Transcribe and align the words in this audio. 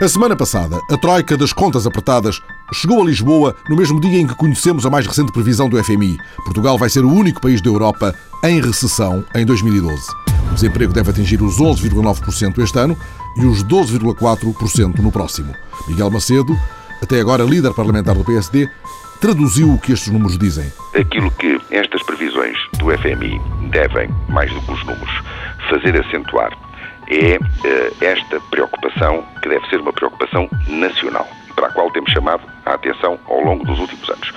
A 0.00 0.06
semana 0.06 0.36
passada, 0.36 0.78
a 0.88 0.96
Troika 0.96 1.36
das 1.36 1.52
Contas 1.52 1.84
Apertadas 1.84 2.40
chegou 2.72 3.02
a 3.02 3.04
Lisboa 3.04 3.56
no 3.68 3.74
mesmo 3.74 4.00
dia 4.00 4.20
em 4.20 4.28
que 4.28 4.34
conhecemos 4.36 4.86
a 4.86 4.90
mais 4.90 5.04
recente 5.04 5.32
previsão 5.32 5.68
do 5.68 5.82
FMI. 5.82 6.16
Portugal 6.44 6.78
vai 6.78 6.88
ser 6.88 7.04
o 7.04 7.12
único 7.12 7.40
país 7.40 7.60
da 7.60 7.68
Europa 7.68 8.14
em 8.44 8.60
recessão 8.60 9.24
em 9.34 9.44
2012. 9.44 10.00
O 10.52 10.54
desemprego 10.54 10.92
deve 10.92 11.10
atingir 11.10 11.42
os 11.42 11.58
11,9% 11.58 12.62
este 12.62 12.78
ano 12.78 12.96
e 13.36 13.44
os 13.44 13.64
12,4% 13.64 15.00
no 15.00 15.10
próximo. 15.10 15.52
Miguel 15.88 16.12
Macedo, 16.12 16.56
até 17.02 17.20
agora 17.20 17.42
líder 17.42 17.74
parlamentar 17.74 18.14
do 18.14 18.24
PSD, 18.24 18.70
traduziu 19.20 19.72
o 19.72 19.80
que 19.80 19.90
estes 19.90 20.12
números 20.12 20.38
dizem. 20.38 20.72
Aquilo 20.94 21.28
que 21.32 21.60
estas 21.72 22.04
previsões 22.04 22.56
do 22.78 22.96
FMI 22.96 23.40
devem, 23.72 24.08
mais 24.28 24.52
do 24.52 24.60
que 24.60 24.72
os 24.74 24.86
números, 24.86 25.24
fazer 25.68 26.00
acentuar 26.00 26.67
é 27.08 27.36
uh, 27.36 28.04
esta 28.04 28.40
preocupação, 28.50 29.24
que 29.42 29.48
deve 29.48 29.66
ser 29.68 29.80
uma 29.80 29.92
preocupação 29.92 30.48
nacional, 30.68 31.26
para 31.54 31.68
a 31.68 31.70
qual 31.70 31.90
temos 31.90 32.12
chamado 32.12 32.42
a 32.64 32.74
atenção 32.74 33.18
ao 33.26 33.40
longo 33.40 33.64
dos 33.64 33.78
últimos 33.78 34.08
anos. 34.08 34.32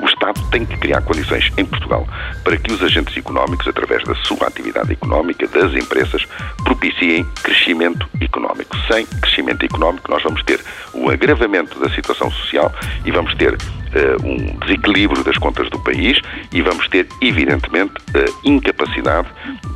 O 0.00 0.06
Estado 0.06 0.40
tem 0.50 0.66
que 0.66 0.76
criar 0.76 1.02
condições 1.02 1.52
em 1.56 1.64
Portugal 1.64 2.06
para 2.42 2.56
que 2.56 2.72
os 2.72 2.82
agentes 2.82 3.16
económicos, 3.16 3.68
através 3.68 4.02
da 4.04 4.14
sua 4.16 4.48
atividade 4.48 4.92
económica, 4.92 5.46
das 5.46 5.72
empresas, 5.72 6.26
propiciem 6.64 7.24
crescimento 7.42 8.08
económico. 8.20 8.76
Sem 8.90 9.06
crescimento 9.06 9.64
económico, 9.64 10.10
nós 10.10 10.22
vamos 10.22 10.42
ter 10.42 10.60
o 10.92 11.10
agravamento 11.10 11.78
da 11.78 11.88
situação 11.90 12.30
social 12.30 12.72
e 13.04 13.10
vamos 13.12 13.34
ter 13.36 13.56
uh, 13.94 14.26
um 14.26 14.58
desequilíbrio 14.60 15.22
das 15.24 15.38
contas 15.38 15.68
do 15.70 15.78
país 15.80 16.20
e 16.52 16.62
vamos 16.62 16.88
ter, 16.88 17.06
evidentemente, 17.20 17.92
a 18.14 18.48
incapacidade 18.48 19.28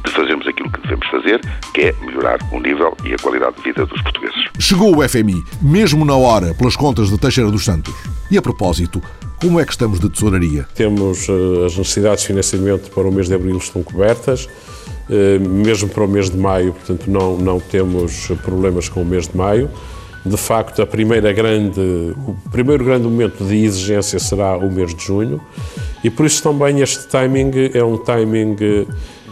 de 0.04 0.10
fazermos 0.10 0.46
aquilo 0.46 0.70
que 0.70 0.80
devemos 0.80 1.06
fazer, 1.08 1.40
que 1.74 1.82
é 1.82 1.94
melhorar 2.00 2.38
o 2.52 2.60
nível 2.60 2.96
e 3.04 3.14
a 3.14 3.16
qualidade 3.18 3.56
de 3.56 3.62
vida 3.62 3.86
dos 3.86 4.00
portugueses. 4.02 4.38
Chegou 4.58 4.96
o 4.96 5.08
FMI, 5.08 5.42
mesmo 5.60 6.04
na 6.04 6.16
hora, 6.16 6.54
pelas 6.54 6.76
contas 6.76 7.10
de 7.10 7.18
Teixeira 7.18 7.50
dos 7.50 7.64
Santos. 7.64 7.94
E 8.30 8.36
a 8.36 8.42
propósito, 8.42 9.02
como 9.40 9.60
é 9.60 9.64
que 9.64 9.70
estamos 9.70 10.00
de 10.00 10.10
tesouraria? 10.10 10.66
Temos 10.74 11.28
uh, 11.28 11.64
as 11.64 11.76
necessidades 11.76 12.22
de 12.22 12.26
financiamento 12.28 12.90
para 12.90 13.06
o 13.08 13.12
mês 13.12 13.28
de 13.28 13.34
abril 13.34 13.56
estão 13.56 13.82
cobertas, 13.82 14.46
uh, 14.46 15.48
mesmo 15.48 15.88
para 15.88 16.04
o 16.04 16.08
mês 16.08 16.28
de 16.28 16.36
maio, 16.36 16.72
portanto 16.72 17.08
não, 17.08 17.38
não 17.38 17.60
temos 17.60 18.28
problemas 18.42 18.88
com 18.88 19.02
o 19.02 19.04
mês 19.04 19.28
de 19.28 19.36
maio. 19.36 19.70
De 20.28 20.36
facto, 20.36 20.82
a 20.82 20.86
primeira 20.86 21.32
grande, 21.32 21.80
o 21.80 22.36
primeiro 22.50 22.84
grande 22.84 23.04
momento 23.04 23.44
de 23.44 23.56
exigência 23.64 24.18
será 24.18 24.56
o 24.56 24.70
mês 24.70 24.94
de 24.94 25.04
junho 25.04 25.40
e 26.04 26.10
por 26.10 26.26
isso 26.26 26.42
também 26.42 26.80
este 26.80 27.06
timing 27.06 27.50
é 27.72 27.82
um 27.82 27.96
timing 27.96 28.56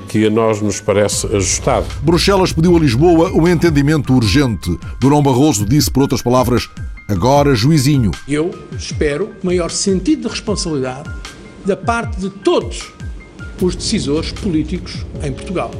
que 0.08 0.26
a 0.26 0.30
nós 0.30 0.62
nos 0.62 0.80
parece 0.80 1.26
ajustado. 1.26 1.86
Bruxelas 2.02 2.52
pediu 2.52 2.76
a 2.76 2.80
Lisboa 2.80 3.30
um 3.32 3.46
entendimento 3.46 4.14
urgente. 4.14 4.78
Durão 5.00 5.22
Barroso 5.22 5.64
disse, 5.64 5.90
por 5.90 6.02
outras 6.02 6.22
palavras, 6.22 6.68
Agora, 7.08 7.54
juizinho. 7.54 8.10
Eu 8.26 8.50
espero 8.76 9.30
maior 9.40 9.70
sentido 9.70 10.22
de 10.22 10.28
responsabilidade 10.28 11.08
da 11.64 11.76
parte 11.76 12.18
de 12.18 12.28
todos 12.28 12.92
os 13.62 13.76
decisores 13.76 14.32
políticos 14.32 15.06
em 15.22 15.32
Portugal. 15.32 15.70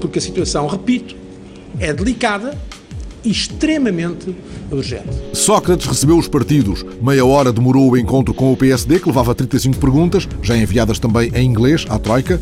Porque 0.00 0.18
a 0.18 0.22
situação, 0.22 0.66
repito, 0.66 1.14
é 1.78 1.92
delicada 1.92 2.58
extremamente 3.24 4.34
urgente. 4.70 5.08
Sócrates 5.32 5.86
recebeu 5.86 6.18
os 6.18 6.28
partidos. 6.28 6.84
Meia 7.00 7.24
hora 7.24 7.52
demorou 7.52 7.90
o 7.90 7.96
encontro 7.96 8.34
com 8.34 8.52
o 8.52 8.56
PSD, 8.56 9.00
que 9.00 9.08
levava 9.08 9.34
35 9.34 9.78
perguntas, 9.78 10.28
já 10.42 10.56
enviadas 10.56 10.98
também 10.98 11.30
em 11.34 11.46
inglês 11.46 11.84
à 11.88 11.98
Troika. 11.98 12.40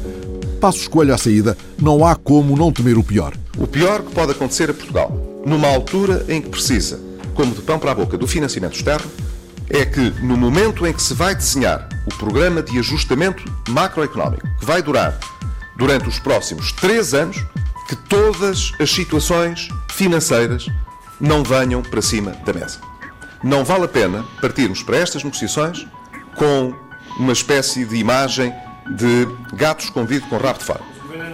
Passo 0.60 0.78
escolha 0.78 1.14
à 1.14 1.18
saída. 1.18 1.56
Não 1.80 2.04
há 2.04 2.14
como 2.14 2.56
não 2.56 2.72
temer 2.72 2.98
o 2.98 3.04
pior. 3.04 3.34
O 3.58 3.66
pior 3.66 4.02
que 4.02 4.12
pode 4.12 4.32
acontecer 4.32 4.70
a 4.70 4.74
Portugal, 4.74 5.42
numa 5.44 5.68
altura 5.68 6.24
em 6.28 6.40
que 6.40 6.48
precisa 6.48 7.00
como 7.34 7.54
de 7.54 7.62
pão 7.62 7.78
para 7.78 7.92
a 7.92 7.94
boca 7.94 8.16
do 8.18 8.26
financiamento 8.26 8.74
externo, 8.74 9.10
é 9.68 9.84
que 9.84 10.10
no 10.22 10.36
momento 10.36 10.86
em 10.86 10.92
que 10.92 11.02
se 11.02 11.14
vai 11.14 11.34
desenhar 11.34 11.88
o 12.06 12.14
programa 12.16 12.62
de 12.62 12.78
ajustamento 12.78 13.42
macroeconómico, 13.68 14.46
que 14.58 14.66
vai 14.66 14.82
durar 14.82 15.18
durante 15.76 16.08
os 16.08 16.18
próximos 16.18 16.72
três 16.72 17.14
anos, 17.14 17.44
que 17.88 17.96
todas 17.96 18.72
as 18.78 18.90
situações 18.90 19.68
financeiras 19.90 20.66
não 21.22 21.44
venham 21.44 21.80
para 21.80 22.02
cima 22.02 22.32
da 22.44 22.52
mesa. 22.52 22.78
Não 23.42 23.64
vale 23.64 23.84
a 23.84 23.88
pena 23.88 24.24
partirmos 24.40 24.82
para 24.82 24.96
estas 24.96 25.22
negociações 25.22 25.86
com 26.34 26.74
uma 27.18 27.32
espécie 27.32 27.84
de 27.84 27.96
imagem 27.96 28.52
de 28.96 29.28
gato 29.54 29.84
escondido 29.84 30.26
com 30.26 30.36
rabo 30.36 30.58
de 30.58 30.64
fora. 30.64 30.80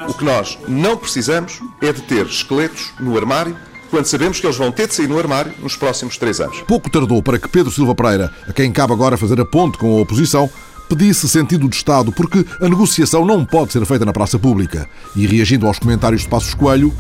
O 0.07 0.15
que 0.15 0.25
nós 0.25 0.59
não 0.69 0.97
precisamos 0.97 1.61
é 1.81 1.93
de 1.93 2.03
ter 2.03 2.27
esqueletos 2.27 2.93
no 3.01 3.17
armário 3.17 3.57
quando 3.91 4.05
sabemos 4.05 4.39
que 4.39 4.47
eles 4.47 4.57
vão 4.57 4.71
ter 4.71 4.87
de 4.87 4.95
sair 4.95 5.09
no 5.09 5.19
armário 5.19 5.53
nos 5.61 5.75
próximos 5.75 6.19
três 6.19 6.41
anos. 6.41 6.61
Pouco 6.63 6.91
tardou 6.91 7.23
para 7.23 7.39
que 7.39 7.49
Pedro 7.49 7.73
Silva 7.73 7.95
Pereira, 7.95 8.31
a 8.47 8.53
quem 8.53 8.71
cabe 8.71 8.93
agora 8.93 9.17
fazer 9.17 9.41
a 9.41 9.47
ponte 9.47 9.79
com 9.79 9.97
a 9.97 10.03
oposição, 10.03 10.51
pedisse 10.89 11.29
sentido 11.29 11.69
de 11.69 11.77
Estado, 11.77 12.13
porque 12.13 12.45
a 12.61 12.69
negociação 12.69 13.25
não 13.25 13.45
pode 13.45 13.73
ser 13.73 13.85
feita 13.87 14.05
na 14.05 14.13
praça 14.13 14.39
pública. 14.39 14.89
E 15.17 15.27
reagindo 15.27 15.67
aos 15.67 15.79
comentários 15.79 16.23
de 16.23 16.29
Passos 16.29 16.55
Coelho, 16.55 16.93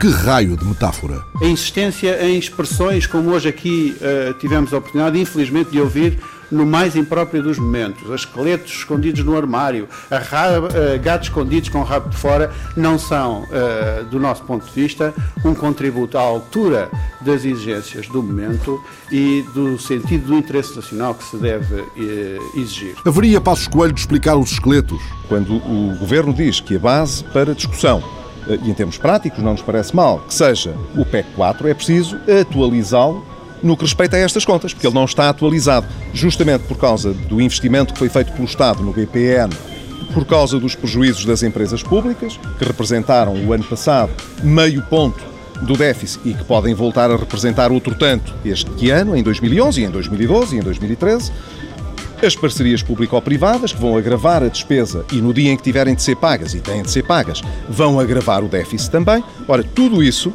que 0.00 0.08
raio 0.08 0.56
de 0.56 0.64
metáfora! 0.64 1.22
A 1.42 1.44
insistência 1.44 2.26
em 2.26 2.38
expressões 2.38 3.06
como 3.06 3.32
hoje 3.32 3.50
aqui 3.50 3.94
uh, 4.00 4.32
tivemos 4.38 4.72
a 4.72 4.78
oportunidade, 4.78 5.20
infelizmente, 5.20 5.70
de 5.70 5.78
ouvir 5.78 6.18
no 6.50 6.64
mais 6.64 6.96
impróprio 6.96 7.42
dos 7.42 7.58
momentos. 7.58 8.10
As 8.10 8.22
esqueletos 8.22 8.72
escondidos 8.72 9.22
no 9.22 9.36
armário, 9.36 9.86
a 10.10 10.18
raba, 10.18 10.68
uh, 10.68 10.98
gatos 11.02 11.28
escondidos 11.28 11.68
com 11.68 11.80
o 11.80 11.84
rabo 11.84 12.08
de 12.08 12.16
fora, 12.16 12.50
não 12.74 12.98
são, 12.98 13.42
uh, 13.42 14.04
do 14.06 14.18
nosso 14.18 14.42
ponto 14.44 14.64
de 14.64 14.72
vista, 14.72 15.12
um 15.44 15.54
contributo 15.54 16.16
à 16.16 16.22
altura 16.22 16.90
das 17.20 17.44
exigências 17.44 18.08
do 18.08 18.22
momento 18.22 18.82
e 19.12 19.44
do 19.52 19.78
sentido 19.78 20.28
do 20.28 20.34
interesse 20.34 20.74
nacional 20.74 21.14
que 21.14 21.24
se 21.24 21.36
deve 21.36 21.74
uh, 21.74 22.58
exigir. 22.58 22.94
Haveria 23.04 23.38
passos 23.38 23.68
coelho 23.68 23.92
de 23.92 24.00
explicar 24.00 24.34
os 24.36 24.52
esqueletos? 24.52 24.98
Quando 25.28 25.56
o 25.56 25.94
Governo 25.98 26.32
diz 26.32 26.58
que 26.58 26.76
a 26.76 26.78
base 26.78 27.22
para 27.24 27.54
discussão 27.54 28.02
e 28.48 28.70
em 28.70 28.74
termos 28.74 28.98
práticos 28.98 29.42
não 29.42 29.52
nos 29.52 29.62
parece 29.62 29.94
mal 29.94 30.20
que 30.26 30.34
seja 30.34 30.74
o 30.96 31.04
PEC 31.04 31.28
4, 31.34 31.68
é 31.68 31.74
preciso 31.74 32.18
atualizá-lo 32.40 33.24
no 33.62 33.76
que 33.76 33.84
respeita 33.84 34.16
a 34.16 34.20
estas 34.20 34.44
contas, 34.44 34.72
porque 34.72 34.86
ele 34.86 34.94
não 34.94 35.04
está 35.04 35.28
atualizado, 35.28 35.86
justamente 36.12 36.64
por 36.64 36.78
causa 36.78 37.12
do 37.12 37.40
investimento 37.40 37.92
que 37.92 37.98
foi 37.98 38.08
feito 38.08 38.32
pelo 38.32 38.44
Estado 38.44 38.82
no 38.82 38.92
BPN, 38.92 39.50
por 40.14 40.24
causa 40.24 40.58
dos 40.58 40.74
prejuízos 40.74 41.24
das 41.24 41.42
empresas 41.42 41.82
públicas, 41.82 42.38
que 42.58 42.64
representaram 42.64 43.34
o 43.34 43.52
ano 43.52 43.64
passado 43.64 44.10
meio 44.42 44.82
ponto 44.82 45.30
do 45.62 45.74
déficit 45.74 46.26
e 46.28 46.34
que 46.34 46.44
podem 46.44 46.74
voltar 46.74 47.10
a 47.10 47.16
representar 47.16 47.70
outro 47.70 47.94
tanto 47.94 48.32
este 48.44 48.90
ano, 48.90 49.14
em 49.14 49.22
2011, 49.22 49.84
em 49.84 49.90
2012 49.90 50.56
e 50.56 50.58
em 50.58 50.62
2013. 50.62 51.32
As 52.22 52.36
parcerias 52.36 52.82
público-privadas, 52.82 53.72
que 53.72 53.80
vão 53.80 53.96
agravar 53.96 54.42
a 54.42 54.48
despesa 54.48 55.06
e 55.10 55.22
no 55.22 55.32
dia 55.32 55.50
em 55.50 55.56
que 55.56 55.62
tiverem 55.62 55.94
de 55.94 56.02
ser 56.02 56.16
pagas, 56.16 56.52
e 56.52 56.60
têm 56.60 56.82
de 56.82 56.90
ser 56.90 57.02
pagas, 57.02 57.40
vão 57.66 57.98
agravar 57.98 58.44
o 58.44 58.48
déficit 58.48 58.90
também. 58.90 59.24
Ora, 59.48 59.64
tudo 59.64 60.02
isso 60.02 60.30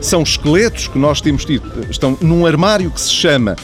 são 0.00 0.22
esqueletos 0.22 0.86
que 0.86 0.96
nós 0.96 1.20
temos 1.20 1.44
tido, 1.44 1.68
estão 1.90 2.16
num 2.20 2.46
armário 2.46 2.88
que 2.88 3.00
se 3.00 3.10
chama 3.10 3.56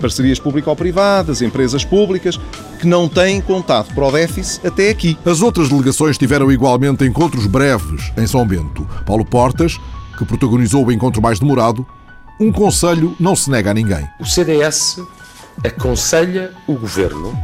parcerias 0.00 0.38
público-privadas, 0.38 1.42
empresas 1.42 1.84
públicas, 1.84 2.38
que 2.78 2.86
não 2.86 3.08
têm 3.08 3.40
contado 3.40 3.92
para 3.92 4.06
o 4.06 4.12
déficit 4.12 4.64
até 4.64 4.90
aqui. 4.90 5.18
As 5.24 5.42
outras 5.42 5.68
delegações 5.68 6.16
tiveram 6.16 6.52
igualmente 6.52 7.04
encontros 7.04 7.48
breves 7.48 8.12
em 8.16 8.28
São 8.28 8.46
Bento. 8.46 8.88
Paulo 9.04 9.24
Portas, 9.24 9.76
que 10.16 10.24
protagonizou 10.24 10.86
o 10.86 10.92
encontro 10.92 11.20
mais 11.20 11.40
demorado, 11.40 11.84
um 12.38 12.52
conselho 12.52 13.16
não 13.18 13.34
se 13.34 13.50
nega 13.50 13.72
a 13.72 13.74
ninguém. 13.74 14.06
O 14.20 14.24
CDS 14.24 15.00
aconselha 15.64 16.52
o 16.66 16.74
governo 16.74 17.36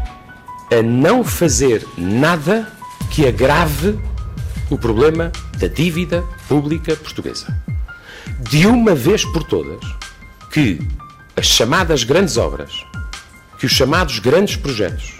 a 0.72 0.82
não 0.82 1.24
fazer 1.24 1.86
nada 1.96 2.68
que 3.10 3.26
agrave 3.26 3.98
o 4.70 4.78
problema 4.78 5.30
da 5.58 5.68
dívida 5.68 6.24
pública 6.48 6.96
portuguesa 6.96 7.46
de 8.40 8.66
uma 8.66 8.94
vez 8.94 9.24
por 9.24 9.44
todas 9.44 9.80
que 10.50 10.80
as 11.36 11.46
chamadas 11.46 12.04
grandes 12.04 12.36
obras, 12.36 12.84
que 13.58 13.66
os 13.66 13.72
chamados 13.72 14.18
grandes 14.18 14.56
projetos, 14.56 15.14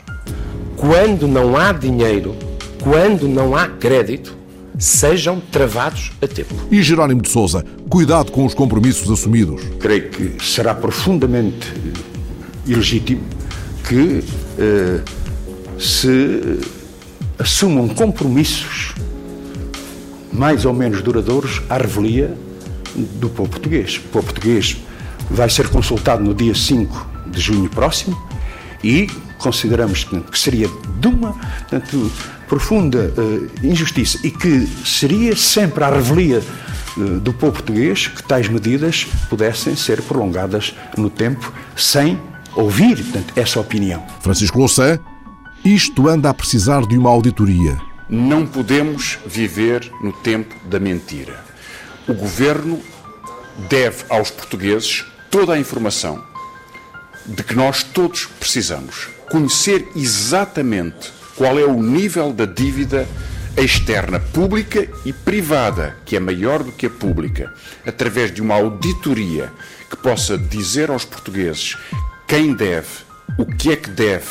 quando 0.76 1.26
não 1.26 1.56
há 1.56 1.72
dinheiro, 1.72 2.36
quando 2.82 3.28
não 3.28 3.56
há 3.56 3.66
crédito, 3.66 4.36
sejam 4.78 5.40
travados 5.40 6.12
a 6.22 6.26
tempo. 6.26 6.54
E 6.70 6.82
Jerónimo 6.82 7.22
de 7.22 7.28
Souza, 7.28 7.64
cuidado 7.88 8.30
com 8.30 8.44
os 8.44 8.54
compromissos 8.54 9.10
assumidos. 9.10 9.62
Creio 9.80 10.10
que 10.10 10.44
será 10.44 10.74
profundamente 10.74 11.72
ilegítimo 12.66 13.22
que 13.88 14.24
eh, 14.58 15.00
se 15.78 16.58
assumam 17.38 17.88
compromissos 17.88 18.94
mais 20.32 20.64
ou 20.64 20.72
menos 20.72 21.02
duradouros 21.02 21.62
à 21.68 21.76
revelia 21.76 22.36
do 22.94 23.28
povo 23.28 23.50
português. 23.50 23.96
O 23.96 24.08
povo 24.08 24.26
português 24.26 24.76
vai 25.30 25.48
ser 25.48 25.68
consultado 25.68 26.22
no 26.22 26.34
dia 26.34 26.54
5 26.54 27.06
de 27.26 27.40
junho 27.40 27.68
próximo 27.68 28.20
e 28.82 29.08
consideramos 29.38 30.04
que 30.04 30.38
seria 30.38 30.68
de 31.00 31.08
uma 31.08 31.32
portanto, 31.32 32.10
profunda 32.48 33.12
uh, 33.16 33.66
injustiça 33.66 34.18
e 34.24 34.30
que 34.30 34.66
seria 34.84 35.36
sempre 35.36 35.84
à 35.84 35.90
revelia 35.90 36.42
do 36.96 37.32
povo 37.32 37.52
português 37.52 38.06
que 38.06 38.22
tais 38.22 38.48
medidas 38.48 39.06
pudessem 39.28 39.74
ser 39.74 40.00
prolongadas 40.02 40.74
no 40.96 41.10
tempo 41.10 41.52
sem 41.74 42.18
ouvir 42.56 42.96
portanto, 42.96 43.32
essa 43.36 43.60
opinião. 43.60 44.04
Francisco 44.20 44.58
Louçã, 44.58 44.98
isto 45.64 46.08
anda 46.08 46.30
a 46.30 46.34
precisar 46.34 46.86
de 46.86 46.96
uma 46.96 47.10
auditoria. 47.10 47.78
Não 48.08 48.46
podemos 48.46 49.18
viver 49.26 49.90
no 50.02 50.12
tempo 50.12 50.54
da 50.68 50.78
mentira. 50.78 51.42
O 52.06 52.12
governo 52.12 52.80
deve 53.68 54.04
aos 54.08 54.30
portugueses 54.30 55.04
toda 55.30 55.54
a 55.54 55.58
informação 55.58 56.22
de 57.26 57.42
que 57.42 57.54
nós 57.54 57.82
todos 57.82 58.26
precisamos. 58.38 59.08
Conhecer 59.30 59.88
exatamente 59.96 61.12
qual 61.34 61.58
é 61.58 61.64
o 61.64 61.82
nível 61.82 62.32
da 62.32 62.44
dívida 62.44 63.08
externa, 63.56 64.20
pública 64.20 64.86
e 65.04 65.12
privada, 65.12 65.96
que 66.04 66.16
é 66.16 66.20
maior 66.20 66.62
do 66.62 66.72
que 66.72 66.86
a 66.86 66.90
pública, 66.90 67.52
através 67.86 68.32
de 68.32 68.42
uma 68.42 68.54
auditoria 68.54 69.52
que 69.88 69.96
possa 69.96 70.36
dizer 70.36 70.90
aos 70.90 71.04
portugueses 71.04 71.76
quem 72.26 72.54
deve, 72.54 72.88
o 73.38 73.46
que 73.46 73.72
é 73.72 73.76
que 73.76 73.90
deve, 73.90 74.26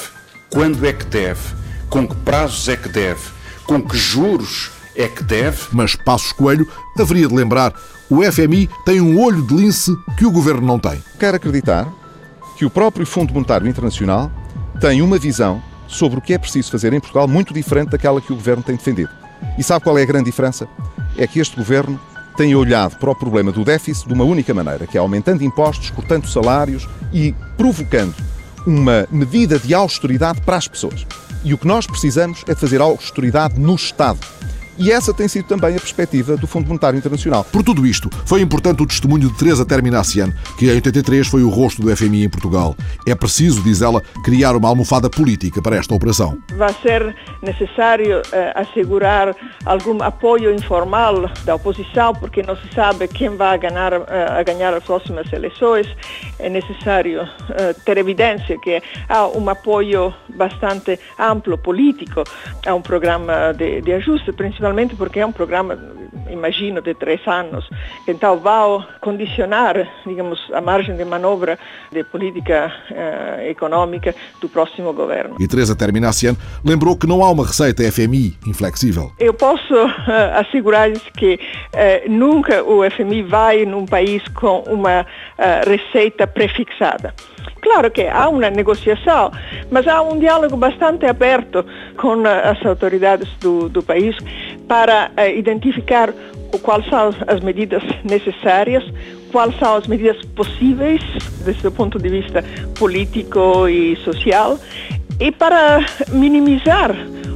quando 0.50 0.86
é 0.86 0.94
que 0.94 1.06
deve, 1.06 1.42
com 1.90 2.08
que 2.08 2.16
prazos 2.18 2.68
é 2.68 2.76
que 2.76 2.90
deve, 2.90 3.22
com 3.66 3.82
que 3.82 3.98
juros 3.98 4.72
é 4.96 5.08
que 5.08 5.24
deve. 5.24 5.60
Mas 5.72 5.96
Passos 5.96 6.32
Coelho 6.32 6.68
haveria 6.98 7.28
de 7.28 7.34
lembrar: 7.34 7.74
o 8.10 8.24
FMI 8.24 8.70
tem 8.86 9.02
um 9.02 9.20
olho 9.20 9.46
de 9.46 9.54
lince 9.56 9.96
que 10.18 10.26
o 10.26 10.32
governo 10.32 10.66
não 10.66 10.80
tem. 10.80 11.04
Quero 11.20 11.38
acreditar 11.38 11.88
que 12.58 12.66
o 12.66 12.70
próprio 12.70 13.06
Fundo 13.06 13.34
Monetário 13.34 13.68
Internacional 13.68 14.32
tem 14.80 15.02
uma 15.02 15.18
visão 15.18 15.62
sobre 15.88 16.20
o 16.20 16.22
que 16.22 16.34
é 16.34 16.38
preciso 16.38 16.72
fazer 16.72 16.94
em 16.94 17.00
Portugal 17.00 17.28
muito 17.28 17.54
diferente 17.54 17.90
daquela 17.90 18.22
que 18.22 18.34
o 18.34 18.36
governo 18.36 18.64
tem 18.64 18.76
defendido. 18.76 19.10
E 19.58 19.64
sabe 19.64 19.84
qual 19.84 19.98
é 19.98 20.04
a 20.04 20.06
grande 20.06 20.26
diferença? 20.26 20.68
É 21.18 21.28
que 21.28 21.40
este 21.40 21.56
governo 21.56 22.00
tem 22.36 22.56
olhado 22.56 22.98
para 22.98 23.12
o 23.12 23.16
problema 23.16 23.52
do 23.52 23.64
déficit 23.64 24.08
de 24.08 24.14
uma 24.14 24.24
única 24.24 24.54
maneira, 24.54 24.88
que 24.88 24.98
é 24.98 25.00
aumentando 25.00 25.44
impostos, 25.44 25.90
cortando 25.90 26.28
salários 26.28 26.88
e 27.12 27.34
provocando 27.58 28.16
uma 28.66 29.08
medida 29.12 29.60
de 29.60 29.74
austeridade 29.74 30.42
para 30.42 30.58
as 30.58 30.68
pessoas. 30.68 31.06
E 31.44 31.54
o 31.54 31.58
que 31.58 31.68
nós 31.68 31.86
precisamos 31.86 32.44
é 32.48 32.54
de 32.54 32.60
fazer 32.60 32.82
austeridade 32.82 33.60
no 33.60 33.76
Estado. 33.76 34.20
E 34.78 34.92
essa 34.92 35.14
tem 35.14 35.28
sido 35.28 35.48
também 35.48 35.76
a 35.76 35.80
perspectiva 35.80 36.36
do 36.36 36.48
Fundo 36.48 36.68
Monetário 36.68 36.98
Internacional. 36.98 37.44
Por 37.44 37.62
tudo 37.62 37.86
isto, 37.86 38.10
foi 38.26 38.42
importante 38.42 38.82
o 38.82 38.88
testemunho 38.88 39.30
de 39.30 39.38
Teresa 39.38 39.64
Terminacian, 39.66 40.34
que 40.58 40.66
em 40.66 40.72
83 40.72 41.28
foi 41.28 41.44
o 41.44 41.50
rosto 41.50 41.82
do 41.82 41.96
FMI 41.96 42.26
em 42.26 42.30
Portugal. 42.30 42.76
É 43.08 43.14
preciso, 43.14 43.62
diz 43.62 43.82
ela, 43.82 44.02
criar 44.24 44.56
uma 44.56 44.68
almofada 44.68 45.10
política 45.10 45.62
para 45.62 45.76
esta 45.76 45.94
operação. 45.94 46.38
Vai 46.58 46.74
ser 46.82 47.16
necessário 47.42 48.22
eh, 48.32 48.54
assegurar 48.56 49.36
algum 49.64 50.02
apoio 50.02 50.54
informal 50.54 51.30
da 51.46 51.56
oposição, 51.56 52.14
porque 52.16 52.42
não 52.42 52.56
se 52.56 52.74
sabe 52.74 53.08
quem 53.08 53.36
vai 53.38 53.60
ganhar, 53.60 53.94
eh, 53.94 54.40
a 54.40 54.42
ganhar 54.42 54.74
as 54.74 54.84
próximas 54.84 55.32
eleições. 55.32 55.88
É 56.40 56.50
necessário 56.50 57.22
eh, 57.52 57.76
ter 57.86 58.00
evidência 58.00 58.58
que 58.60 58.82
há 59.08 59.28
um 59.28 59.48
apoio 59.50 60.14
bastante 60.30 61.00
amplo 61.20 61.58
político 61.60 62.24
a 62.66 62.74
um 62.74 62.82
programa 62.82 63.54
de, 63.54 63.82
de 63.82 63.94
ajuste, 63.94 64.32
principalmente 64.32 64.63
principalmente 64.64 64.96
porque 64.96 65.20
é 65.20 65.26
um 65.26 65.32
programa, 65.32 65.78
imagino, 66.30 66.82
de 66.82 66.94
três 66.94 67.20
anos, 67.28 67.70
então 68.08 68.40
vai 68.40 68.64
condicionar, 69.02 69.76
digamos, 70.06 70.40
a 70.54 70.62
margem 70.62 70.96
de 70.96 71.04
manobra 71.04 71.60
de 71.92 72.02
política 72.06 72.72
eh, 72.90 73.50
económica 73.50 74.16
do 74.40 74.48
próximo 74.48 74.94
governo. 74.94 75.36
E 75.38 75.48
Teresa 75.48 75.76
Terminacian 75.76 76.36
lembrou 76.64 76.96
que 76.96 77.06
não 77.06 77.22
há 77.24 77.30
uma 77.30 77.46
receita 77.46 77.84
FMI 77.92 78.38
inflexível. 78.48 79.12
Eu 79.20 79.34
posso 79.34 79.74
uh, 79.74 80.40
assegurar-lhes 80.40 81.04
que 81.18 81.34
uh, 81.36 82.10
nunca 82.10 82.64
o 82.64 82.90
FMI 82.90 83.24
vai 83.24 83.66
num 83.66 83.86
país 83.86 84.24
com 84.30 84.60
uma 84.68 85.02
uh, 85.02 85.70
receita 85.70 86.26
prefixada. 86.26 87.14
Claro 87.62 87.90
que 87.92 88.04
há 88.04 88.28
uma 88.30 88.50
negociação, 88.50 89.32
mas 89.72 89.88
há 89.88 90.02
um 90.02 90.20
diálogo 90.20 90.58
bastante 90.58 91.06
aberto 91.06 91.66
com 91.98 92.24
as 92.26 92.64
autoridades 92.66 93.30
do, 93.40 93.70
do 93.70 93.82
país 93.82 94.16
para 94.68 95.12
uh, 95.18 95.38
identificar 95.38 96.14
quais 96.62 96.86
são 96.88 97.14
as 97.28 97.40
medidas 97.42 97.84
necessárias, 98.04 98.84
quais 99.32 99.58
são 99.58 99.76
as 99.76 99.88
medidas 99.88 100.24
possíveis, 100.36 101.02
desde 101.44 101.68
o 101.68 101.72
ponto 101.72 101.98
de 101.98 102.10
vista 102.10 102.44
político 102.78 103.68
e 103.68 103.96
social, 103.98 104.60
e 105.20 105.32
para 105.32 105.86
minimizar 106.10 106.96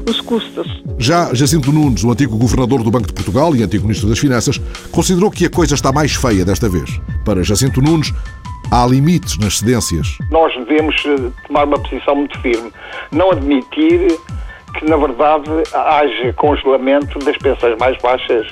os 0.10 0.22
custos. 0.22 0.68
Já 0.98 1.34
Jacinto 1.34 1.72
Nunes, 1.72 2.04
o 2.04 2.12
antigo 2.12 2.38
governador 2.38 2.82
do 2.82 2.90
Banco 2.90 3.08
de 3.08 3.14
Portugal 3.14 3.56
e 3.56 3.62
antigo 3.62 3.84
ministro 3.84 4.08
das 4.10 4.18
Finanças, 4.18 4.60
considerou 4.92 5.30
que 5.30 5.46
a 5.46 5.50
coisa 5.50 5.76
está 5.76 5.92
mais 5.92 6.16
feia 6.16 6.46
desta 6.46 6.70
vez. 6.70 6.90
Para 7.26 7.44
Jacinto 7.44 7.82
Nunes, 7.82 8.14
há 8.72 8.86
limites 8.86 9.38
nas 9.38 9.58
cedências. 9.58 10.18
Nós 10.30 10.54
devemos 10.56 10.96
eh, 11.06 11.32
tomar 11.48 11.66
uma 11.66 11.80
posição 11.80 12.16
muito 12.16 12.40
firme. 12.42 12.72
Não 13.12 13.32
admitir 13.32 14.08
que, 14.74 14.86
na 14.86 14.98
verdade, 14.98 15.50
haja 15.74 16.34
congelamento 16.34 17.18
das 17.20 17.38
pensões 17.38 17.78
mais 17.80 17.98
baixas, 18.00 18.48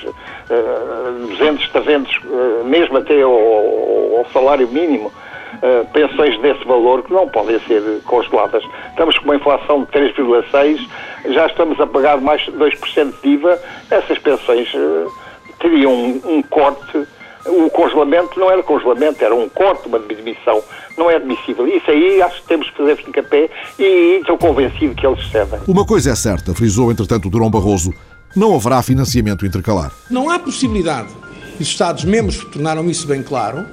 200, 1.28 1.68
300, 1.68 2.20
mesmo 2.64 2.98
até 2.98 3.22
ao, 3.22 4.26
salário 4.32 4.66
mínimo. 4.68 5.12
Pensões 5.92 6.38
desse 6.40 6.64
valor 6.64 7.02
que 7.04 7.12
não 7.12 7.28
podem 7.28 7.60
ser 7.60 7.82
congeladas. 8.04 8.62
Estamos 8.90 9.16
com 9.18 9.26
uma 9.26 9.36
inflação 9.36 9.84
de 9.84 9.86
3,6%, 9.92 10.88
já 11.32 11.46
estamos 11.46 11.78
a 11.80 11.86
pagar 11.86 12.20
mais 12.20 12.42
de 12.42 12.52
2% 12.52 13.14
de 13.22 13.28
IVA. 13.28 13.58
Essas 13.90 14.18
pensões 14.18 14.68
teriam 15.60 15.92
um 16.24 16.42
corte 16.42 17.06
o 17.48 17.70
congelamento 17.70 18.38
não 18.38 18.50
era 18.50 18.62
congelamento, 18.62 19.24
era 19.24 19.34
um 19.34 19.48
corte, 19.48 19.88
uma 19.88 19.98
diminuição. 19.98 20.62
Não 20.96 21.10
é 21.10 21.16
admissível. 21.16 21.66
Isso 21.66 21.90
aí 21.90 22.22
acho 22.22 22.42
que 22.42 22.48
temos 22.48 22.70
que 22.70 22.76
fazer 22.76 22.96
fincapé 22.96 23.50
e 23.78 24.18
estou 24.20 24.38
convencido 24.38 24.94
que 24.94 25.06
eles 25.06 25.30
cedem. 25.30 25.60
Uma 25.66 25.84
coisa 25.84 26.10
é 26.10 26.14
certa, 26.14 26.54
frisou 26.54 26.90
entretanto 26.90 27.26
o 27.26 27.30
Durão 27.30 27.50
Barroso, 27.50 27.92
não 28.34 28.54
haverá 28.54 28.82
financiamento 28.82 29.46
intercalar. 29.46 29.92
Não 30.10 30.30
há 30.30 30.38
possibilidade, 30.38 31.08
e 31.58 31.62
os 31.62 31.68
Estados-membros 31.68 32.44
tornaram 32.44 32.88
isso 32.90 33.06
bem 33.06 33.22
claro, 33.22 33.66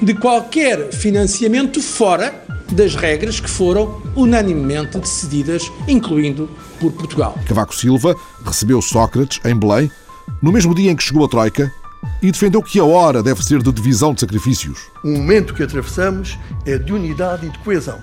de 0.00 0.14
qualquer 0.14 0.92
financiamento 0.92 1.80
fora 1.80 2.34
das 2.72 2.94
regras 2.94 3.40
que 3.40 3.48
foram 3.48 4.00
unanimemente 4.14 4.98
decididas, 4.98 5.70
incluindo 5.86 6.48
por 6.78 6.92
Portugal. 6.92 7.34
Cavaco 7.46 7.74
Silva 7.74 8.14
recebeu 8.44 8.80
Sócrates 8.82 9.40
em 9.44 9.56
Belém 9.56 9.90
no 10.42 10.52
mesmo 10.52 10.74
dia 10.74 10.90
em 10.90 10.96
que 10.96 11.02
chegou 11.02 11.24
a 11.24 11.28
Troika 11.28 11.72
e 12.22 12.30
defendeu 12.30 12.62
que 12.62 12.78
a 12.78 12.84
hora 12.84 13.22
deve 13.22 13.42
ser 13.44 13.62
de 13.62 13.72
divisão 13.72 14.12
de 14.12 14.20
sacrifícios. 14.20 14.78
O 15.04 15.08
momento 15.08 15.54
que 15.54 15.62
atravessamos 15.62 16.38
é 16.66 16.78
de 16.78 16.92
unidade 16.92 17.46
e 17.46 17.50
de 17.50 17.58
coesão. 17.58 18.00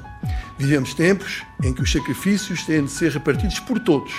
Vivemos 0.58 0.94
tempos 0.94 1.44
em 1.64 1.74
que 1.74 1.82
os 1.82 1.92
sacrifícios 1.92 2.64
têm 2.64 2.86
de 2.86 2.92
ser 2.92 3.12
repartidos 3.12 3.60
por 3.60 3.80
todos, 3.80 4.14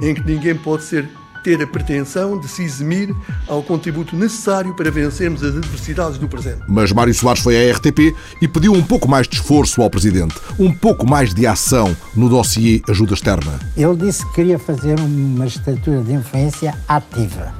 em 0.00 0.14
que 0.14 0.24
ninguém 0.24 0.54
pode 0.54 0.84
ser 0.84 1.08
ter 1.42 1.60
a 1.60 1.66
pretensão 1.66 2.38
de 2.38 2.48
se 2.48 2.62
eximir 2.62 3.14
ao 3.48 3.62
contributo 3.62 4.16
necessário 4.16 4.74
para 4.74 4.90
vencermos 4.90 5.42
as 5.42 5.56
adversidades 5.56 6.18
do 6.18 6.28
presente. 6.28 6.62
Mas 6.68 6.92
Mário 6.92 7.12
Soares 7.12 7.42
foi 7.42 7.56
à 7.56 7.74
RTP 7.74 8.14
e 8.40 8.48
pediu 8.48 8.72
um 8.72 8.82
pouco 8.82 9.08
mais 9.08 9.26
de 9.26 9.36
esforço 9.36 9.82
ao 9.82 9.90
Presidente, 9.90 10.34
um 10.58 10.72
pouco 10.72 11.08
mais 11.08 11.34
de 11.34 11.46
ação 11.46 11.96
no 12.14 12.28
dossiê 12.28 12.80
ajuda 12.88 13.14
externa. 13.14 13.58
Ele 13.76 13.96
disse 13.96 14.24
que 14.26 14.34
queria 14.34 14.58
fazer 14.58 14.98
uma 15.00 15.46
estatura 15.46 16.00
de 16.02 16.12
influência 16.12 16.74
ativa. 16.88 17.52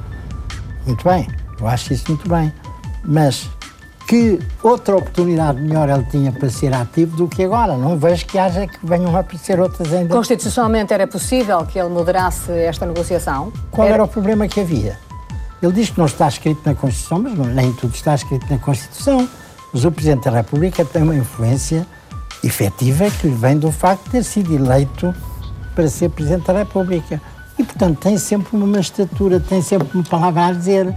Muito 0.85 1.03
bem, 1.03 1.27
eu 1.63 1.67
acho 1.67 1.93
isso 1.93 2.03
muito 2.09 2.27
bem. 2.27 2.53
Mas 3.03 3.49
que 4.07 4.37
outra 4.61 4.97
oportunidade 4.97 5.61
melhor 5.61 5.89
ele 5.89 6.03
tinha 6.03 6.31
para 6.31 6.49
ser 6.49 6.73
ativo 6.73 7.15
do 7.15 7.27
que 7.27 7.43
agora. 7.43 7.77
Não 7.77 7.97
vejo 7.97 8.25
que 8.25 8.37
haja 8.37 8.67
que 8.67 8.77
venham 8.85 9.15
a 9.15 9.19
aparecer 9.19 9.59
outras 9.59 9.93
ainda. 9.93 10.13
Constitucionalmente 10.13 10.93
era 10.93 11.07
possível 11.07 11.65
que 11.65 11.79
ele 11.79 11.89
moderasse 11.89 12.51
esta 12.51 12.85
negociação? 12.85 13.51
Qual 13.71 13.87
era, 13.87 13.95
era 13.95 14.03
o 14.03 14.07
problema 14.07 14.47
que 14.47 14.59
havia? 14.59 14.99
Ele 15.61 15.71
diz 15.71 15.89
que 15.89 15.97
não 15.97 16.05
está 16.05 16.27
escrito 16.27 16.61
na 16.65 16.75
Constituição, 16.75 17.19
mas 17.19 17.37
nem 17.55 17.71
tudo 17.73 17.95
está 17.95 18.13
escrito 18.13 18.45
na 18.49 18.57
Constituição. 18.57 19.27
Mas 19.71 19.85
o 19.85 19.91
Presidente 19.91 20.25
da 20.25 20.31
República 20.31 20.83
tem 20.83 21.01
uma 21.01 21.15
influência 21.15 21.87
efetiva 22.43 23.09
que 23.09 23.27
lhe 23.27 23.33
vem 23.33 23.57
do 23.57 23.71
facto 23.71 24.03
de 24.03 24.09
ter 24.11 24.23
sido 24.23 24.53
eleito 24.53 25.15
para 25.73 25.87
ser 25.87 26.09
Presidente 26.09 26.47
da 26.47 26.53
República. 26.53 27.21
E, 27.57 27.63
portanto, 27.63 27.99
tem 27.99 28.17
sempre 28.17 28.57
uma 28.57 28.79
estatura, 28.79 29.39
tem 29.39 29.61
sempre 29.61 29.87
uma 29.93 30.03
palavra 30.03 30.47
a 30.47 30.51
dizer. 30.51 30.93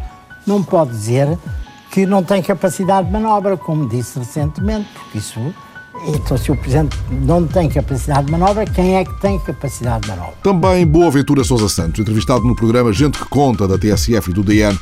Não 0.47 0.63
pode 0.63 0.91
dizer 0.91 1.37
que 1.91 2.07
não 2.07 2.23
tem 2.23 2.43
capacidade 2.43 3.07
de 3.07 3.13
manobra, 3.13 3.57
como 3.57 3.89
disse 3.89 4.19
recentemente, 4.19 4.89
porque 4.95 5.19
isso. 5.19 5.41
Então, 6.07 6.37
se 6.37 6.53
o 6.53 6.57
Presidente 6.57 6.97
não 7.11 7.47
tem 7.47 7.71
capacidade 7.71 8.27
de 8.27 8.33
manobra, 8.33 8.67
quem 8.67 8.97
é 8.97 9.05
que 9.05 9.21
tem 9.21 9.39
capacidade 9.39 10.03
de 10.03 10.09
manobra? 10.11 10.35
Também 10.43 10.87
Boa 10.87 11.11
Ventura 11.11 11.43
Sousa 11.43 11.69
Santos, 11.69 12.01
entrevistado 12.01 12.45
no 12.45 12.55
programa 12.55 12.93
Gente 12.93 13.19
que 13.19 13.25
Conta, 13.25 13.67
da 13.67 13.79
TSF 13.79 14.31
e 14.31 14.35
do 14.35 14.43
DN, 14.43 14.79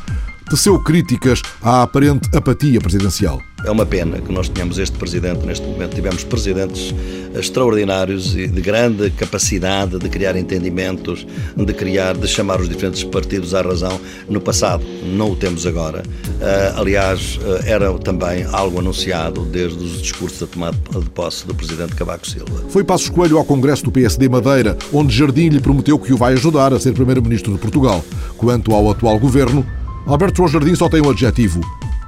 teceu 0.51 0.79
críticas 0.79 1.43
à 1.63 1.83
aparente 1.83 2.29
apatia 2.37 2.81
presidencial. 2.81 3.41
É 3.65 3.71
uma 3.71 3.87
pena 3.87 4.21
que 4.21 4.31
nós 4.31 4.49
tenhamos 4.51 4.79
este 4.79 4.99
presidente 4.99 5.47
neste 5.47 5.67
momento. 5.67 5.95
Tivemos 5.95 6.23
presidentes 6.23 6.95
extraordinários 7.35 8.37
e 8.37 8.47
de 8.47 8.61
grande 8.61 9.11
capacidade 9.11 9.99
de 9.99 10.09
criar 10.11 10.37
entendimentos, 10.37 11.27
de 11.57 11.73
criar, 11.73 12.15
de 12.15 12.29
chamar 12.29 12.61
os 12.61 12.69
diferentes 12.69 13.03
partidos 13.05 13.55
à 13.55 13.63
razão 13.63 13.99
no 14.29 14.39
passado. 14.39 14.85
Não 15.17 15.31
o 15.31 15.37
temos 15.37 15.67
agora. 15.67 16.03
Uh, 16.03 16.79
aliás, 16.79 17.39
uh, 17.39 17.65
era 17.65 17.91
também 17.99 18.45
algo 18.53 18.81
anunciado 18.81 19.47
desde 19.47 19.83
os 19.83 20.03
discursos 20.03 20.41
da 20.41 20.47
tomada 20.47 20.77
de 21.01 21.09
posse 21.09 21.47
do 21.47 21.55
presidente 21.55 21.95
Cavaco 21.95 22.29
Silva. 22.29 22.65
Foi 22.69 22.85
Passos 22.85 23.09
Coelho 23.09 23.39
ao 23.39 23.45
Congresso 23.47 23.85
do 23.85 23.91
PSD 23.91 24.29
Madeira, 24.29 24.77
onde 24.93 25.17
Jardim 25.17 25.49
lhe 25.49 25.61
prometeu 25.61 25.99
que 25.99 26.13
o 26.13 26.19
vai 26.19 26.35
ajudar 26.35 26.75
a 26.75 26.79
ser 26.79 26.93
primeiro-ministro 26.93 27.51
de 27.55 27.59
Portugal. 27.59 28.05
Quanto 28.37 28.75
ao 28.75 28.91
atual 28.91 29.19
governo, 29.19 29.65
Alberto 30.07 30.37
João 30.37 30.49
Jardim 30.49 30.75
só 30.75 30.87
tem 30.87 31.01
um 31.01 31.09
adjetivo 31.09 31.61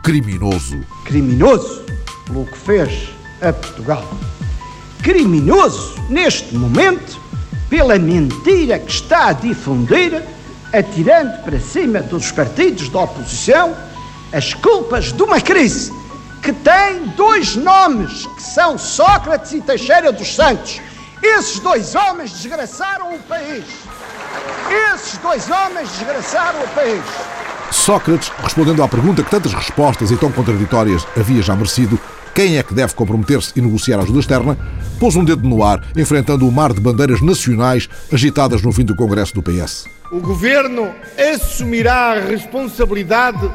criminoso. 0.02 0.78
Criminoso 1.06 1.82
pelo 2.26 2.44
que 2.44 2.58
fez 2.58 3.08
a 3.40 3.50
Portugal. 3.52 4.06
Criminoso, 5.02 5.94
neste 6.10 6.54
momento, 6.54 7.18
pela 7.70 7.98
mentira 7.98 8.78
que 8.78 8.90
está 8.90 9.28
a 9.28 9.32
difundir, 9.32 10.22
atirando 10.74 11.42
para 11.42 11.58
cima 11.58 12.02
dos 12.02 12.30
partidos 12.30 12.90
da 12.90 13.00
oposição 13.00 13.74
as 14.30 14.52
culpas 14.52 15.10
de 15.12 15.22
uma 15.22 15.40
crise 15.40 15.90
que 16.42 16.52
tem 16.52 17.06
dois 17.16 17.56
nomes, 17.56 18.26
que 18.26 18.42
são 18.42 18.76
Sócrates 18.76 19.52
e 19.52 19.60
Teixeira 19.62 20.12
dos 20.12 20.34
Santos. 20.34 20.82
Esses 21.22 21.60
dois 21.60 21.94
homens 21.94 22.30
desgraçaram 22.30 23.14
o 23.14 23.18
país. 23.20 23.64
Esses 24.92 25.16
dois 25.18 25.48
homens 25.50 25.88
desgraçaram 25.92 26.62
o 26.62 26.68
país. 26.68 27.02
Sócrates, 27.70 28.30
respondendo 28.42 28.82
à 28.82 28.88
pergunta 28.88 29.22
que 29.22 29.30
tantas 29.30 29.52
respostas 29.52 30.10
e 30.10 30.16
tão 30.16 30.30
contraditórias 30.30 31.06
havia 31.16 31.42
já 31.42 31.54
merecido, 31.54 31.98
quem 32.34 32.58
é 32.58 32.62
que 32.62 32.74
deve 32.74 32.94
comprometer-se 32.94 33.52
e 33.56 33.62
negociar 33.62 33.98
a 33.98 34.02
ajuda 34.02 34.20
externa, 34.20 34.58
pôs 35.00 35.16
um 35.16 35.24
dedo 35.24 35.48
no 35.48 35.64
ar, 35.64 35.82
enfrentando 35.96 36.46
o 36.46 36.52
mar 36.52 36.72
de 36.72 36.80
bandeiras 36.80 37.22
nacionais 37.22 37.88
agitadas 38.12 38.62
no 38.62 38.72
fim 38.72 38.84
do 38.84 38.94
Congresso 38.94 39.34
do 39.34 39.42
PS. 39.42 39.86
O 40.12 40.20
governo 40.20 40.92
assumirá 41.18 42.12
a 42.12 42.20
responsabilidade 42.20 43.50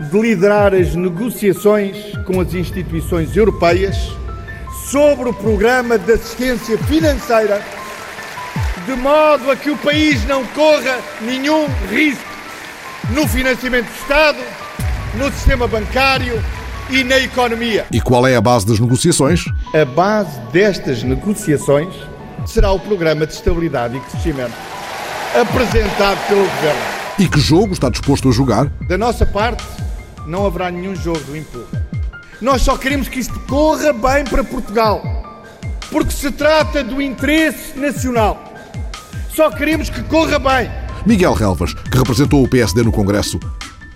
de 0.00 0.20
liderar 0.20 0.72
as 0.72 0.94
negociações 0.94 1.96
com 2.24 2.40
as 2.40 2.54
instituições 2.54 3.36
europeias 3.36 3.96
sobre 4.86 5.28
o 5.28 5.34
programa 5.34 5.98
de 5.98 6.12
assistência 6.12 6.78
financeira, 6.78 7.60
de 8.86 8.94
modo 8.94 9.50
a 9.50 9.56
que 9.56 9.70
o 9.70 9.76
país 9.76 10.24
não 10.26 10.44
corra 10.46 10.98
nenhum 11.20 11.66
risco 11.90 12.31
no 13.10 13.26
financiamento 13.28 13.86
do 13.86 13.94
Estado, 14.00 14.38
no 15.16 15.30
sistema 15.32 15.66
bancário 15.66 16.42
e 16.90 17.04
na 17.04 17.18
economia. 17.18 17.86
E 17.90 18.00
qual 18.00 18.26
é 18.26 18.36
a 18.36 18.40
base 18.40 18.66
das 18.66 18.78
negociações? 18.78 19.44
A 19.74 19.84
base 19.84 20.38
destas 20.52 21.02
negociações 21.02 21.94
será 22.46 22.70
o 22.72 22.80
Programa 22.80 23.26
de 23.26 23.32
Estabilidade 23.32 23.96
e 23.96 24.00
Crescimento 24.00 24.54
apresentado 25.34 26.18
pelo 26.28 26.44
Governo. 26.44 26.80
E 27.18 27.28
que 27.28 27.40
jogo 27.40 27.72
está 27.72 27.88
disposto 27.88 28.28
a 28.28 28.32
jogar? 28.32 28.66
Da 28.86 28.98
nossa 28.98 29.24
parte, 29.24 29.64
não 30.26 30.46
haverá 30.46 30.70
nenhum 30.70 30.94
jogo 30.94 31.20
do 31.20 31.36
empurra. 31.36 31.86
Nós 32.40 32.62
só 32.62 32.76
queremos 32.76 33.08
que 33.08 33.20
isto 33.20 33.38
corra 33.40 33.92
bem 33.92 34.24
para 34.24 34.42
Portugal, 34.44 35.02
porque 35.90 36.10
se 36.10 36.30
trata 36.30 36.82
do 36.82 37.00
interesse 37.00 37.78
nacional. 37.78 38.52
Só 39.34 39.50
queremos 39.50 39.88
que 39.88 40.02
corra 40.04 40.38
bem. 40.38 40.81
Miguel 41.04 41.32
Relvas, 41.32 41.74
que 41.74 41.98
representou 41.98 42.44
o 42.44 42.48
PSD 42.48 42.84
no 42.84 42.92
Congresso, 42.92 43.40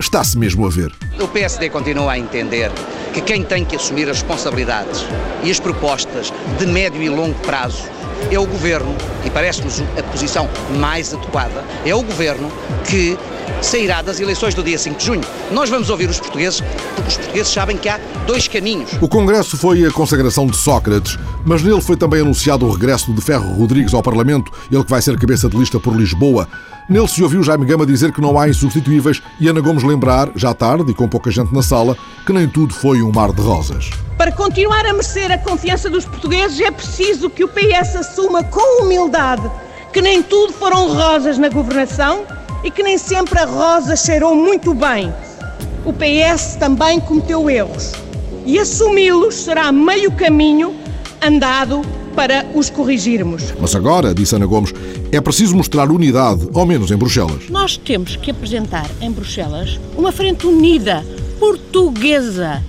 está-se 0.00 0.36
mesmo 0.36 0.66
a 0.66 0.68
ver. 0.68 0.92
O 1.20 1.28
PSD 1.28 1.70
continua 1.70 2.12
a 2.12 2.18
entender 2.18 2.72
que 3.14 3.20
quem 3.20 3.44
tem 3.44 3.64
que 3.64 3.76
assumir 3.76 4.10
as 4.10 4.18
responsabilidades 4.18 5.06
e 5.44 5.50
as 5.50 5.60
propostas 5.60 6.32
de 6.58 6.66
médio 6.66 7.00
e 7.00 7.08
longo 7.08 7.38
prazo 7.40 7.84
é 8.30 8.38
o 8.38 8.44
governo, 8.44 8.92
e 9.24 9.30
parece-nos 9.30 9.80
a 9.96 10.02
posição 10.02 10.48
mais 10.78 11.14
adequada, 11.14 11.64
é 11.84 11.94
o 11.94 12.02
governo 12.02 12.50
que 12.88 13.16
sairá 13.62 14.02
das 14.02 14.20
eleições 14.20 14.54
do 14.54 14.62
dia 14.62 14.78
5 14.78 14.98
de 14.98 15.04
junho. 15.04 15.20
Nós 15.50 15.68
vamos 15.70 15.90
ouvir 15.90 16.08
os 16.08 16.18
portugueses, 16.18 16.60
porque 16.94 17.08
os 17.08 17.16
portugueses 17.16 17.52
sabem 17.52 17.76
que 17.76 17.88
há 17.88 17.98
dois 18.26 18.48
caminhos. 18.48 18.90
O 19.00 19.08
Congresso 19.08 19.56
foi 19.56 19.84
a 19.84 19.90
consagração 19.90 20.46
de 20.46 20.56
Sócrates, 20.56 21.18
mas 21.44 21.62
nele 21.62 21.80
foi 21.80 21.96
também 21.96 22.20
anunciado 22.20 22.66
o 22.66 22.70
regresso 22.70 23.12
de 23.12 23.20
Ferro 23.20 23.52
Rodrigues 23.54 23.94
ao 23.94 24.02
Parlamento, 24.02 24.52
ele 24.70 24.84
que 24.84 24.90
vai 24.90 25.02
ser 25.02 25.18
cabeça 25.18 25.48
de 25.48 25.56
lista 25.56 25.80
por 25.80 25.94
Lisboa. 25.94 26.48
Nele 26.88 27.08
se 27.08 27.22
ouviu 27.22 27.42
Jaime 27.42 27.66
Gama 27.66 27.84
dizer 27.84 28.12
que 28.12 28.20
não 28.20 28.38
há 28.38 28.48
insubstituíveis 28.48 29.20
e 29.40 29.48
Ana 29.48 29.60
Gomes 29.60 29.82
lembrar, 29.82 30.30
já 30.36 30.54
tarde 30.54 30.90
e 30.90 30.94
com 30.94 31.08
pouca 31.08 31.30
gente 31.30 31.52
na 31.52 31.62
sala, 31.62 31.96
que 32.24 32.32
nem 32.32 32.48
tudo 32.48 32.72
foi 32.72 33.02
um 33.02 33.10
mar 33.10 33.32
de 33.32 33.42
rosas. 33.42 33.90
Para 34.16 34.30
continuar 34.30 34.86
a 34.86 34.92
merecer 34.92 35.32
a 35.32 35.38
confiança 35.38 35.90
dos 35.90 36.04
portugueses 36.04 36.60
é 36.60 36.70
preciso 36.70 37.28
que 37.28 37.44
o 37.44 37.48
PS 37.48 37.96
assuma 37.96 38.44
com 38.44 38.82
humildade 38.82 39.50
que 39.96 40.02
nem 40.02 40.22
tudo 40.22 40.52
foram 40.52 40.92
rosas 40.92 41.38
na 41.38 41.48
governação 41.48 42.26
e 42.62 42.70
que 42.70 42.82
nem 42.82 42.98
sempre 42.98 43.38
a 43.38 43.44
rosa 43.44 43.96
cheirou 43.96 44.34
muito 44.34 44.74
bem. 44.74 45.12
O 45.84 45.92
PS 45.92 46.56
também 46.56 46.98
cometeu 46.98 47.48
erros 47.48 47.92
e 48.44 48.58
assumi-los 48.58 49.34
será 49.34 49.70
meio 49.72 50.10
caminho 50.12 50.74
andado 51.22 51.82
para 52.14 52.46
os 52.54 52.70
corrigirmos. 52.70 53.52
Mas 53.60 53.74
agora, 53.74 54.14
disse 54.14 54.34
Ana 54.34 54.46
Gomes, 54.46 54.72
é 55.12 55.20
preciso 55.20 55.54
mostrar 55.54 55.90
unidade, 55.90 56.48
ao 56.54 56.64
menos 56.64 56.90
em 56.90 56.96
Bruxelas. 56.96 57.48
Nós 57.50 57.76
temos 57.76 58.16
que 58.16 58.30
apresentar 58.30 58.88
em 59.00 59.10
Bruxelas 59.10 59.78
uma 59.96 60.10
frente 60.10 60.46
unida, 60.46 61.04
portuguesa, 61.38 62.62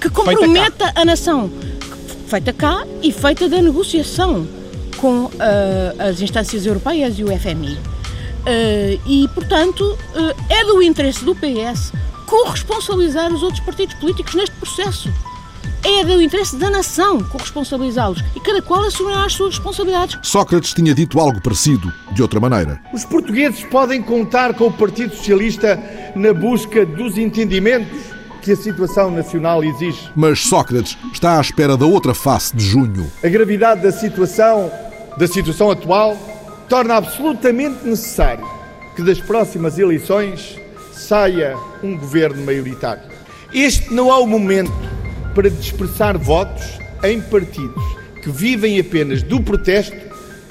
que 0.00 0.10
comprometa 0.10 0.92
a 0.94 1.04
nação, 1.04 1.50
feita 2.26 2.52
cá 2.52 2.84
e 3.02 3.12
feita 3.12 3.48
da 3.48 3.62
negociação 3.62 4.46
com 4.96 5.24
uh, 5.24 5.30
as 5.98 6.20
instâncias 6.20 6.66
europeias 6.66 7.18
e 7.18 7.24
o 7.24 7.28
FMI. 7.28 7.78
Uh, 8.40 9.00
e, 9.06 9.28
portanto, 9.34 9.82
uh, 9.82 10.44
é 10.48 10.64
do 10.64 10.82
interesse 10.82 11.24
do 11.24 11.34
PS 11.34 11.92
corresponsabilizar 12.26 13.32
os 13.32 13.42
outros 13.42 13.60
partidos 13.60 13.94
políticos 13.96 14.34
neste 14.34 14.54
processo. 14.56 15.12
É 15.82 16.04
do 16.04 16.20
interesse 16.20 16.56
da 16.56 16.70
nação 16.70 17.22
corresponsabilizá-los 17.24 18.22
e 18.36 18.40
cada 18.40 18.60
qual 18.60 18.84
assumirá 18.84 19.24
as 19.24 19.32
suas 19.32 19.54
responsabilidades. 19.54 20.18
Sócrates 20.22 20.74
tinha 20.74 20.94
dito 20.94 21.18
algo 21.18 21.40
parecido, 21.40 21.90
de 22.12 22.20
outra 22.20 22.38
maneira. 22.38 22.80
Os 22.92 23.04
portugueses 23.04 23.64
podem 23.64 24.02
contar 24.02 24.54
com 24.54 24.66
o 24.66 24.72
Partido 24.72 25.16
Socialista 25.16 25.82
na 26.14 26.34
busca 26.34 26.84
dos 26.84 27.16
entendimentos 27.16 27.98
que 28.42 28.52
a 28.52 28.56
situação 28.56 29.10
nacional 29.10 29.64
exige. 29.64 30.10
Mas 30.14 30.40
Sócrates 30.40 30.98
está 31.12 31.38
à 31.38 31.40
espera 31.40 31.76
da 31.76 31.86
outra 31.86 32.14
face 32.14 32.54
de 32.54 32.64
junho. 32.64 33.10
A 33.24 33.28
gravidade 33.28 33.82
da 33.82 33.92
situação, 33.92 34.70
da 35.16 35.26
situação 35.26 35.70
atual, 35.70 36.16
torna 36.70 36.94
absolutamente 36.94 37.84
necessário 37.84 38.48
que 38.94 39.02
das 39.02 39.20
próximas 39.20 39.76
eleições 39.76 40.56
saia 40.92 41.56
um 41.82 41.98
governo 41.98 42.44
maioritário. 42.46 43.02
Este 43.52 43.92
não 43.92 44.08
é 44.08 44.16
o 44.16 44.26
momento 44.26 44.72
para 45.34 45.50
dispersar 45.50 46.16
votos 46.16 46.78
em 47.02 47.20
partidos 47.20 47.82
que 48.22 48.30
vivem 48.30 48.78
apenas 48.78 49.20
do 49.20 49.42
protesto 49.42 49.96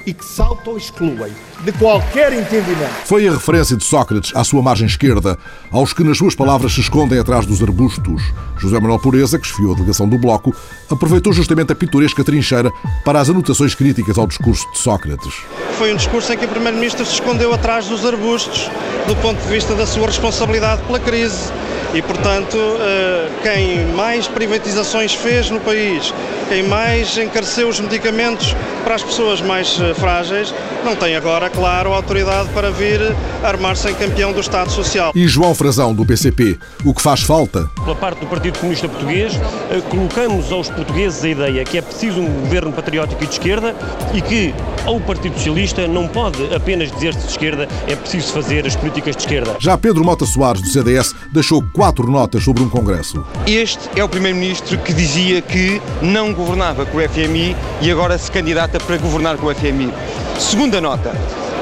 e 0.06 0.12
que 0.12 0.24
se 0.24 0.42
auto-excluem 0.42 1.32
de 1.64 1.72
qualquer 1.72 2.32
entendimento. 2.32 2.90
Foi 3.04 3.26
a 3.26 3.32
referência 3.32 3.76
de 3.76 3.84
Sócrates 3.84 4.32
à 4.34 4.42
sua 4.44 4.62
margem 4.62 4.86
esquerda, 4.86 5.38
aos 5.70 5.92
que 5.92 6.02
nas 6.02 6.18
suas 6.18 6.34
palavras 6.34 6.72
se 6.72 6.80
escondem 6.80 7.18
atrás 7.18 7.46
dos 7.46 7.62
arbustos. 7.62 8.22
José 8.58 8.78
Manuel 8.78 8.98
Pureza, 8.98 9.38
que 9.38 9.46
esfiou 9.46 9.72
a 9.72 9.74
delegação 9.74 10.08
do 10.08 10.18
Bloco, 10.18 10.54
aproveitou 10.90 11.32
justamente 11.32 11.72
a 11.72 11.74
pitoresca 11.74 12.24
trincheira 12.24 12.70
para 13.04 13.20
as 13.20 13.30
anotações 13.30 13.74
críticas 13.74 14.18
ao 14.18 14.26
discurso 14.26 14.70
de 14.72 14.78
Sócrates. 14.78 15.34
Foi 15.78 15.92
um 15.92 15.96
discurso 15.96 16.32
em 16.32 16.38
que 16.38 16.44
o 16.44 16.48
Primeiro-Ministro 16.48 17.04
se 17.04 17.14
escondeu 17.14 17.52
atrás 17.54 17.86
dos 17.86 18.04
arbustos, 18.04 18.70
do 19.06 19.16
ponto 19.16 19.40
de 19.40 19.48
vista 19.48 19.74
da 19.74 19.86
sua 19.86 20.06
responsabilidade 20.06 20.82
pela 20.82 21.00
crise 21.00 21.50
e, 21.92 22.00
portanto, 22.02 22.56
eh, 22.56 23.28
quem 23.42 23.86
mais 23.94 24.28
privatizações 24.28 25.12
fez 25.12 25.50
no 25.50 25.58
país, 25.60 26.14
quem 26.48 26.62
mais 26.62 27.16
encareceu 27.18 27.68
os 27.68 27.80
medicamentos 27.80 28.54
para 28.84 28.94
as 28.94 29.02
pessoas 29.02 29.40
mais 29.40 29.78
eh, 29.80 29.94
frágeis, 29.94 30.54
não 30.84 30.94
tem 30.94 31.16
agora, 31.16 31.50
claro, 31.50 31.92
autoridade 31.92 32.48
para 32.50 32.70
vir 32.70 33.00
armar-se 33.42 33.90
em 33.90 33.94
campeão 33.94 34.32
do 34.32 34.40
Estado 34.40 34.70
Social. 34.70 35.12
E 35.14 35.26
João 35.26 35.54
Frazão, 35.54 35.92
do 35.92 36.06
PCP, 36.06 36.58
o 36.84 36.94
que 36.94 37.02
faz 37.02 37.22
falta? 37.22 37.68
Pela 37.84 37.96
parte 37.96 38.20
do 38.20 38.26
Partido 38.26 38.58
Comunista 38.58 38.88
Português, 38.88 39.34
eh, 39.70 39.80
colocamos 39.90 40.52
aos 40.52 40.70
portugueses 40.70 41.24
a 41.24 41.28
ideia 41.28 41.64
que 41.64 41.78
é 41.78 41.82
preciso 41.82 42.20
um 42.20 42.40
governo 42.40 42.72
patriótico 42.72 43.22
e 43.24 43.26
de 43.26 43.32
esquerda 43.32 43.74
e 44.14 44.22
que 44.22 44.54
ao 44.86 45.00
Partido 45.00 45.34
Socialista 45.34 45.86
não 45.86 46.06
pode 46.06 46.54
apenas 46.54 46.90
dizer-se 46.90 47.20
de 47.20 47.30
esquerda, 47.30 47.68
é 47.86 47.96
preciso 47.96 48.32
fazer 48.32 48.66
as 48.66 48.76
políticas 48.76 49.16
de 49.16 49.22
esquerda. 49.22 49.56
Já 49.58 49.76
Pedro 49.76 50.04
Mota 50.04 50.24
Soares, 50.24 50.62
do 50.62 50.68
CDS, 50.68 51.14
deixou 51.32 51.62
quatro 51.80 52.10
notas 52.10 52.44
sobre 52.44 52.62
um 52.62 52.68
congresso. 52.68 53.24
Este 53.46 53.88
é 53.96 54.04
o 54.04 54.08
primeiro-ministro 54.08 54.76
que 54.76 54.92
dizia 54.92 55.40
que 55.40 55.80
não 56.02 56.30
governava 56.34 56.84
com 56.84 56.98
o 56.98 57.00
FMI 57.00 57.56
e 57.80 57.90
agora 57.90 58.18
se 58.18 58.30
candidata 58.30 58.78
para 58.78 58.98
governar 58.98 59.38
com 59.38 59.46
o 59.46 59.54
FMI. 59.54 59.90
Segunda 60.38 60.78
nota. 60.78 61.10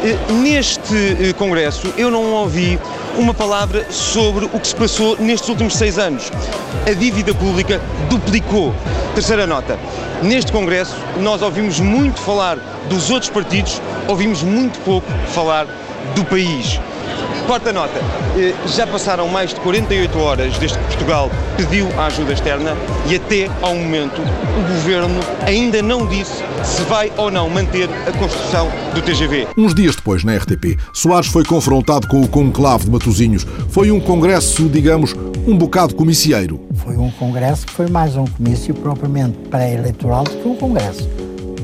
Eh, 0.03 0.33
neste 0.33 0.93
eh, 0.93 1.33
congresso 1.35 1.95
eu 1.97 2.11
não 2.11 2.33
ouvi 2.33 2.81
uma 3.17 3.33
palavra 3.33 3.87
sobre 3.93 4.47
o 4.47 4.59
que 4.59 4.67
se 4.67 4.75
passou 4.75 5.17
nestes 5.21 5.49
últimos 5.51 5.77
seis 5.77 6.01
anos. 6.01 6.33
A 6.85 6.93
dívida 6.95 7.33
pública 7.33 7.81
duplicou. 8.11 8.75
Terceira 9.15 9.47
nota. 9.47 9.79
Neste 10.21 10.51
Congresso, 10.51 10.97
nós 11.21 11.43
ouvimos 11.43 11.79
muito 11.79 12.21
falar 12.21 12.57
dos 12.89 13.09
outros 13.09 13.31
partidos, 13.31 13.81
ouvimos 14.09 14.43
muito 14.43 14.81
pouco 14.81 15.07
falar 15.33 15.69
do 16.17 16.25
país. 16.25 16.81
Quarta 17.49 17.73
nota, 17.73 17.99
eh, 18.37 18.53
já 18.67 18.87
passaram 18.87 19.27
mais 19.27 19.55
de 19.55 19.61
48 19.61 20.19
horas 20.19 20.59
desde 20.59 20.77
que 20.77 20.85
Portugal 20.85 21.31
pediu 21.57 21.89
a 21.99 22.05
ajuda 22.05 22.35
externa 22.35 22.77
e 23.09 23.17
até 23.17 23.49
ao 23.63 23.75
momento 23.75 24.21
o 24.21 24.75
Governo 24.75 25.19
ainda 25.47 25.81
não 25.81 26.07
disse 26.07 26.45
se 26.63 26.83
vai 26.83 27.11
ou 27.17 27.31
não 27.31 27.49
manter 27.49 27.89
a 28.07 28.13
construção 28.19 28.69
do 28.95 29.01
TGV. 29.01 29.49
Uns 29.57 29.75
dias 29.75 29.97
depois, 29.97 30.25
na 30.25 30.37
RTP, 30.37 30.79
Soares 30.93 31.29
foi 31.29 31.43
confrontado 31.43 32.07
com 32.07 32.21
o 32.21 32.29
conclave 32.29 32.85
de 32.85 32.91
Matosinhos. 32.91 33.47
Foi 33.71 33.91
um 33.91 33.99
congresso, 33.99 34.69
digamos, 34.69 35.15
um 35.47 35.57
bocado 35.57 35.95
comicieiro. 35.95 36.61
Foi 36.85 36.99
um 36.99 37.11
congresso 37.11 37.65
que 37.65 37.73
foi 37.73 37.89
mais 37.89 38.15
um 38.15 38.27
comício 38.27 38.75
propriamente 38.75 39.39
pré-eleitoral 39.49 40.25
do 40.25 40.33
que 40.33 40.47
um 40.49 40.55
congresso. 40.55 41.09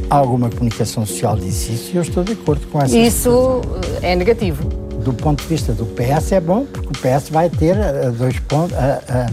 Alguma 0.08 0.48
comunicação 0.48 1.04
social 1.04 1.36
disse 1.36 1.74
isso 1.74 1.90
e 1.92 1.96
eu 1.96 2.02
estou 2.02 2.24
de 2.24 2.32
acordo 2.32 2.66
com 2.68 2.80
essa 2.80 2.96
Isso 2.96 3.60
é 4.00 4.16
negativo 4.16 4.83
do 5.04 5.12
ponto 5.12 5.42
de 5.42 5.48
vista 5.48 5.72
do 5.72 5.84
PS 5.86 6.32
é 6.32 6.40
bom, 6.40 6.64
porque 6.64 6.88
o 6.88 6.92
PS 6.92 7.28
vai 7.28 7.50
ter 7.50 7.78
a, 7.78 8.10
dois 8.10 8.38
pontos, 8.40 8.76
a, 8.76 9.00
a, 9.08 9.28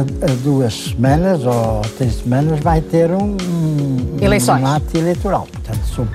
a, 0.00 0.34
duas 0.42 0.90
semanas 0.90 1.44
ou 1.44 1.82
três 1.98 2.20
semanas 2.20 2.60
vai 2.60 2.80
ter 2.80 3.10
um, 3.10 3.36
Eleições. 4.20 4.62
um 4.62 4.66
ato 4.66 4.96
eleitoral. 4.96 5.46
Portanto, 5.52 6.08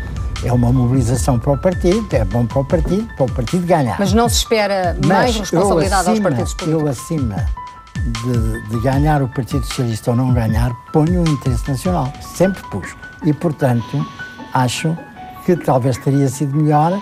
é 0.43 0.51
uma 0.51 0.71
mobilização 0.71 1.37
para 1.37 1.51
o 1.51 1.57
partido, 1.57 2.07
é 2.13 2.23
bom 2.23 2.45
para 2.45 2.59
o 2.59 2.65
partido, 2.65 3.07
para 3.15 3.25
o 3.25 3.31
partido 3.31 3.67
ganhar. 3.67 3.97
Mas 3.99 4.13
não 4.13 4.29
se 4.29 4.37
espera 4.37 4.97
mais 5.05 5.37
Mas 5.37 5.51
responsabilidade 5.51 6.09
acima, 6.09 6.13
aos 6.13 6.21
partidos 6.21 6.53
políticos? 6.53 6.81
Eu, 6.81 6.87
acima 6.87 7.45
de, 8.23 8.69
de, 8.69 8.79
ganhar 8.79 9.21
o 9.21 9.27
Partido 9.27 9.65
Socialista 9.65 10.11
ou 10.11 10.17
não 10.17 10.33
ganhar, 10.33 10.73
ponho 10.91 11.23
o 11.23 11.29
interesse 11.29 11.69
nacional. 11.69 12.11
Sempre 12.21 12.63
pus. 12.69 12.95
E, 13.23 13.33
portanto, 13.33 14.05
acho 14.53 14.97
que 15.45 15.55
talvez 15.55 15.97
teria 15.97 16.27
sido 16.29 16.55
melhor 16.55 16.99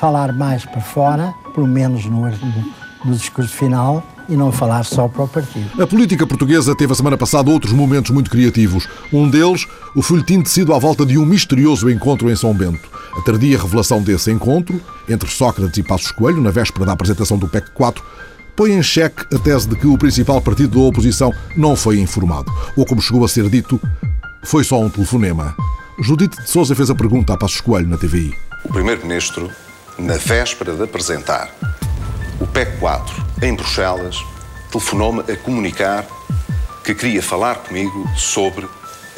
falar 0.00 0.32
mais 0.32 0.64
para 0.64 0.80
fora, 0.80 1.34
pelo 1.50 1.66
menos 1.66 2.04
no, 2.06 2.30
no 3.04 3.14
discurso 3.14 3.54
final, 3.54 4.04
e 4.30 4.36
não 4.36 4.52
falar 4.52 4.84
só 4.84 5.08
para 5.08 5.24
o 5.24 5.28
partido. 5.28 5.82
A 5.82 5.86
política 5.86 6.24
portuguesa 6.26 6.74
teve 6.74 6.92
a 6.92 6.96
semana 6.96 7.18
passada 7.18 7.50
outros 7.50 7.72
momentos 7.72 8.12
muito 8.12 8.30
criativos. 8.30 8.88
Um 9.12 9.28
deles, 9.28 9.66
o 9.94 10.02
folhetim 10.02 10.40
tecido 10.40 10.72
à 10.72 10.78
volta 10.78 11.04
de 11.04 11.18
um 11.18 11.26
misterioso 11.26 11.90
encontro 11.90 12.30
em 12.30 12.36
São 12.36 12.54
Bento. 12.54 12.88
A 13.16 13.20
tardia 13.22 13.60
revelação 13.60 14.00
desse 14.00 14.30
encontro, 14.30 14.80
entre 15.08 15.28
Sócrates 15.28 15.76
e 15.78 15.82
Passos 15.82 16.12
Coelho, 16.12 16.40
na 16.40 16.52
véspera 16.52 16.86
da 16.86 16.92
apresentação 16.92 17.36
do 17.36 17.48
PEC 17.48 17.72
4, 17.72 18.04
põe 18.54 18.72
em 18.72 18.82
xeque 18.82 19.34
a 19.34 19.38
tese 19.38 19.68
de 19.68 19.74
que 19.74 19.86
o 19.86 19.98
principal 19.98 20.40
partido 20.40 20.78
da 20.78 20.84
oposição 20.84 21.34
não 21.56 21.74
foi 21.74 21.98
informado. 21.98 22.52
Ou, 22.76 22.86
como 22.86 23.02
chegou 23.02 23.24
a 23.24 23.28
ser 23.28 23.48
dito, 23.48 23.80
foi 24.44 24.62
só 24.62 24.80
um 24.80 24.88
telefonema. 24.88 25.56
Judite 26.00 26.40
de 26.40 26.48
Souza 26.48 26.74
fez 26.74 26.88
a 26.88 26.94
pergunta 26.94 27.34
a 27.34 27.36
Passos 27.36 27.60
Coelho 27.60 27.88
na 27.88 27.96
TVI. 27.96 28.32
O 28.64 28.72
primeiro-ministro 28.72 29.50
na 30.00 30.16
véspera 30.16 30.74
de 30.74 30.82
apresentar 30.82 31.50
o 32.40 32.46
PEC 32.46 32.78
4 32.78 33.26
em 33.42 33.54
Bruxelas, 33.54 34.16
telefonou-me 34.70 35.20
a 35.20 35.36
comunicar 35.36 36.06
que 36.82 36.94
queria 36.94 37.22
falar 37.22 37.56
comigo 37.56 38.08
sobre 38.16 38.66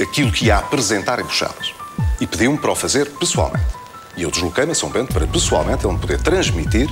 aquilo 0.01 0.33
que 0.33 0.47
ia 0.47 0.57
apresentar 0.57 1.21
em 1.21 1.23
Bruxelas. 1.23 1.73
E 2.21 2.27
pediu-me 2.27 2.59
para 2.59 2.73
o 2.73 2.75
fazer 2.75 3.11
pessoalmente. 3.11 3.65
E 4.17 4.23
eu 4.23 4.31
desloquei-me 4.31 4.73
a 4.73 4.75
São 4.75 4.91
Bento 4.91 5.12
para 5.12 5.27
pessoalmente 5.27 5.87
ele 5.87 5.95
me 5.95 6.01
poder 6.01 6.21
transmitir 6.21 6.89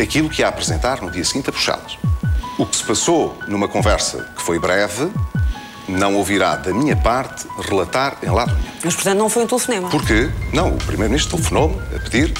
aquilo 0.00 0.28
que 0.28 0.40
ia 0.40 0.48
apresentar 0.48 1.02
no 1.02 1.10
dia 1.10 1.24
seguinte 1.24 1.50
a 1.50 1.52
Bruxelas. 1.52 1.98
O 2.58 2.66
que 2.66 2.76
se 2.76 2.84
passou 2.84 3.38
numa 3.46 3.68
conversa 3.68 4.24
que 4.36 4.42
foi 4.42 4.58
breve, 4.58 5.10
não 5.86 6.16
ouvirá 6.16 6.56
da 6.56 6.72
minha 6.72 6.96
parte 6.96 7.46
relatar 7.68 8.16
em 8.22 8.30
lado 8.30 8.52
nenhum. 8.52 8.68
Mas, 8.84 8.94
portanto, 8.94 9.18
não 9.18 9.28
foi 9.28 9.44
um 9.44 9.46
telefonema? 9.46 9.88
Porque, 9.90 10.30
não, 10.52 10.70
o 10.70 10.78
Primeiro-Ministro 10.78 11.36
telefonou-me 11.36 11.80
a 11.94 12.00
pedir 12.00 12.34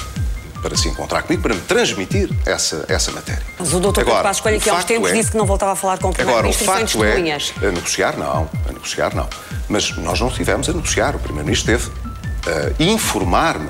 para 0.61 0.75
se 0.75 0.87
encontrar 0.89 1.23
comigo, 1.23 1.41
para 1.41 1.53
me 1.53 1.61
transmitir 1.61 2.29
essa, 2.45 2.85
essa 2.87 3.11
matéria. 3.11 3.43
Mas 3.57 3.73
o 3.73 3.79
doutor 3.79 4.03
Pedro 4.03 4.21
Passos 4.21 4.41
Coelho 4.41 4.57
aqui 4.57 4.69
há 4.69 4.75
uns 4.75 4.85
tempos 4.85 5.09
é, 5.09 5.13
disse 5.13 5.31
que 5.31 5.37
não 5.37 5.45
voltava 5.45 5.73
a 5.73 5.75
falar 5.75 5.97
com 5.97 6.09
o 6.09 6.13
Primeiro-Ministro 6.13 6.63
Agora, 6.65 6.83
o 6.83 6.87
facto 6.87 7.03
é, 7.03 7.67
a 7.67 7.71
negociar 7.71 8.17
não, 8.17 8.49
a 8.67 8.71
negociar 8.71 9.15
não. 9.15 9.27
Mas 9.67 9.95
nós 9.97 10.19
não 10.19 10.27
estivemos 10.27 10.69
a 10.69 10.73
negociar, 10.73 11.15
o 11.15 11.19
Primeiro-Ministro 11.19 11.77
teve 11.77 11.91
a 12.47 12.83
informar-me 12.83 13.69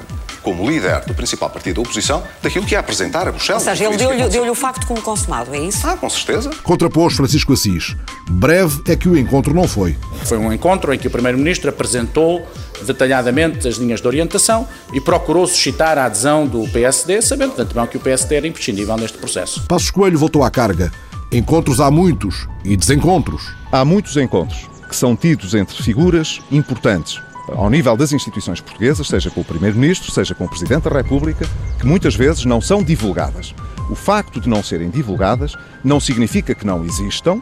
como 0.49 0.67
líder 0.67 1.05
do 1.05 1.13
principal 1.13 1.47
partido 1.47 1.75
da 1.75 1.81
oposição, 1.81 2.23
daquilo 2.41 2.65
que 2.65 2.73
ia 2.73 2.79
apresentar 2.79 3.27
a 3.27 3.31
Bruxelas. 3.31 3.61
Ou 3.61 3.69
seja, 3.69 3.85
ele 3.85 3.97
deu-lhe 3.97 4.27
deu 4.29 4.49
o 4.49 4.55
facto 4.55 4.87
como 4.87 4.99
consumado, 4.99 5.53
é 5.53 5.59
isso? 5.59 5.85
Ah, 5.85 5.95
com 5.95 6.09
certeza. 6.09 6.49
Contrapôs 6.63 7.13
Francisco 7.13 7.53
Assis. 7.53 7.95
Breve 8.27 8.81
é 8.87 8.95
que 8.95 9.07
o 9.07 9.15
encontro 9.15 9.53
não 9.53 9.67
foi. 9.67 9.95
Foi 10.23 10.39
um 10.39 10.51
encontro 10.51 10.91
em 10.91 10.97
que 10.97 11.05
o 11.05 11.11
Primeiro-Ministro 11.11 11.69
apresentou 11.69 12.47
detalhadamente 12.81 13.67
as 13.67 13.75
linhas 13.75 14.01
de 14.01 14.07
orientação 14.07 14.67
e 14.91 14.99
procurou 14.99 15.45
suscitar 15.45 15.99
a 15.99 16.05
adesão 16.05 16.47
do 16.47 16.67
PSD, 16.69 17.21
sabendo 17.21 17.55
de 17.55 17.61
antemão 17.61 17.85
que 17.85 17.97
o 17.97 17.99
PSD 17.99 18.35
era 18.35 18.47
imprescindível 18.47 18.97
neste 18.97 19.19
processo. 19.19 19.67
Passos 19.67 19.91
Coelho 19.91 20.17
voltou 20.17 20.43
à 20.43 20.49
carga. 20.49 20.91
Encontros 21.31 21.79
há 21.79 21.91
muitos 21.91 22.47
e 22.65 22.75
desencontros. 22.75 23.53
Há 23.71 23.85
muitos 23.85 24.17
encontros 24.17 24.67
que 24.89 24.95
são 24.95 25.15
tidos 25.15 25.53
entre 25.53 25.83
figuras 25.83 26.41
importantes 26.51 27.21
ao 27.55 27.69
nível 27.69 27.95
das 27.95 28.11
instituições 28.11 28.61
portuguesas, 28.61 29.07
seja 29.07 29.29
com 29.29 29.41
o 29.41 29.45
Primeiro-Ministro, 29.45 30.11
seja 30.11 30.35
com 30.35 30.45
o 30.45 30.49
Presidente 30.49 30.89
da 30.89 30.95
República, 30.95 31.45
que 31.79 31.85
muitas 31.85 32.15
vezes 32.15 32.45
não 32.45 32.61
são 32.61 32.83
divulgadas. 32.83 33.53
O 33.89 33.95
facto 33.95 34.39
de 34.39 34.47
não 34.47 34.63
serem 34.63 34.89
divulgadas 34.89 35.55
não 35.83 35.99
significa 35.99 36.53
que 36.53 36.65
não 36.65 36.85
existam 36.85 37.41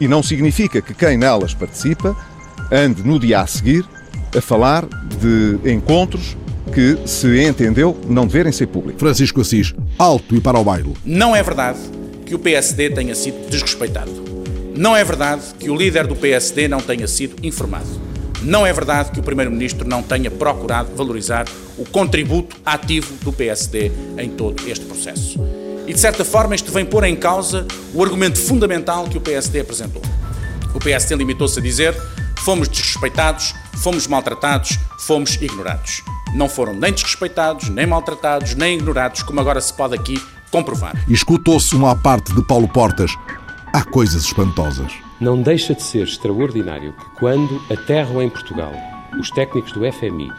e 0.00 0.06
não 0.06 0.22
significa 0.22 0.80
que 0.80 0.94
quem 0.94 1.16
nelas 1.16 1.54
participa 1.54 2.16
ande 2.70 3.02
no 3.02 3.18
dia 3.18 3.40
a 3.40 3.46
seguir 3.46 3.84
a 4.36 4.40
falar 4.40 4.84
de 4.84 5.70
encontros 5.70 6.36
que 6.72 6.98
se 7.06 7.42
entendeu 7.42 7.98
não 8.06 8.26
deverem 8.26 8.52
ser 8.52 8.66
públicos. 8.66 9.00
Francisco 9.00 9.40
Assis, 9.40 9.74
alto 9.98 10.36
e 10.36 10.40
para 10.40 10.58
o 10.58 10.64
baile. 10.64 10.94
Não 11.04 11.34
é 11.34 11.42
verdade 11.42 11.78
que 12.26 12.34
o 12.34 12.38
PSD 12.38 12.90
tenha 12.90 13.14
sido 13.14 13.48
desrespeitado. 13.48 14.12
Não 14.76 14.94
é 14.94 15.02
verdade 15.02 15.42
que 15.58 15.70
o 15.70 15.74
líder 15.74 16.06
do 16.06 16.14
PSD 16.14 16.68
não 16.68 16.78
tenha 16.78 17.08
sido 17.08 17.34
informado. 17.44 18.07
Não 18.42 18.66
é 18.66 18.72
verdade 18.72 19.10
que 19.10 19.20
o 19.20 19.22
Primeiro-Ministro 19.22 19.86
não 19.88 20.02
tenha 20.02 20.30
procurado 20.30 20.94
valorizar 20.94 21.46
o 21.76 21.84
contributo 21.84 22.56
ativo 22.64 23.14
do 23.24 23.32
PSD 23.32 23.90
em 24.16 24.30
todo 24.30 24.68
este 24.68 24.84
processo. 24.84 25.40
E, 25.86 25.92
de 25.92 25.98
certa 25.98 26.24
forma, 26.24 26.54
isto 26.54 26.70
vem 26.70 26.84
pôr 26.84 27.04
em 27.04 27.16
causa 27.16 27.66
o 27.94 28.02
argumento 28.02 28.38
fundamental 28.38 29.04
que 29.08 29.16
o 29.16 29.20
PSD 29.20 29.60
apresentou. 29.60 30.02
O 30.74 30.78
PSD 30.78 31.16
limitou-se 31.16 31.58
a 31.58 31.62
dizer 31.62 31.94
fomos 32.38 32.68
desrespeitados, 32.68 33.54
fomos 33.82 34.06
maltratados, 34.06 34.78
fomos 35.00 35.34
ignorados. 35.40 36.02
Não 36.34 36.48
foram 36.48 36.74
nem 36.74 36.92
desrespeitados, 36.92 37.68
nem 37.68 37.86
maltratados, 37.86 38.54
nem 38.54 38.76
ignorados, 38.76 39.22
como 39.22 39.40
agora 39.40 39.60
se 39.60 39.72
pode 39.72 39.94
aqui 39.94 40.22
comprovar. 40.50 40.94
Escutou-se 41.08 41.74
uma 41.74 41.96
parte 41.96 42.34
de 42.34 42.42
Paulo 42.42 42.68
Portas. 42.68 43.10
Há 43.72 43.82
coisas 43.82 44.24
espantosas. 44.24 45.07
Não 45.20 45.42
deixa 45.42 45.74
de 45.74 45.82
ser 45.82 46.04
extraordinário 46.04 46.92
que, 46.92 47.04
quando 47.18 47.60
aterram 47.72 48.22
em 48.22 48.30
Portugal 48.30 48.72
os 49.18 49.30
técnicos 49.32 49.72
do 49.72 49.80
FMI, 49.92 50.30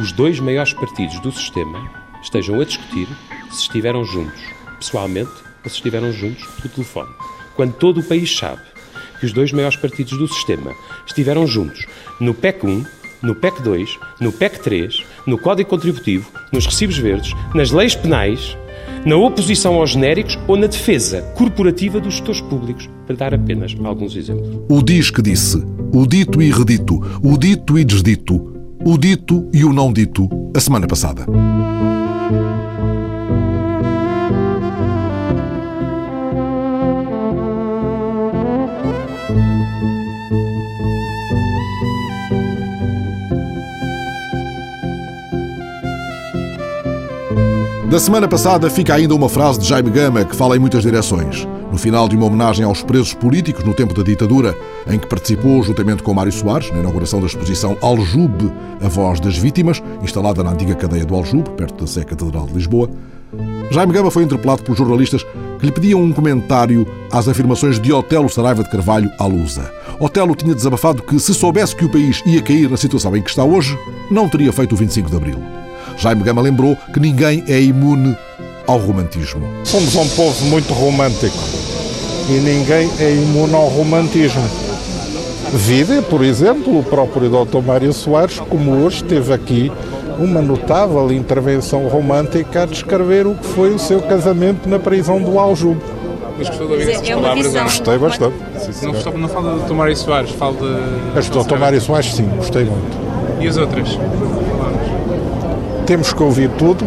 os 0.00 0.12
dois 0.12 0.38
maiores 0.38 0.72
partidos 0.72 1.18
do 1.18 1.32
sistema 1.32 1.90
estejam 2.22 2.60
a 2.60 2.64
discutir 2.64 3.08
se 3.50 3.62
estiveram 3.62 4.04
juntos, 4.04 4.40
pessoalmente, 4.78 5.32
ou 5.64 5.68
se 5.68 5.76
estiveram 5.76 6.12
juntos 6.12 6.44
por 6.46 6.70
telefone. 6.70 7.10
Quando 7.56 7.74
todo 7.74 7.98
o 7.98 8.04
país 8.04 8.36
sabe 8.36 8.62
que 9.18 9.26
os 9.26 9.32
dois 9.32 9.50
maiores 9.50 9.76
partidos 9.76 10.16
do 10.16 10.28
sistema 10.28 10.72
estiveram 11.04 11.44
juntos 11.44 11.84
no 12.20 12.32
PEC 12.32 12.64
1, 12.64 12.86
no 13.22 13.34
PEC 13.34 13.62
2, 13.62 13.98
no 14.20 14.30
PEC 14.30 14.60
3, 14.60 15.04
no 15.26 15.38
Código 15.38 15.68
Contributivo, 15.68 16.30
nos 16.52 16.66
recibos 16.66 16.98
verdes, 16.98 17.34
nas 17.52 17.72
leis 17.72 17.96
penais 17.96 18.56
na 19.04 19.16
oposição 19.16 19.74
aos 19.74 19.90
genéricos 19.90 20.38
ou 20.46 20.56
na 20.56 20.66
defesa 20.66 21.22
corporativa 21.34 22.00
dos 22.00 22.14
gestores 22.14 22.40
públicos, 22.42 22.88
para 23.06 23.16
dar 23.16 23.34
apenas 23.34 23.74
alguns 23.84 24.16
exemplos. 24.16 24.60
O 24.68 24.82
diz 24.82 25.10
que 25.10 25.22
disse, 25.22 25.62
o 25.92 26.06
dito 26.06 26.42
e 26.42 26.50
redito, 26.50 27.00
o 27.22 27.36
dito 27.36 27.78
e 27.78 27.84
desdito, 27.84 28.54
o 28.84 28.96
dito 28.96 29.48
e 29.52 29.64
o 29.64 29.72
não 29.72 29.92
dito, 29.92 30.28
a 30.54 30.60
semana 30.60 30.86
passada. 30.86 31.26
Da 47.90 47.98
semana 47.98 48.28
passada 48.28 48.70
fica 48.70 48.94
ainda 48.94 49.16
uma 49.16 49.28
frase 49.28 49.58
de 49.58 49.66
Jaime 49.66 49.90
Gama 49.90 50.24
que 50.24 50.36
fala 50.36 50.54
em 50.54 50.60
muitas 50.60 50.84
direções. 50.84 51.44
No 51.72 51.76
final 51.76 52.08
de 52.08 52.14
uma 52.14 52.26
homenagem 52.26 52.64
aos 52.64 52.84
presos 52.84 53.12
políticos 53.12 53.64
no 53.64 53.74
tempo 53.74 53.92
da 53.92 54.04
ditadura, 54.04 54.56
em 54.86 54.96
que 54.96 55.08
participou 55.08 55.60
juntamente 55.64 56.00
com 56.00 56.14
Mário 56.14 56.30
Soares 56.30 56.70
na 56.70 56.78
inauguração 56.78 57.18
da 57.18 57.26
exposição 57.26 57.76
Aljube, 57.82 58.52
a 58.80 58.86
voz 58.86 59.18
das 59.18 59.36
vítimas, 59.36 59.82
instalada 60.04 60.44
na 60.44 60.52
antiga 60.52 60.76
cadeia 60.76 61.04
do 61.04 61.16
Aljube, 61.16 61.50
perto 61.50 61.80
da 61.80 61.86
Sé 61.88 62.04
Catedral 62.04 62.46
de 62.46 62.52
Lisboa, 62.52 62.88
Jaime 63.72 63.92
Gama 63.92 64.10
foi 64.12 64.22
interpelado 64.22 64.62
pelos 64.62 64.78
jornalistas 64.78 65.26
que 65.58 65.66
lhe 65.66 65.72
pediam 65.72 66.00
um 66.00 66.12
comentário 66.12 66.86
às 67.10 67.26
afirmações 67.26 67.80
de 67.80 67.92
Otelo 67.92 68.28
Saraiva 68.28 68.62
de 68.62 68.70
Carvalho 68.70 69.10
à 69.18 69.26
Lusa. 69.26 69.68
Otelo 69.98 70.36
tinha 70.36 70.54
desabafado 70.54 71.02
que, 71.02 71.18
se 71.18 71.34
soubesse 71.34 71.74
que 71.74 71.84
o 71.84 71.90
país 71.90 72.22
ia 72.24 72.40
cair 72.40 72.70
na 72.70 72.76
situação 72.76 73.16
em 73.16 73.22
que 73.22 73.30
está 73.30 73.42
hoje, 73.42 73.76
não 74.08 74.28
teria 74.28 74.52
feito 74.52 74.74
o 74.74 74.76
25 74.76 75.10
de 75.10 75.16
Abril. 75.16 75.59
Jaime 76.00 76.22
Gama 76.22 76.40
lembrou 76.40 76.78
que 76.94 76.98
ninguém 76.98 77.44
é 77.46 77.60
imune 77.60 78.16
ao 78.66 78.78
romantismo. 78.78 79.46
Somos 79.64 79.94
um 79.94 80.08
povo 80.08 80.46
muito 80.46 80.72
romântico 80.72 81.36
e 82.26 82.32
ninguém 82.32 82.90
é 82.98 83.12
imune 83.12 83.54
ao 83.54 83.66
romantismo. 83.68 84.42
Vida, 85.52 86.00
por 86.00 86.24
exemplo, 86.24 86.78
o 86.78 86.82
próprio 86.82 87.28
Dr. 87.28 87.58
Mário 87.58 87.92
Soares, 87.92 88.40
como 88.48 88.82
hoje 88.82 89.02
esteve 89.02 89.30
aqui 89.34 89.70
uma 90.18 90.40
notável 90.40 91.12
intervenção 91.12 91.86
romântica 91.86 92.62
a 92.62 92.66
descrever 92.66 93.26
o 93.26 93.34
que 93.34 93.46
foi 93.48 93.74
o 93.74 93.78
seu 93.78 94.00
casamento 94.00 94.66
na 94.70 94.78
prisão 94.78 95.20
do 95.20 95.38
Aljube. 95.38 95.82
Mas 96.38 96.48
gostou 96.48 96.66
de 96.66 96.72
ouvir 96.72 96.90
essas 96.92 97.08
é 97.10 97.14
palavras? 97.14 97.52
Gostei 97.52 97.98
bastante. 97.98 98.36
Sim, 98.58 98.86
não, 98.86 98.92
gostou, 98.92 99.18
não 99.18 99.28
fala 99.28 99.52
do 99.52 99.66
Dr. 99.66 99.74
Mário 99.74 99.96
Soares, 99.96 100.30
fala 100.30 100.54
de... 100.54 101.18
As 101.18 101.28
do 101.28 101.44
Dr. 101.44 101.58
Mário 101.58 101.78
Soares, 101.78 102.14
sim, 102.14 102.26
gostei 102.36 102.64
muito. 102.64 102.96
E 103.38 103.48
as 103.48 103.58
outras? 103.58 103.98
Temos 105.90 106.12
que 106.12 106.22
ouvir 106.22 106.48
tudo 106.50 106.86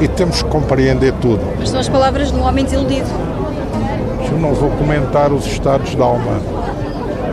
e 0.00 0.08
temos 0.08 0.40
que 0.40 0.48
compreender 0.48 1.12
tudo. 1.20 1.38
Mas 1.58 1.68
são 1.68 1.78
as 1.78 1.86
palavras 1.86 2.32
de 2.32 2.38
um 2.38 2.44
homem 2.44 2.64
desiludido. 2.64 3.06
Eu 4.32 4.38
não 4.38 4.54
vou 4.54 4.70
comentar 4.70 5.30
os 5.30 5.44
estados 5.44 5.90
de 5.90 6.00
alma. 6.00 6.40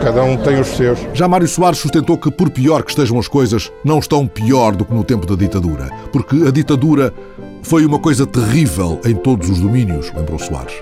Cada 0.02 0.22
um 0.22 0.36
tem 0.36 0.60
os 0.60 0.66
seus. 0.66 0.98
Já 1.14 1.26
Mário 1.26 1.48
Soares 1.48 1.78
sustentou 1.78 2.18
que, 2.18 2.30
por 2.30 2.50
pior 2.50 2.82
que 2.82 2.90
estejam 2.90 3.18
as 3.18 3.26
coisas, 3.26 3.72
não 3.82 3.98
estão 3.98 4.26
pior 4.26 4.76
do 4.76 4.84
que 4.84 4.92
no 4.92 5.02
tempo 5.02 5.26
da 5.26 5.34
ditadura. 5.34 5.88
Porque 6.12 6.36
a 6.46 6.50
ditadura 6.50 7.14
foi 7.62 7.86
uma 7.86 7.98
coisa 7.98 8.26
terrível 8.26 9.00
em 9.06 9.14
todos 9.14 9.48
os 9.48 9.60
domínios, 9.60 10.12
lembrou 10.14 10.38
Soares. 10.38 10.74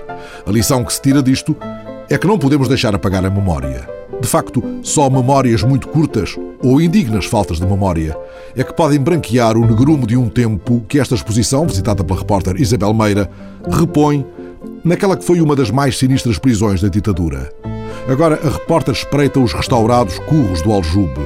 A 0.45 0.51
lição 0.51 0.83
que 0.83 0.91
se 0.91 1.01
tira 1.01 1.23
disto 1.23 1.55
é 2.09 2.17
que 2.17 2.27
não 2.27 2.37
podemos 2.37 2.67
deixar 2.67 2.93
apagar 2.93 3.25
a 3.25 3.29
memória. 3.29 3.87
De 4.21 4.27
facto, 4.27 4.63
só 4.81 5.09
memórias 5.09 5.63
muito 5.63 5.87
curtas 5.87 6.37
ou 6.61 6.79
indignas 6.79 7.25
faltas 7.25 7.59
de 7.59 7.65
memória 7.65 8.17
é 8.55 8.63
que 8.63 8.73
podem 8.73 8.99
branquear 8.99 9.57
o 9.57 9.65
negrume 9.65 10.05
de 10.05 10.15
um 10.15 10.29
tempo 10.29 10.83
que 10.87 10.99
esta 10.99 11.15
exposição, 11.15 11.67
visitada 11.67 12.03
pela 12.03 12.19
repórter 12.19 12.55
Isabel 12.59 12.93
Meira, 12.93 13.29
repõe 13.69 14.25
naquela 14.83 15.17
que 15.17 15.25
foi 15.25 15.41
uma 15.41 15.55
das 15.55 15.71
mais 15.71 15.97
sinistras 15.97 16.37
prisões 16.37 16.81
da 16.81 16.87
ditadura. 16.87 17.51
Agora 18.07 18.39
a 18.43 18.49
repórter 18.49 18.93
espreita 18.93 19.39
os 19.39 19.53
restaurados 19.53 20.19
curros 20.19 20.61
do 20.61 20.71
Aljube. 20.71 21.21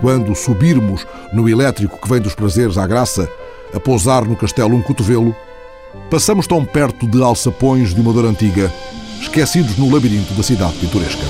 Quando 0.00 0.34
subirmos 0.34 1.06
no 1.32 1.48
elétrico 1.48 2.00
que 2.00 2.08
vem 2.08 2.20
dos 2.20 2.34
prazeres 2.34 2.78
à 2.78 2.86
graça, 2.86 3.28
a 3.74 3.80
pousar 3.80 4.24
no 4.24 4.36
castelo 4.36 4.74
um 4.74 4.82
cotovelo, 4.82 5.34
passamos 6.10 6.46
tão 6.46 6.64
perto 6.64 7.06
de 7.06 7.22
alçapões 7.22 7.94
de 7.94 8.00
uma 8.00 8.12
dor 8.12 8.26
antiga, 8.26 8.72
esquecidos 9.20 9.76
no 9.76 9.92
labirinto 9.92 10.32
da 10.34 10.42
cidade 10.42 10.74
pitoresca. 10.78 11.22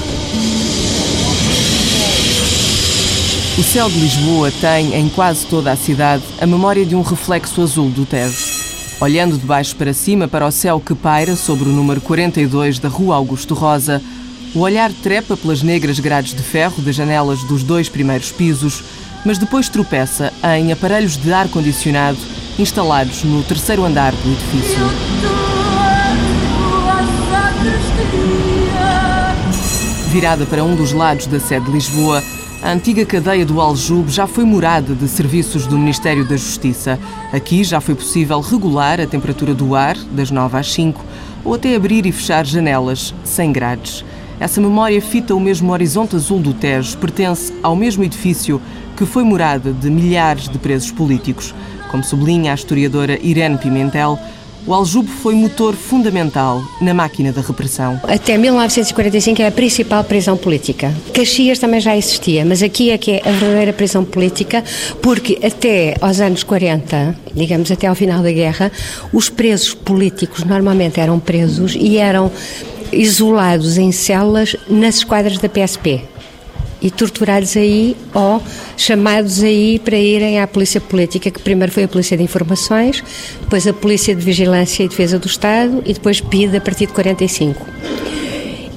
O 3.59 3.63
céu 3.63 3.91
de 3.91 3.99
Lisboa 3.99 4.53
tem, 4.61 4.95
em 4.95 5.09
quase 5.09 5.45
toda 5.47 5.73
a 5.73 5.77
cidade, 5.77 6.23
a 6.41 6.47
memória 6.47 6.87
de 6.87 6.95
um 6.95 7.03
reflexo 7.03 7.61
azul 7.61 7.91
do 7.91 8.07
Tejo. 8.07 8.59
Olhando 9.01 9.37
de 9.37 9.45
baixo 9.45 9.75
para 9.77 9.93
cima 9.93 10.29
para 10.29 10.47
o 10.47 10.51
céu 10.53 10.81
que 10.81 10.95
paira 10.95 11.35
sobre 11.35 11.69
o 11.69 11.73
número 11.73 12.01
42 12.01 12.79
da 12.79 12.89
Rua 12.89 13.17
Augusto 13.17 13.55
Rosa, 13.55 14.01
o 14.55 14.61
olhar 14.61 14.93
trepa 15.03 15.37
pelas 15.37 15.63
negras 15.63 15.99
grades 15.99 16.35
de 16.35 16.43
ferro 16.43 16.81
das 16.83 16.95
janelas 16.95 17.43
dos 17.45 17.63
dois 17.63 17.89
primeiros 17.89 18.31
pisos, 18.31 18.83
mas 19.25 19.39
depois 19.39 19.69
tropeça 19.69 20.33
em 20.57 20.73
aparelhos 20.73 21.17
de 21.17 21.33
ar-condicionado 21.33 22.19
instalados 22.59 23.23
no 23.23 23.43
terceiro 23.43 23.85
andar 23.85 24.13
do 24.13 24.33
edifício. 24.33 24.79
Virada 30.09 30.45
para 30.47 30.65
um 30.65 30.75
dos 30.75 30.93
lados 30.93 31.27
da 31.27 31.39
sede 31.39 31.67
de 31.67 31.73
Lisboa, 31.73 32.23
a 32.63 32.73
antiga 32.73 33.07
cadeia 33.07 33.47
do 33.47 33.61
Aljube 33.61 34.11
já 34.11 34.27
foi 34.27 34.45
morada 34.45 34.95
de 34.95 35.07
serviços 35.07 35.67
do 35.67 35.79
Ministério 35.79 36.27
da 36.27 36.37
Justiça. 36.37 36.99
Aqui 37.33 37.63
já 37.63 37.81
foi 37.81 37.95
possível 37.95 38.41
regular 38.41 39.01
a 39.01 39.07
temperatura 39.07 39.55
do 39.55 39.77
ar, 39.77 39.97
das 40.11 40.31
9 40.31 40.57
às 40.59 40.73
5, 40.73 41.05
ou 41.45 41.55
até 41.55 41.77
abrir 41.77 42.05
e 42.07 42.11
fechar 42.11 42.45
janelas 42.45 43.15
sem 43.23 43.53
grades. 43.53 44.05
Essa 44.41 44.61
memória 44.61 45.01
fita 45.01 45.35
o 45.35 45.41
mesmo 45.41 45.73
horizonte 45.73 46.17
azul 46.17 46.41
do 46.41 46.53
Tejo, 46.53 46.97
pertence 46.99 47.53
ao 47.63 47.77
mesmo 47.77 48.03
edifício 48.03 48.61
que 48.97 49.07
foi 49.07 49.23
morada 49.23 49.73
de 49.73 49.89
milhares 49.89 50.49
de 50.49 50.59
presos 50.59 50.91
políticos. 50.91 51.55
Como 51.91 52.05
sublinha 52.05 52.53
a 52.53 52.55
historiadora 52.55 53.19
Irene 53.23 53.59
Pimentel, 53.59 54.19
o 54.67 54.75
Aljube 54.75 55.09
foi 55.09 55.35
motor 55.35 55.75
fundamental 55.75 56.63
na 56.81 56.93
máquina 56.93 57.33
da 57.33 57.41
repressão. 57.41 57.99
Até 58.05 58.37
1945 58.37 59.41
é 59.41 59.47
a 59.47 59.51
principal 59.51 60.05
prisão 60.05 60.37
política. 60.37 60.95
Caxias 61.15 61.59
também 61.59 61.81
já 61.81 61.97
existia, 61.97 62.45
mas 62.45 62.63
aqui 62.63 62.91
é 62.91 62.99
que 62.99 63.13
é 63.13 63.23
a 63.25 63.33
verdadeira 63.33 63.73
prisão 63.73 64.05
política, 64.05 64.63
porque 65.01 65.39
até 65.43 65.97
aos 66.01 66.21
anos 66.21 66.43
40, 66.43 67.17
digamos 67.35 67.71
até 67.71 67.87
ao 67.87 67.95
final 67.95 68.23
da 68.23 68.31
guerra, 68.31 68.71
os 69.11 69.31
presos 69.31 69.73
políticos 69.73 70.45
normalmente 70.45 71.01
eram 71.01 71.19
presos 71.19 71.75
e 71.75 71.97
eram 71.97 72.31
isolados 72.93 73.79
em 73.79 73.91
celas 73.91 74.55
nas 74.69 74.97
esquadras 74.97 75.39
da 75.39 75.49
PSP 75.49 76.03
e 76.81 76.91
torturados 76.91 77.57
aí 77.57 77.97
ou 78.15 78.43
chamados 78.77 79.43
aí 79.43 79.79
para 79.79 79.97
irem 79.97 80.41
à 80.41 80.47
Polícia 80.47 80.81
Política, 80.81 81.31
que 81.31 81.41
primeiro 81.41 81.73
foi 81.73 81.85
a 81.85 81.89
Polícia 81.89 82.17
de 82.17 82.23
Informações, 82.23 83.03
depois 83.41 83.67
a 83.67 83.73
Polícia 83.73 84.15
de 84.15 84.25
Vigilância 84.25 84.85
e 84.85 84.89
Defesa 84.89 85.19
do 85.19 85.27
Estado 85.27 85.83
e 85.85 85.93
depois 85.93 86.21
PID 86.21 86.57
a 86.57 86.61
partir 86.61 86.87
de 86.87 86.93
45. 86.93 87.67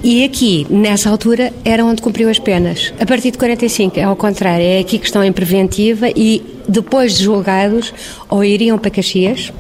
E 0.04 0.24
aqui, 0.24 0.66
nessa 0.68 1.12
altura, 1.12 1.54
era 1.64 1.86
onde 1.86 2.02
cumpriu 2.02 2.28
as 2.28 2.40
penas. 2.40 2.92
A 3.00 3.06
partir 3.06 3.30
de 3.30 3.38
45, 3.38 4.00
é 4.00 4.04
ao 4.04 4.16
contrário, 4.16 4.66
é 4.66 4.80
aqui 4.80 4.98
que 4.98 5.06
estão 5.06 5.24
em 5.24 5.32
preventiva 5.32 6.10
e 6.10 6.44
depois 6.68 7.18
de 7.18 7.26
julgados 7.26 7.94
ou 8.28 8.44
iriam 8.44 8.80
para 8.80 8.90
Caxias 8.90 9.54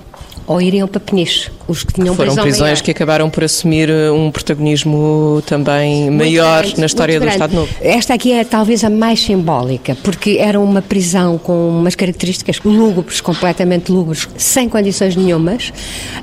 ou 0.51 0.61
iriam 0.61 0.85
para 0.85 0.99
Peniche, 0.99 1.49
os 1.65 1.81
que 1.83 1.93
tinham 1.93 2.13
Foram 2.13 2.35
prisões 2.35 2.59
maior. 2.59 2.81
que 2.81 2.91
acabaram 2.91 3.29
por 3.29 3.43
assumir 3.43 3.89
uh, 3.89 4.13
um 4.13 4.29
protagonismo 4.29 5.41
também 5.45 6.09
muito 6.09 6.17
maior 6.17 6.63
grande, 6.63 6.79
na 6.79 6.85
história 6.85 7.19
do 7.21 7.27
Estado 7.27 7.55
Novo. 7.55 7.73
Esta 7.79 8.15
aqui 8.15 8.33
é 8.33 8.43
talvez 8.43 8.83
a 8.83 8.89
mais 8.89 9.21
simbólica, 9.21 9.95
porque 10.03 10.37
era 10.39 10.59
uma 10.59 10.81
prisão 10.81 11.37
com 11.37 11.69
umas 11.69 11.95
características 11.95 12.59
lúgubres, 12.65 13.21
completamente 13.21 13.91
lúgubres, 13.91 14.27
sem 14.35 14.67
condições 14.67 15.15
nenhumas. 15.15 15.71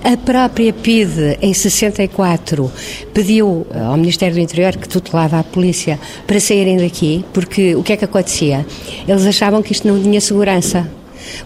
A 0.04 0.14
própria 0.18 0.74
PIDE, 0.74 1.38
em 1.40 1.54
64, 1.54 2.70
pediu 3.14 3.46
uh, 3.46 3.66
ao 3.86 3.96
Ministério 3.96 4.34
do 4.34 4.40
Interior, 4.40 4.76
que 4.76 4.86
tutelava 4.86 5.38
a 5.38 5.42
polícia, 5.42 5.98
para 6.26 6.38
saírem 6.38 6.76
daqui, 6.76 7.24
porque 7.32 7.74
o 7.74 7.82
que 7.82 7.94
é 7.94 7.96
que 7.96 8.04
acontecia? 8.04 8.66
Eles 9.06 9.24
achavam 9.24 9.62
que 9.62 9.72
isto 9.72 9.88
não 9.88 9.98
tinha 10.02 10.20
segurança 10.20 10.97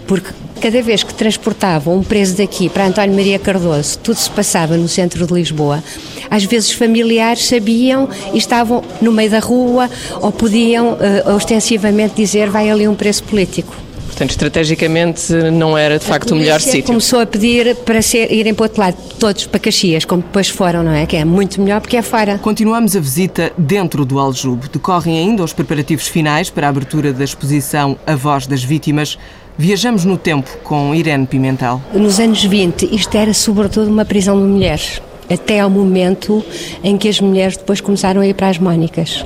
porque 0.07 0.31
cada 0.61 0.81
vez 0.81 1.03
que 1.03 1.13
transportavam 1.13 1.97
um 1.97 2.05
preso 2.05 2.37
daqui 2.37 2.69
para 2.69 2.87
António 2.87 3.17
Maria 3.17 3.39
Cardoso, 3.39 3.99
tudo 3.99 4.17
se 4.17 4.31
passava 4.31 4.77
no 4.77 4.87
centro 4.87 5.27
de 5.27 5.35
Lisboa. 5.35 5.83
Às 6.31 6.45
vezes 6.45 6.73
familiares 6.73 7.47
sabiam 7.47 8.09
e 8.33 8.39
estavam 8.39 8.83
no 9.01 9.11
meio 9.11 9.31
da 9.31 9.41
rua 9.41 9.91
ou 10.21 10.31
podiam 10.31 10.93
uh, 10.93 11.35
ostensivamente 11.35 12.15
dizer 12.15 12.49
vai 12.49 12.71
ali 12.71 12.87
um 12.87 12.95
preso 12.95 13.25
político. 13.25 13.75
Portanto, 14.13 14.31
estrategicamente 14.31 15.33
não 15.51 15.77
era 15.77 15.99
de 15.99 16.05
facto 16.05 16.33
o 16.33 16.37
melhor 16.37 16.61
sítio. 16.61 16.85
começou 16.85 17.21
a 17.21 17.27
pedir 17.27 17.75
para 17.77 18.03
ser, 18.03 18.31
irem 18.31 18.53
para 18.53 18.65
o 18.65 18.67
outro 18.67 18.81
lado, 18.81 18.97
todos 19.19 19.47
para 19.47 19.59
Caxias, 19.59 20.05
como 20.05 20.23
depois 20.23 20.49
foram, 20.49 20.83
não 20.83 20.93
é? 20.93 21.07
Que 21.07 21.17
é 21.17 21.25
muito 21.25 21.61
melhor 21.61 21.81
porque 21.81 21.97
é 21.97 22.03
fora. 22.03 22.39
Continuamos 22.39 22.95
a 22.95 23.01
visita 23.01 23.51
dentro 23.57 24.05
do 24.05 24.21
Aljube. 24.21 24.69
Decorrem 24.71 25.19
ainda 25.19 25.43
os 25.43 25.55
preparativos 25.55 26.07
finais 26.07 26.51
para 26.51 26.67
a 26.67 26.71
abertura 26.71 27.13
da 27.13 27.25
exposição 27.25 27.97
A 28.07 28.15
Voz 28.15 28.47
das 28.47 28.63
Vítimas. 28.63 29.19
Viajamos 29.57 30.05
no 30.05 30.17
tempo 30.17 30.49
com 30.65 30.95
Irene 30.95 31.27
Pimentel. 31.27 31.81
Nos 31.93 32.19
anos 32.19 32.43
20, 32.43 32.95
isto 32.95 33.17
era 33.17 33.35
sobretudo 33.35 33.91
uma 33.91 34.05
prisão 34.05 34.37
de 34.41 34.47
mulheres, 34.47 35.01
até 35.31 35.61
ao 35.61 35.69
momento 35.69 36.43
em 36.83 36.97
que 36.97 37.09
as 37.09 37.21
mulheres 37.21 37.57
depois 37.57 37.81
começaram 37.81 38.23
a 38.23 38.27
ir 38.27 38.35
para 38.35 38.49
as 38.49 38.59
Mónicas. 38.59 39.25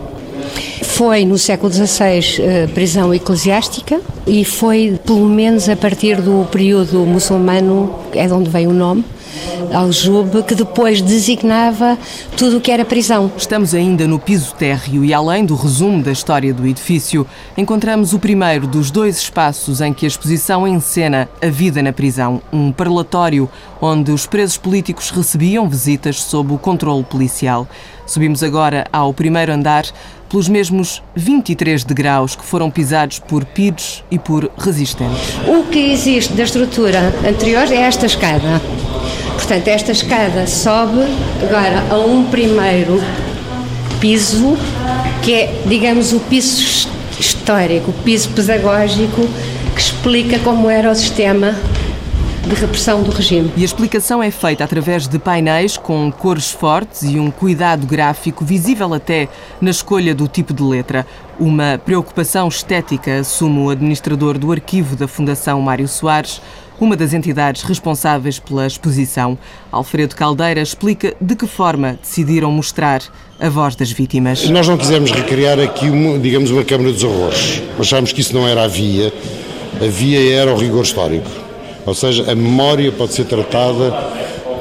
Foi 0.83 1.25
no 1.25 1.39
século 1.39 1.73
XVI 1.73 2.43
eh, 2.43 2.67
prisão 2.75 3.15
eclesiástica 3.15 4.01
e 4.27 4.45
foi 4.45 4.99
pelo 5.05 5.29
menos 5.29 5.69
a 5.69 5.77
partir 5.77 6.21
do 6.21 6.47
período 6.51 6.99
muçulmano, 7.07 7.95
é 8.12 8.27
de 8.27 8.33
onde 8.33 8.51
veio 8.51 8.71
o 8.71 8.75
nome, 8.75 9.05
Aljube, 9.72 10.42
que 10.42 10.55
depois 10.55 11.01
designava 11.01 11.99
tudo 12.37 12.59
o 12.59 12.61
que 12.61 12.70
era 12.70 12.85
prisão. 12.85 13.31
Estamos 13.37 13.75
ainda 13.75 14.07
no 14.07 14.18
piso 14.18 14.55
térreo 14.55 15.05
e, 15.05 15.12
além 15.12 15.44
do 15.44 15.55
resumo 15.55 16.03
da 16.03 16.12
história 16.12 16.53
do 16.55 16.66
edifício, 16.66 17.27
encontramos 17.57 18.12
o 18.12 18.18
primeiro 18.18 18.66
dos 18.66 18.90
dois 18.90 19.18
espaços 19.18 19.81
em 19.81 19.92
que 19.92 20.07
a 20.07 20.09
exposição 20.09 20.66
encena 20.66 21.29
a 21.42 21.49
vida 21.49 21.83
na 21.83 21.92
prisão, 21.92 22.40
um 22.53 22.72
parlatório 22.72 23.49
onde 23.81 24.11
os 24.11 24.27
presos 24.27 24.57
políticos 24.57 25.11
recebiam 25.11 25.68
visitas 25.68 26.22
sob 26.22 26.53
o 26.53 26.59
controle 26.59 27.05
policial. 27.05 27.68
Subimos 28.07 28.42
agora 28.42 28.87
ao 28.92 29.12
primeiro 29.12 29.53
andar 29.53 29.85
pelos 30.29 30.49
mesmos 30.49 31.03
23 31.14 31.85
degraus 31.85 32.37
que 32.37 32.44
foram 32.44 32.70
pisados 32.70 33.18
por 33.18 33.44
PIDs 33.44 34.05
e 34.11 34.18
por 34.18 34.51
resistentes. 34.57 35.37
O 35.46 35.64
que 35.64 35.92
existe 35.92 36.33
da 36.35 36.44
estrutura 36.44 37.12
anterior 37.27 37.70
é 37.70 37.83
esta 37.83 38.07
escada. 38.07 38.61
Portanto, 39.46 39.68
esta 39.68 39.92
escada 39.92 40.44
sobe 40.44 41.02
agora 41.40 41.85
a 41.88 41.98
um 41.98 42.24
primeiro 42.24 43.00
piso, 44.00 44.59
que 45.22 45.32
é, 45.32 45.62
digamos, 45.66 46.12
o 46.12 46.18
piso 46.18 46.90
histórico, 47.16 47.92
o 47.92 47.94
piso 48.02 48.30
pedagógico 48.30 49.28
que 49.72 49.80
explica 49.80 50.40
como 50.40 50.68
era 50.68 50.90
o 50.90 50.94
sistema 50.96 51.54
de 52.44 52.54
repressão 52.56 53.04
do 53.04 53.12
regime. 53.12 53.52
E 53.56 53.62
a 53.62 53.64
explicação 53.64 54.20
é 54.20 54.32
feita 54.32 54.64
através 54.64 55.06
de 55.06 55.16
painéis 55.16 55.76
com 55.76 56.11
cores 56.11 56.50
fortes 56.50 57.04
e 57.04 57.16
um 57.20 57.30
cuidado 57.30 57.87
gráfico 57.87 58.44
visível 58.44 58.92
até 58.94 59.28
na 59.61 59.70
escolha 59.70 60.12
do 60.12 60.26
tipo 60.26 60.52
de 60.52 60.64
letra. 60.64 61.06
Uma 61.38 61.80
preocupação 61.85 62.48
estética, 62.48 63.20
assume 63.20 63.61
o 63.61 63.70
administrador 63.70 64.38
do 64.38 64.50
arquivo 64.50 64.96
da 64.96 65.06
Fundação 65.06 65.61
Mário 65.61 65.87
Soares, 65.87 66.42
uma 66.81 66.97
das 66.97 67.12
entidades 67.12 67.62
responsáveis 67.62 68.39
pela 68.39 68.67
exposição. 68.67 69.39
Alfredo 69.71 70.15
Caldeira 70.15 70.61
explica 70.61 71.15
de 71.21 71.35
que 71.35 71.47
forma 71.47 71.99
decidiram 72.03 72.51
mostrar 72.51 73.03
a 73.39 73.49
voz 73.49 73.75
das 73.77 73.91
vítimas. 73.91 74.49
Nós 74.49 74.69
não 74.69 74.77
quisemos 74.77 75.11
recriar 75.11 75.59
aqui, 75.59 75.89
uma, 75.89 76.19
digamos, 76.19 76.51
uma 76.51 76.65
Câmara 76.65 76.93
dos 76.93 77.05
Horrores. 77.05 77.62
Achámos 77.79 78.12
que 78.12 78.21
isso 78.21 78.35
não 78.35 78.47
era 78.47 78.65
a 78.65 78.69
via. 78.69 79.12
A 79.81 79.87
via 79.87 80.41
era 80.41 80.55
o 80.55 80.57
rigor 80.59 80.85
histórico 80.85 81.47
ou 81.87 81.95
seja, 81.95 82.31
a 82.31 82.35
memória 82.35 82.91
pode 82.91 83.15
ser 83.15 83.25
tratada 83.25 83.93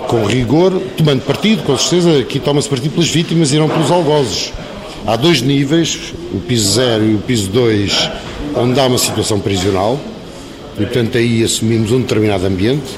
com 0.08 0.24
rigor, 0.26 0.80
tomando 0.96 1.24
partido, 1.24 1.64
com 1.64 1.76
certeza, 1.76 2.20
aqui 2.20 2.40
toma-se 2.40 2.70
partido 2.70 2.92
pelas 2.92 3.10
vítimas 3.10 3.52
e 3.52 3.58
não 3.58 3.68
pelos 3.68 3.90
algozes. 3.90 4.54
Há 5.08 5.16
dois 5.16 5.42
níveis, 5.42 6.14
o 6.32 6.40
piso 6.40 6.74
0 6.74 7.04
e 7.04 7.16
o 7.16 7.18
piso 7.18 7.50
2, 7.50 8.12
onde 8.56 8.80
há 8.80 8.86
uma 8.86 9.00
situação 9.00 9.40
prisional, 9.40 10.00
e 10.78 10.86
portanto 10.86 11.18
aí 11.18 11.44
assumimos 11.44 11.92
um 11.92 12.02
determinado 12.02 12.46
ambiente. 12.46 12.98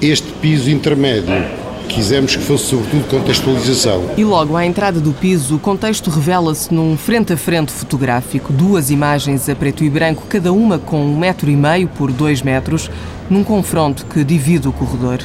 Este 0.00 0.32
piso 0.40 0.70
intermédio 0.70 1.62
quisemos 1.88 2.34
que 2.34 2.42
fosse 2.42 2.66
sobretudo 2.66 3.06
contextualização. 3.08 4.10
E 4.16 4.24
logo 4.24 4.56
à 4.56 4.64
entrada 4.64 4.98
do 4.98 5.12
piso, 5.12 5.56
o 5.56 5.58
contexto 5.58 6.10
revela-se 6.10 6.72
num 6.72 6.96
frente 6.96 7.32
a 7.32 7.36
frente 7.36 7.70
fotográfico, 7.70 8.52
duas 8.52 8.90
imagens 8.90 9.48
a 9.48 9.54
preto 9.54 9.84
e 9.84 9.90
branco, 9.90 10.24
cada 10.28 10.52
uma 10.52 10.78
com 10.78 11.04
um 11.04 11.18
metro 11.18 11.50
e 11.50 11.56
meio 11.56 11.88
por 11.88 12.10
dois 12.10 12.40
metros, 12.40 12.90
num 13.28 13.44
confronto 13.44 14.06
que 14.06 14.24
divide 14.24 14.68
o 14.68 14.72
corredor. 14.72 15.20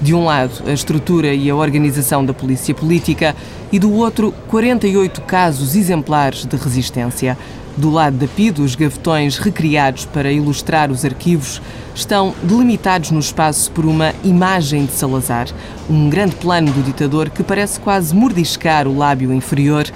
De 0.00 0.14
um 0.14 0.24
lado, 0.24 0.62
a 0.66 0.72
estrutura 0.72 1.32
e 1.32 1.48
a 1.48 1.54
organização 1.54 2.24
da 2.24 2.34
polícia 2.34 2.74
política 2.74 3.36
e 3.70 3.78
do 3.78 3.92
outro, 3.92 4.34
48 4.48 5.20
casos 5.22 5.76
exemplares 5.76 6.44
de 6.44 6.56
resistência. 6.56 7.38
Do 7.76 7.88
lado 7.88 8.18
da 8.18 8.28
PID, 8.28 8.60
os 8.60 8.74
gavetões 8.74 9.38
recriados 9.38 10.04
para 10.04 10.30
ilustrar 10.30 10.90
os 10.90 11.06
arquivos 11.06 11.62
estão 11.94 12.34
delimitados 12.42 13.10
no 13.10 13.18
espaço 13.18 13.70
por 13.70 13.86
uma 13.86 14.12
imagem 14.22 14.84
de 14.84 14.92
Salazar, 14.92 15.48
um 15.88 16.10
grande 16.10 16.36
plano 16.36 16.70
do 16.70 16.82
ditador 16.82 17.30
que 17.30 17.42
parece 17.42 17.80
quase 17.80 18.14
mordiscar 18.14 18.86
o 18.86 18.96
lábio 18.96 19.32
inferior 19.32 19.86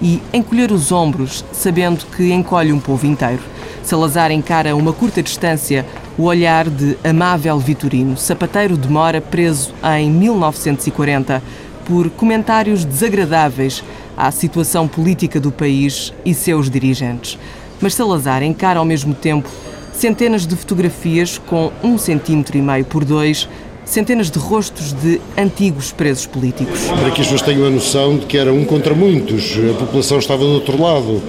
e 0.00 0.22
encolher 0.32 0.72
os 0.72 0.90
ombros, 0.90 1.44
sabendo 1.52 2.06
que 2.06 2.32
encolhe 2.32 2.72
um 2.72 2.80
povo 2.80 3.06
inteiro. 3.06 3.42
Salazar 3.82 4.30
encara 4.30 4.72
a 4.72 4.74
uma 4.74 4.92
curta 4.94 5.22
distância 5.22 5.84
o 6.16 6.24
olhar 6.24 6.68
de 6.70 6.96
Amável 7.04 7.58
Vitorino, 7.58 8.16
sapateiro 8.16 8.78
de 8.78 8.88
Mora, 8.88 9.20
preso 9.20 9.74
em 9.98 10.10
1940 10.10 11.42
por 11.84 12.10
comentários 12.10 12.84
desagradáveis 12.84 13.84
à 14.16 14.30
situação 14.30 14.88
política 14.88 15.38
do 15.38 15.52
país 15.52 16.12
e 16.24 16.32
seus 16.32 16.70
dirigentes. 16.70 17.38
Mas 17.80 17.94
Salazar 17.94 18.42
encara 18.42 18.78
ao 18.78 18.84
mesmo 18.84 19.14
tempo 19.14 19.48
centenas 19.92 20.46
de 20.46 20.56
fotografias 20.56 21.38
com 21.38 21.72
um 21.82 21.98
centímetro 21.98 22.56
e 22.56 22.62
meio 22.62 22.84
por 22.84 23.04
dois, 23.04 23.48
centenas 23.84 24.30
de 24.30 24.38
rostos 24.38 24.92
de 24.92 25.20
antigos 25.36 25.92
presos 25.92 26.26
políticos. 26.26 26.80
Para 26.86 27.10
que 27.10 27.20
as 27.20 27.28
pessoas 27.28 27.42
tenham 27.42 27.66
a 27.66 27.70
noção 27.70 28.16
de 28.18 28.26
que 28.26 28.36
era 28.36 28.52
um 28.52 28.64
contra 28.64 28.94
muitos, 28.94 29.56
a 29.70 29.74
população 29.78 30.18
estava 30.18 30.42
do 30.42 30.52
outro 30.52 30.80
lado. 30.80 31.22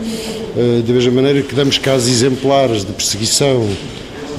Eh, 0.58 0.82
da 0.82 0.92
mesma 0.92 1.12
maneira 1.12 1.44
que 1.44 1.54
damos 1.54 1.78
casos 1.78 2.08
exemplares 2.08 2.84
de 2.84 2.92
perseguição 2.92 3.64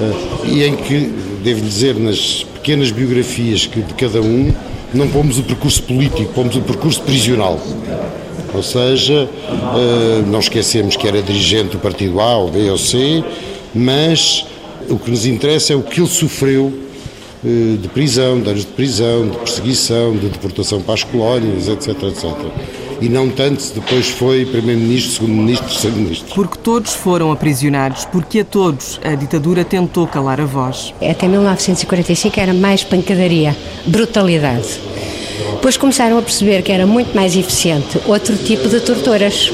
eh, 0.01 0.47
e 0.47 0.63
em 0.65 0.75
que, 0.75 1.13
devo 1.41 1.61
dizer, 1.61 1.95
nas 1.95 2.43
pequenas 2.55 2.91
biografias 2.91 3.61
de 3.61 3.93
cada 3.93 4.21
um, 4.21 4.53
não 4.93 5.07
pomos 5.07 5.39
o 5.39 5.43
percurso 5.43 5.81
político, 5.83 6.33
pomos 6.33 6.57
o 6.57 6.61
percurso 6.61 7.01
prisional. 7.03 7.57
Ou 8.53 8.63
seja, 8.63 9.29
eh, 9.47 10.23
não 10.27 10.39
esquecemos 10.39 10.95
que 10.95 11.07
era 11.07 11.21
dirigente 11.21 11.71
do 11.71 11.79
partido 11.79 12.19
A, 12.19 12.37
ou 12.37 12.49
B 12.49 12.69
ou 12.69 12.77
C, 12.77 13.23
mas 13.73 14.45
o 14.89 14.97
que 14.97 15.11
nos 15.11 15.25
interessa 15.25 15.73
é 15.73 15.75
o 15.75 15.81
que 15.81 15.99
ele 15.99 16.09
sofreu 16.09 16.73
eh, 17.45 17.77
de 17.81 17.87
prisão, 17.89 18.39
de 18.39 18.49
anos 18.49 18.65
de 18.65 18.71
prisão, 18.71 19.29
de 19.29 19.37
perseguição, 19.37 20.15
de 20.15 20.29
deportação 20.29 20.81
para 20.81 20.95
as 20.95 21.03
colónias, 21.03 21.67
etc, 21.67 22.03
etc 22.03 22.79
e 23.01 23.07
não 23.07 23.29
tanto 23.29 23.61
se 23.61 23.73
depois 23.73 24.09
foi 24.09 24.45
Primeiro-Ministro, 24.45 25.13
Segundo-Ministro, 25.13 25.67
Terceiro-Ministro. 25.67 26.35
Porque 26.35 26.57
todos 26.57 26.93
foram 26.93 27.31
aprisionados, 27.31 28.05
porque 28.05 28.39
a 28.39 28.45
todos 28.45 28.99
a 29.03 29.15
ditadura 29.15 29.63
tentou 29.63 30.07
calar 30.07 30.41
a 30.41 30.45
voz. 30.45 30.93
Até 31.01 31.27
1945 31.27 32.39
era 32.39 32.53
mais 32.53 32.83
pancadaria, 32.83 33.55
brutalidade. 33.85 34.79
Depois 35.51 35.77
começaram 35.77 36.17
a 36.17 36.21
perceber 36.21 36.61
que 36.61 36.71
era 36.71 36.85
muito 36.85 37.15
mais 37.15 37.35
eficiente 37.35 37.99
outro 38.07 38.35
tipo 38.37 38.67
de 38.67 38.79
torturas, 38.79 39.51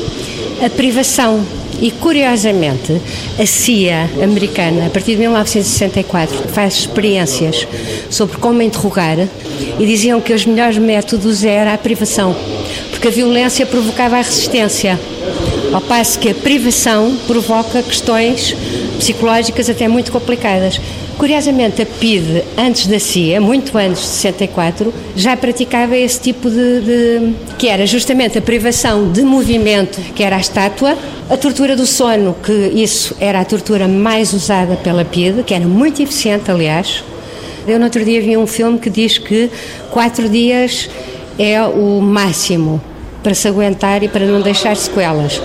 a 0.63 0.69
privação. 0.69 1.45
E 1.81 1.91
curiosamente, 1.91 3.01
a 3.37 3.45
CIA 3.45 4.09
americana, 4.23 4.85
a 4.85 4.89
partir 4.89 5.11
de 5.11 5.17
1964, 5.17 6.47
faz 6.47 6.75
experiências 6.75 7.67
sobre 8.09 8.37
como 8.37 8.61
interrogar 8.61 9.17
e 9.77 9.85
diziam 9.85 10.21
que 10.21 10.33
os 10.33 10.45
melhores 10.45 10.77
métodos 10.77 11.43
era 11.43 11.73
a 11.73 11.77
privação 11.77 12.33
porque 13.05 13.09
a 13.09 13.11
violência 13.11 13.65
provocava 13.65 14.15
a 14.15 14.21
resistência, 14.21 14.99
ao 15.71 15.81
passo 15.81 16.17
que 16.17 16.29
a 16.29 16.33
privação 16.33 17.15
provoca 17.27 17.83
questões 17.83 18.55
psicológicas 18.97 19.69
até 19.69 19.87
muito 19.87 20.11
complicadas. 20.11 20.79
Curiosamente, 21.17 21.81
a 21.81 21.85
PIDE, 21.85 22.43
antes 22.57 22.87
da 22.87 22.99
CIA, 22.99 23.39
muito 23.39 23.77
antes 23.77 24.01
de 24.01 24.07
64, 24.07 24.93
já 25.15 25.37
praticava 25.37 25.95
esse 25.95 26.19
tipo 26.19 26.49
de, 26.49 26.81
de, 26.81 27.33
que 27.57 27.67
era 27.67 27.85
justamente 27.85 28.37
a 28.37 28.41
privação 28.41 29.11
de 29.11 29.21
movimento, 29.21 29.99
que 30.13 30.23
era 30.23 30.35
a 30.35 30.39
estátua, 30.39 30.97
a 31.29 31.37
tortura 31.37 31.75
do 31.75 31.85
sono, 31.85 32.35
que 32.43 32.51
isso 32.51 33.15
era 33.19 33.39
a 33.39 33.45
tortura 33.45 33.87
mais 33.87 34.33
usada 34.33 34.75
pela 34.75 35.05
PIDE, 35.05 35.43
que 35.43 35.53
era 35.53 35.65
muito 35.65 36.01
eficiente, 36.01 36.51
aliás. 36.51 37.03
Eu 37.67 37.79
no 37.79 37.85
outro 37.85 38.03
dia 38.03 38.21
vi 38.21 38.37
um 38.37 38.45
filme 38.45 38.77
que 38.77 38.89
diz 38.89 39.17
que 39.17 39.49
quatro 39.91 40.29
dias 40.29 40.89
é 41.39 41.61
o 41.63 42.01
máximo 42.01 42.81
para 43.23 43.33
se 43.33 43.47
aguentar 43.47 44.03
e 44.03 44.07
para 44.07 44.25
não 44.25 44.41
deixar 44.41 44.75
sequelas. 44.75 45.41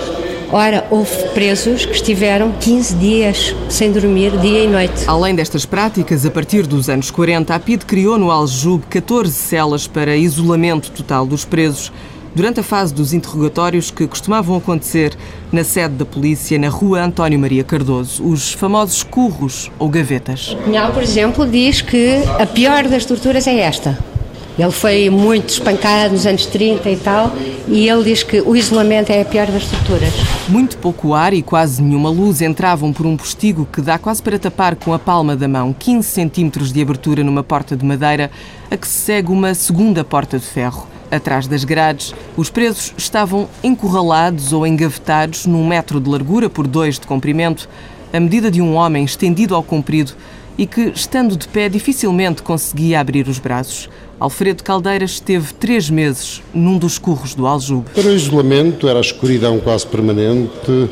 Ora, 0.53 0.85
houve 0.91 1.29
presos 1.33 1.85
que 1.85 1.93
estiveram 1.93 2.51
15 2.51 2.97
dias 2.97 3.55
sem 3.69 3.93
dormir, 3.93 4.37
dia 4.39 4.65
e 4.65 4.67
noite. 4.67 5.05
Além 5.07 5.33
destas 5.33 5.65
práticas, 5.65 6.27
a 6.27 6.31
partir 6.31 6.67
dos 6.67 6.89
anos 6.89 7.09
40, 7.09 7.55
a 7.55 7.59
PID 7.61 7.85
criou 7.85 8.19
no 8.19 8.33
Aljube 8.33 8.85
14 8.91 9.33
celas 9.33 9.87
para 9.87 10.17
isolamento 10.17 10.91
total 10.91 11.25
dos 11.25 11.45
presos 11.45 11.93
durante 12.35 12.59
a 12.59 12.63
fase 12.65 12.93
dos 12.93 13.13
interrogatórios 13.13 13.93
que 13.93 14.09
costumavam 14.09 14.57
acontecer 14.57 15.17
na 15.53 15.63
sede 15.63 15.95
da 15.95 16.05
polícia 16.05 16.59
na 16.59 16.69
rua 16.69 17.05
António 17.05 17.39
Maria 17.39 17.63
Cardoso, 17.63 18.25
os 18.25 18.53
famosos 18.53 19.05
curros 19.05 19.71
ou 19.79 19.89
gavetas. 19.89 20.57
Cunhal, 20.65 20.93
por 20.93 21.03
exemplo, 21.03 21.47
diz 21.47 21.81
que 21.81 22.17
a 22.41 22.47
pior 22.47 22.89
das 22.89 23.05
torturas 23.05 23.47
é 23.47 23.61
esta. 23.61 24.10
Ele 24.59 24.71
foi 24.71 25.09
muito 25.09 25.49
espancado 25.49 26.13
nos 26.13 26.27
anos 26.27 26.45
30 26.47 26.91
e 26.91 26.97
tal, 26.97 27.33
e 27.69 27.89
ele 27.89 28.05
diz 28.05 28.23
que 28.23 28.41
o 28.41 28.55
isolamento 28.55 29.11
é 29.11 29.23
a 29.23 29.25
pior 29.25 29.47
das 29.47 29.65
torturas. 29.65 30.13
Muito 30.49 30.77
pouco 30.79 31.15
ar 31.15 31.33
e 31.33 31.43
quase 31.43 31.81
nenhuma 31.81 32.11
luz 32.11 32.43
entravam 32.43 32.93
por 32.93 33.07
um 33.07 33.17
postigo 33.17 33.67
que 33.73 33.81
dá 33.81 33.99
quase 33.99 34.23
para 34.23 34.39
tapar 34.39 34.77
com 34.77 34.93
a 34.93 34.99
palma 34.99 35.37
da 35.37 35.49
mão 35.49 35.73
15 35.73 36.07
centímetros 36.07 36.73
de 36.73 36.83
abertura 36.83 37.25
numa 37.25 37.43
porta 37.43 37.77
de 37.77 37.85
madeira, 37.85 38.31
a 38.71 38.77
que 38.77 38.87
se 38.87 38.99
segue 38.99 39.31
uma 39.31 39.55
segunda 39.55 40.05
porta 40.05 40.39
de 40.39 40.45
ferro. 40.45 40.87
Atrás 41.11 41.47
das 41.49 41.65
grades, 41.65 42.15
os 42.37 42.51
presos 42.51 42.93
estavam 42.97 43.49
encurralados 43.65 44.53
ou 44.53 44.67
engavetados 44.67 45.45
num 45.47 45.67
metro 45.67 46.01
de 46.01 46.09
largura 46.09 46.49
por 46.49 46.67
dois 46.67 46.99
de 46.99 47.07
comprimento, 47.07 47.69
a 48.13 48.21
medida 48.21 48.51
de 48.51 48.61
um 48.61 48.75
homem 48.75 49.05
estendido 49.05 49.55
ao 49.55 49.63
comprido 49.63 50.15
e 50.61 50.67
que, 50.67 50.93
estando 50.95 51.39
de 51.39 51.49
pé, 51.49 51.71
dificilmente 51.71 52.43
conseguia 52.43 53.01
abrir 53.01 53.27
os 53.29 53.39
braços. 53.39 53.89
Alfredo 54.21 54.63
Caldeiras 54.63 55.13
esteve 55.13 55.55
três 55.55 55.89
meses 55.89 56.43
num 56.53 56.77
dos 56.77 56.99
curros 56.99 57.35
do 57.35 57.47
Aljube. 57.47 57.89
Para 57.95 58.09
o 58.09 58.15
isolamento, 58.15 58.87
era 58.87 58.99
a 58.99 59.01
escuridão 59.01 59.59
quase 59.59 59.87
permanente, 59.87 60.91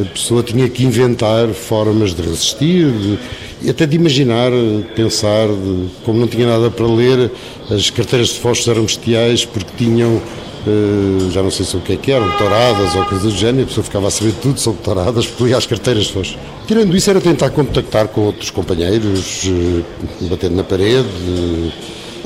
a 0.00 0.04
pessoa 0.04 0.42
tinha 0.42 0.68
que 0.68 0.84
inventar 0.84 1.46
formas 1.50 2.12
de 2.12 2.22
resistir, 2.22 2.90
de, 2.90 3.70
até 3.70 3.86
de 3.86 3.94
imaginar, 3.94 4.50
pensar, 4.96 5.46
de, 5.46 5.90
como 6.04 6.18
não 6.18 6.26
tinha 6.26 6.48
nada 6.48 6.68
para 6.68 6.86
ler, 6.86 7.30
as 7.70 7.90
carteiras 7.90 8.30
de 8.30 8.40
fósforos 8.40 8.66
eram 8.66 8.82
bestiais 8.82 9.44
porque 9.44 9.70
tinham 9.76 10.20
já 11.30 11.42
não 11.42 11.50
sei 11.50 11.64
se 11.64 11.76
o 11.76 11.80
que 11.80 11.92
é 11.92 11.96
que 11.96 12.12
eram, 12.12 12.30
touradas 12.36 12.94
ou 12.94 13.04
coisas 13.04 13.32
do 13.32 13.38
género, 13.38 13.64
a 13.64 13.66
pessoa 13.66 13.84
ficava 13.84 14.08
a 14.08 14.10
saber 14.10 14.32
tudo 14.40 14.58
sobre 14.58 14.82
touradas 14.82 15.26
porque 15.28 15.44
lia 15.44 15.56
as 15.56 15.66
carteiras 15.66 16.04
de 16.04 16.12
fósforos. 16.12 16.38
Tirando 16.66 16.96
isso, 16.96 17.10
era 17.10 17.20
tentar 17.20 17.50
contactar 17.50 18.08
com 18.08 18.22
outros 18.22 18.50
companheiros, 18.50 19.44
uh, 19.44 19.84
batendo 20.28 20.56
na 20.56 20.64
parede, 20.64 21.08
uh, 21.08 21.72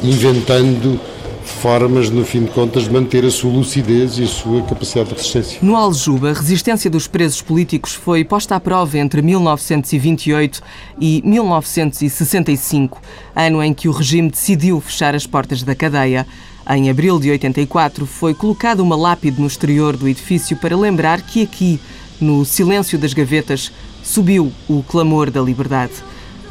inventando 0.03 1.01
formas, 1.43 2.11
no 2.11 2.25
fim 2.25 2.45
de 2.45 2.51
contas, 2.51 2.85
de 2.85 2.91
manter 2.91 3.25
a 3.25 3.31
sua 3.31 3.53
lucidez 3.53 4.19
e 4.19 4.25
a 4.25 4.27
sua 4.27 4.63
capacidade 4.63 5.11
de 5.11 5.15
resistência. 5.15 5.59
No 5.63 5.77
Aljube, 5.77 6.29
a 6.29 6.33
resistência 6.33 6.91
dos 6.91 7.07
presos 7.07 7.43
políticos 7.43 7.95
foi 7.95 8.25
posta 8.25 8.57
à 8.57 8.61
prova 8.61 8.99
entre 8.99 9.23
1928 9.23 10.63
e 11.01 11.23
1965, 11.25 13.01
ano 13.35 13.63
em 13.63 13.75
que 13.75 13.89
o 13.89 13.93
regime 13.93 14.31
decidiu 14.31 14.81
fechar 14.81 15.15
as 15.15 15.27
portas 15.27 15.63
da 15.63 15.75
cadeia. 15.75 16.27
Em 16.68 16.88
abril 16.88 17.18
de 17.18 17.31
84, 17.31 18.07
foi 18.07 18.35
colocada 18.35 18.83
uma 18.83 18.94
lápide 18.94 19.40
no 19.40 19.46
exterior 19.46 19.96
do 19.96 20.09
edifício 20.09 20.57
para 20.57 20.77
lembrar 20.77 21.20
que 21.20 21.42
aqui, 21.42 21.81
no 22.20 22.44
silêncio 22.44 22.98
das 22.98 23.12
gavetas, 23.12 23.72
subiu 24.03 24.53
o 24.68 24.83
clamor 24.83 25.31
da 25.31 25.40
liberdade. 25.40 25.92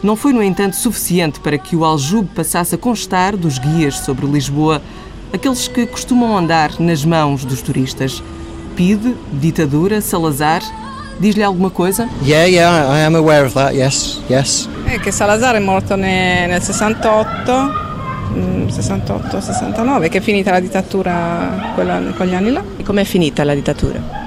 Não 0.03 0.15
foi, 0.15 0.33
no 0.33 0.43
entanto, 0.43 0.75
suficiente 0.75 1.39
para 1.39 1.57
que 1.57 1.75
o 1.75 1.85
Aljube 1.85 2.29
passasse 2.35 2.75
a 2.75 2.77
constar 2.77 3.37
dos 3.37 3.57
guias 3.57 3.99
sobre 3.99 4.25
Lisboa, 4.25 4.81
aqueles 5.31 5.67
que 5.67 5.85
costumam 5.85 6.37
andar 6.37 6.79
nas 6.79 7.05
mãos 7.05 7.45
dos 7.45 7.61
turistas. 7.61 8.21
Pide, 8.75 9.15
ditadura, 9.31 10.01
Salazar. 10.01 10.61
Diz-lhe 11.19 11.43
alguma 11.43 11.69
coisa? 11.69 12.09
Yeah, 12.23 12.45
yeah, 12.47 12.97
I 12.97 13.05
am 13.05 13.15
aware 13.15 13.45
of 13.45 13.53
that, 13.53 13.75
yes, 13.75 14.19
yes. 14.27 14.67
È 14.85 14.99
che 14.99 15.11
Salazar 15.11 15.55
è 15.55 15.59
morto 15.59 15.95
nel 15.95 16.61
68, 16.61 17.90
68, 18.67 19.41
69, 19.41 20.09
che 20.09 20.19
è 20.19 20.21
finita 20.21 20.51
la 20.51 20.59
dittatura 20.59 21.71
quella, 21.73 21.99
quegli 22.15 22.33
anni 22.33 22.51
là. 22.51 22.63
E 22.77 22.83
com'è 22.83 23.03
finita 23.03 23.43
la 23.43 23.53
dittatura? 23.53 24.21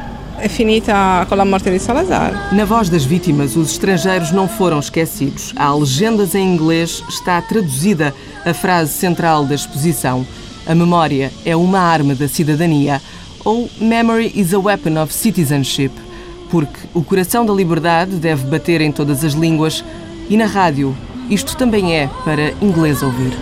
é 0.44 0.48
finita 0.48 1.24
com 1.26 1.40
a 1.40 1.44
morte 1.44 1.70
de 1.70 1.78
Salazar. 1.78 2.52
Na 2.52 2.66
voz 2.66 2.90
das 2.90 3.04
vítimas, 3.04 3.56
os 3.56 3.70
estrangeiros 3.72 4.30
não 4.30 4.46
foram 4.46 4.78
esquecidos. 4.78 5.54
Há 5.56 5.74
legendas 5.74 6.34
em 6.34 6.54
inglês, 6.54 7.02
está 7.08 7.40
traduzida 7.40 8.14
a 8.44 8.52
frase 8.52 8.92
central 8.92 9.46
da 9.46 9.54
exposição: 9.54 10.26
A 10.66 10.74
memória 10.74 11.32
é 11.46 11.56
uma 11.56 11.78
arma 11.78 12.14
da 12.14 12.28
cidadania, 12.28 13.00
ou 13.42 13.70
Memory 13.80 14.32
is 14.34 14.52
a 14.52 14.58
weapon 14.58 15.02
of 15.02 15.14
citizenship, 15.14 15.92
porque 16.50 16.78
o 16.92 17.02
coração 17.02 17.46
da 17.46 17.54
liberdade 17.54 18.16
deve 18.16 18.44
bater 18.44 18.82
em 18.82 18.92
todas 18.92 19.24
as 19.24 19.32
línguas 19.32 19.82
e 20.28 20.36
na 20.36 20.46
rádio 20.46 20.94
isto 21.30 21.56
também 21.56 21.96
é 21.96 22.10
para 22.22 22.50
inglês 22.60 23.02
ouvir. 23.02 23.32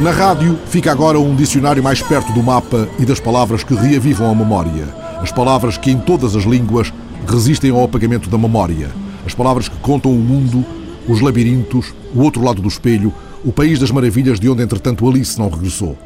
Na 0.00 0.10
rádio 0.10 0.58
fica 0.66 0.90
agora 0.90 1.20
um 1.20 1.36
dicionário 1.36 1.82
mais 1.82 2.02
perto 2.02 2.32
do 2.32 2.42
mapa 2.42 2.88
e 2.98 3.04
das 3.04 3.20
palavras 3.20 3.62
que 3.62 3.74
reavivam 3.74 4.30
a 4.30 4.34
memória. 4.34 4.88
As 5.20 5.30
palavras 5.30 5.76
que 5.76 5.90
em 5.90 5.98
todas 5.98 6.34
as 6.34 6.44
línguas 6.44 6.92
resistem 7.28 7.70
ao 7.70 7.84
apagamento 7.84 8.28
da 8.28 8.38
memória. 8.38 8.90
As 9.24 9.34
palavras 9.34 9.68
que 9.68 9.76
contam 9.76 10.10
o 10.10 10.18
mundo, 10.18 10.64
os 11.06 11.20
labirintos, 11.20 11.94
o 12.14 12.22
outro 12.22 12.42
lado 12.42 12.62
do 12.62 12.68
espelho, 12.68 13.12
o 13.44 13.52
país 13.52 13.78
das 13.78 13.90
maravilhas 13.90 14.40
de 14.40 14.48
onde 14.48 14.62
entretanto 14.62 15.08
Alice 15.08 15.38
não 15.38 15.50
regressou. 15.50 15.96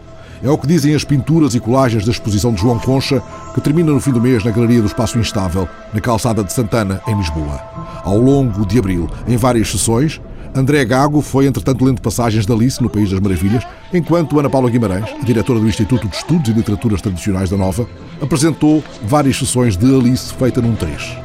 É 0.42 0.50
o 0.50 0.58
que 0.58 0.66
dizem 0.66 0.94
as 0.94 1.04
pinturas 1.04 1.54
e 1.54 1.60
colagens 1.60 2.04
da 2.04 2.10
exposição 2.10 2.52
de 2.52 2.60
João 2.60 2.78
Concha, 2.78 3.22
que 3.54 3.60
termina 3.60 3.92
no 3.92 4.00
fim 4.00 4.10
do 4.10 4.20
mês 4.20 4.44
na 4.44 4.50
Galeria 4.50 4.82
do 4.82 4.86
Espaço 4.86 5.18
Instável, 5.18 5.66
na 5.94 6.00
calçada 6.00 6.44
de 6.44 6.52
Santana, 6.52 7.00
em 7.06 7.16
Lisboa. 7.16 7.60
Ao 8.04 8.18
longo 8.18 8.66
de 8.66 8.78
abril, 8.78 9.08
em 9.26 9.36
várias 9.36 9.70
sessões, 9.70 10.20
André 10.56 10.82
Gago 10.86 11.20
foi, 11.20 11.46
entretanto, 11.46 11.84
lendo 11.84 12.00
passagens 12.00 12.46
de 12.46 12.52
Alice 12.52 12.82
no 12.82 12.88
País 12.88 13.10
das 13.10 13.20
Maravilhas, 13.20 13.62
enquanto 13.92 14.38
Ana 14.40 14.48
Paula 14.48 14.70
Guimarães, 14.70 15.04
diretora 15.22 15.60
do 15.60 15.68
Instituto 15.68 16.08
de 16.08 16.16
Estudos 16.16 16.48
e 16.48 16.54
Literaturas 16.54 17.02
Tradicionais 17.02 17.50
da 17.50 17.58
Nova, 17.58 17.86
apresentou 18.22 18.82
várias 19.02 19.36
sessões 19.36 19.76
de 19.76 19.84
Alice 19.94 20.32
feita 20.32 20.62
num 20.62 20.74
3. 20.74 21.18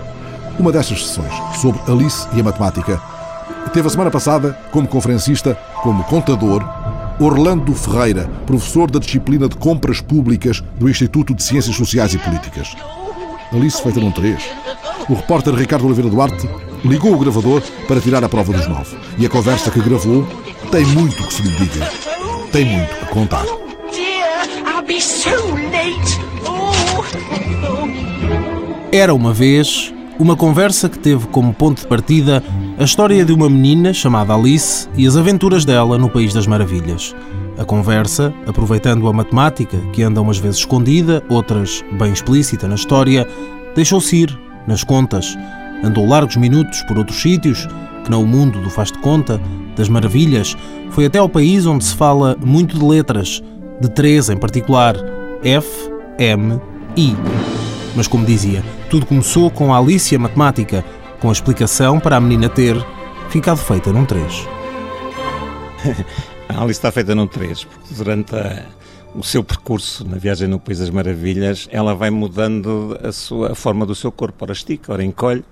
Uma 0.60 0.70
dessas 0.70 1.08
sessões, 1.08 1.32
sobre 1.62 1.80
Alice 1.90 2.28
e 2.34 2.42
a 2.42 2.44
matemática, 2.44 3.02
teve 3.72 3.88
a 3.88 3.90
semana 3.90 4.12
passada 4.12 4.52
como 4.70 4.86
conferencista, 4.86 5.56
como 5.82 6.04
contador, 6.04 6.62
Orlando 7.18 7.74
Ferreira, 7.74 8.30
professor 8.46 8.92
da 8.92 9.00
disciplina 9.00 9.48
de 9.48 9.56
Compras 9.56 10.02
Públicas 10.02 10.62
do 10.78 10.90
Instituto 10.90 11.34
de 11.34 11.42
Ciências 11.42 11.78
Sociais 11.78 12.14
e 12.14 12.18
Políticas. 12.18 12.76
Alice 13.54 13.82
feita 13.82 14.02
num 14.02 14.12
3. 14.12 14.44
O 15.08 15.14
repórter 15.14 15.54
Ricardo 15.54 15.86
Oliveira 15.86 16.10
Duarte 16.10 16.50
ligou 16.84 17.14
o 17.14 17.18
gravador 17.18 17.62
para 17.88 18.00
tirar 18.00 18.24
a 18.24 18.30
prova 18.30 18.54
dos 18.54 18.68
nove. 18.68 18.98
E 19.18 19.26
a 19.26 19.30
conversa 19.30 19.72
que 19.72 19.80
gravou 19.80 20.28
tem 20.72 20.86
muito 20.86 21.24
que 21.28 21.34
se 21.34 21.42
lhe 21.42 21.50
diga. 21.50 21.90
Tem 22.52 22.66
muito 22.66 22.94
a 23.02 23.06
contar. 23.08 23.46
Era 28.92 29.14
uma 29.14 29.34
vez 29.34 29.94
uma 30.20 30.36
conversa 30.36 30.88
que 30.88 31.00
teve 31.00 31.26
como 31.28 31.54
ponto 31.54 31.82
de 31.82 31.88
partida 31.88 32.44
a 32.78 32.84
história 32.84 33.26
de 33.26 33.34
uma 33.34 33.50
menina 33.50 33.94
chamada 33.94 34.34
Alice 34.34 34.88
e 34.96 35.08
as 35.08 35.18
aventuras 35.18 35.66
dela 35.66 35.98
no 35.98 36.10
País 36.10 36.34
das 36.34 36.46
Maravilhas. 36.46 37.16
A 37.58 37.66
conversa, 37.66 38.34
aproveitando 38.46 39.08
a 39.08 39.14
matemática, 39.14 39.78
que 39.94 40.04
anda 40.04 40.22
umas 40.22 40.38
vezes 40.38 40.60
escondida, 40.60 41.24
outras 41.30 41.84
bem 41.94 42.12
explícita 42.12 42.68
na 42.68 42.76
história, 42.76 43.28
deixou-se 43.76 44.16
ir 44.16 44.40
nas 44.68 44.84
contas, 44.84 45.38
andou 45.84 46.08
largos 46.08 46.36
minutos 46.36 46.82
por 46.84 46.98
outros 46.98 47.22
sítios, 47.22 47.68
que 48.04 48.12
não 48.12 48.24
o 48.24 48.28
mundo 48.28 48.62
do 48.62 48.70
faz 48.70 48.92
de 48.92 49.00
conta, 49.00 49.40
das 49.76 49.90
maravilhas, 49.90 50.56
foi 50.92 51.06
até 51.06 51.18
ao 51.18 51.30
país 51.30 51.66
onde 51.66 51.84
se 51.84 51.96
fala 51.96 52.36
muito 52.40 52.78
de 52.78 52.86
letras, 52.86 53.42
de 53.80 53.90
três 53.90 54.30
em 54.30 54.38
particular, 54.38 54.96
F, 55.44 55.92
M, 56.20 56.60
I. 56.96 57.16
Mas 57.96 58.08
como 58.08 58.26
dizia, 58.26 58.64
tudo 58.90 59.06
começou 59.06 59.50
com 59.50 59.74
a 59.74 59.78
Alicia 59.78 60.20
Matemática, 60.20 60.84
com 61.20 61.30
a 61.30 61.32
explicação 61.32 62.00
para 62.00 62.18
a 62.18 62.20
menina 62.20 62.50
ter 62.50 62.76
ficado 63.30 63.58
feita 63.58 63.92
num 63.92 64.06
3. 64.06 64.48
a 66.50 66.62
Alice 66.62 66.80
está 66.80 66.92
feita 66.92 67.16
num 67.16 67.28
3, 67.28 67.64
porque 67.64 67.94
durante 67.94 68.36
a, 68.36 68.66
o 69.14 69.24
seu 69.24 69.44
percurso 69.44 70.08
na 70.08 70.18
viagem 70.18 70.48
no 70.48 70.60
País 70.60 70.80
das 70.80 70.90
Maravilhas, 70.90 71.68
ela 71.72 71.94
vai 71.94 72.10
mudando 72.10 72.98
a, 73.04 73.12
sua, 73.12 73.52
a 73.52 73.56
forma 73.56 73.86
do 73.86 73.94
seu 73.94 74.12
corpo, 74.12 74.44
ora 74.44 74.54
estica, 74.54 74.94
ora 74.94 75.04
encolhe, 75.04 75.44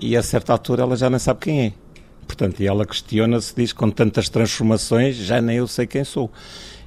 e 0.00 0.16
a 0.16 0.22
certa 0.22 0.52
altura 0.52 0.82
ela 0.82 0.96
já 0.96 1.08
nem 1.08 1.18
sabe 1.18 1.40
quem 1.40 1.60
é. 1.66 1.72
Portanto, 2.26 2.60
e 2.60 2.66
ela 2.66 2.84
questiona-se, 2.84 3.54
diz, 3.54 3.72
com 3.72 3.90
tantas 3.90 4.28
transformações, 4.28 5.16
já 5.16 5.40
nem 5.40 5.58
eu 5.58 5.68
sei 5.68 5.86
quem 5.86 6.02
sou. 6.02 6.30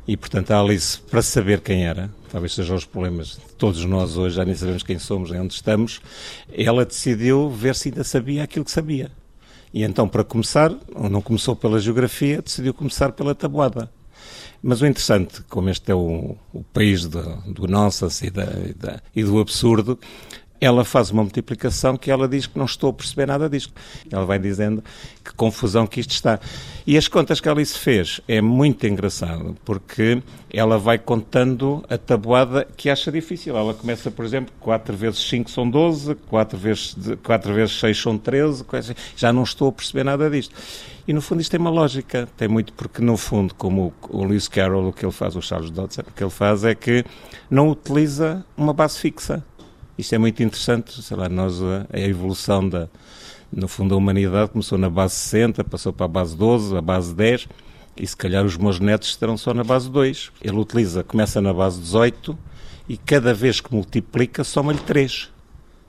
E, 0.06 0.18
portanto, 0.18 0.52
a 0.52 0.60
Alice, 0.60 1.00
para 1.00 1.22
saber 1.22 1.62
quem 1.62 1.86
era, 1.86 2.10
talvez 2.32 2.54
sejam 2.54 2.76
os 2.76 2.84
problemas 2.84 3.30
de 3.30 3.54
todos 3.58 3.86
nós 3.86 4.18
hoje, 4.18 4.36
já 4.36 4.44
nem 4.44 4.56
sabemos 4.56 4.84
quem 4.84 5.00
somos, 5.00 5.32
nem 5.32 5.40
onde 5.40 5.54
estamos, 5.54 6.02
ela 6.52 6.86
decidiu 6.86 7.50
ver 7.50 7.76
se 7.76 7.90
ainda 7.90 8.04
sabia 8.04 8.44
aquilo 8.44 8.66
que 8.66 8.72
sabia. 8.72 9.12
E 9.74 9.84
então, 9.84 10.08
para 10.08 10.24
começar, 10.24 10.74
não 11.10 11.22
começou 11.22 11.56
pela 11.56 11.80
geografia, 11.80 12.42
decidiu 12.42 12.74
começar 12.74 13.12
pela 13.12 13.36
tabuada. 13.36 13.90
Mas 14.62 14.82
o 14.82 14.86
interessante, 14.86 15.42
como 15.50 15.70
este 15.70 15.92
é 15.92 15.96
o, 15.96 16.36
o 16.54 16.64
país 16.74 17.06
do, 17.06 17.22
do 17.48 17.68
nonsense 17.68 18.28
e, 18.28 18.30
da, 18.30 18.44
e, 18.44 18.74
da, 18.74 19.02
e 19.16 19.24
do 19.24 19.40
absurdo, 19.40 19.98
ela 20.62 20.84
faz 20.84 21.10
uma 21.10 21.24
multiplicação 21.24 21.96
que 21.96 22.12
ela 22.12 22.28
diz 22.28 22.46
que 22.46 22.58
não 22.58 22.66
estou 22.66 22.90
a 22.90 22.94
perceber 22.94 23.26
nada 23.26 23.50
disto. 23.50 23.74
Ela 24.12 24.26
vai 24.26 24.38
dizendo 24.38 24.84
que 25.24 25.34
confusão 25.34 25.88
que 25.88 26.00
isto 26.00 26.12
está. 26.12 26.40
E 26.86 26.98
as 26.98 27.08
contas 27.08 27.40
que 27.40 27.48
a 27.48 27.52
Alice 27.52 27.78
fez 27.78 28.20
é 28.28 28.42
muito 28.42 28.86
engraçado, 28.86 29.56
porque 29.64 30.22
ela 30.52 30.78
vai 30.78 30.98
contando 30.98 31.84
a 31.90 31.98
tabuada 31.98 32.68
que 32.76 32.90
acha 32.90 33.12
difícil. 33.12 33.56
Ela 33.56 33.74
começa, 33.74 34.12
por 34.12 34.26
exemplo, 34.26 34.54
4 34.60 34.96
vezes 34.98 35.20
5 35.30 35.50
são 35.50 35.70
12, 35.70 36.16
4 36.16 36.58
vezes, 36.58 36.96
4 37.24 37.54
vezes 37.54 37.80
6 37.80 38.02
são 38.02 38.18
13, 38.18 38.66
já 39.16 39.32
não 39.32 39.44
estou 39.44 39.70
a 39.70 39.72
perceber 39.72 40.04
nada 40.04 40.30
disto. 40.30 40.54
E 41.08 41.14
no 41.14 41.22
fundo 41.22 41.42
isto 41.42 41.52
tem 41.52 41.60
uma 41.60 41.70
lógica, 41.70 42.28
tem 42.38 42.48
muito 42.48 42.74
porque 42.74 43.02
no 43.02 43.18
fundo, 43.18 43.54
como 43.56 43.94
o, 44.10 44.24
Lewis 44.24 44.48
Carroll, 44.48 44.90
o 44.90 44.94
que 44.94 45.06
ele 45.06 45.12
faz, 45.12 45.36
o 45.36 45.42
Charles 45.42 45.72
Dodson, 45.72 46.02
o 46.02 46.12
que 46.12 46.24
ele 46.24 46.30
faz 46.30 46.64
é 46.64 46.76
que 46.76 47.04
não 47.50 47.70
utiliza 47.70 48.46
uma 48.56 48.74
base 48.74 49.00
fixa 49.00 49.44
isto 50.00 50.16
é 50.16 50.18
muito 50.18 50.42
interessante, 50.42 51.02
sei 51.02 51.18
lá, 51.18 51.28
nós, 51.28 51.62
a 51.62 52.00
evolução 52.00 52.70
da, 52.70 52.88
no 53.52 53.68
fundo, 53.68 53.90
da 53.90 53.98
humanidade 53.98 54.50
começou 54.50 54.78
na 54.78 54.90
base 54.90 55.16
60, 55.16 55.62
passou 55.66 55.92
para 55.92 56.06
a 56.06 56.08
base 56.08 56.38
12, 56.38 56.78
a 56.78 56.82
base 56.82 57.14
10, 57.14 57.50
e 57.98 58.08
se 58.08 58.16
calhar 58.16 58.46
os 58.46 58.56
meus 58.56 58.80
netos 58.80 59.10
estarão 59.10 59.36
só 59.36 59.54
na 59.54 59.62
base 59.62 59.90
2. 59.90 60.32
Ele 60.42 60.56
utiliza, 60.56 61.04
começa 61.04 61.42
na 61.42 61.54
base 61.54 61.82
18 61.82 62.38
e 62.88 62.96
cada 62.96 63.34
vez 63.34 63.60
que 63.60 63.76
multiplica 63.76 64.42
soma-lhe 64.46 64.80
3. 64.80 65.30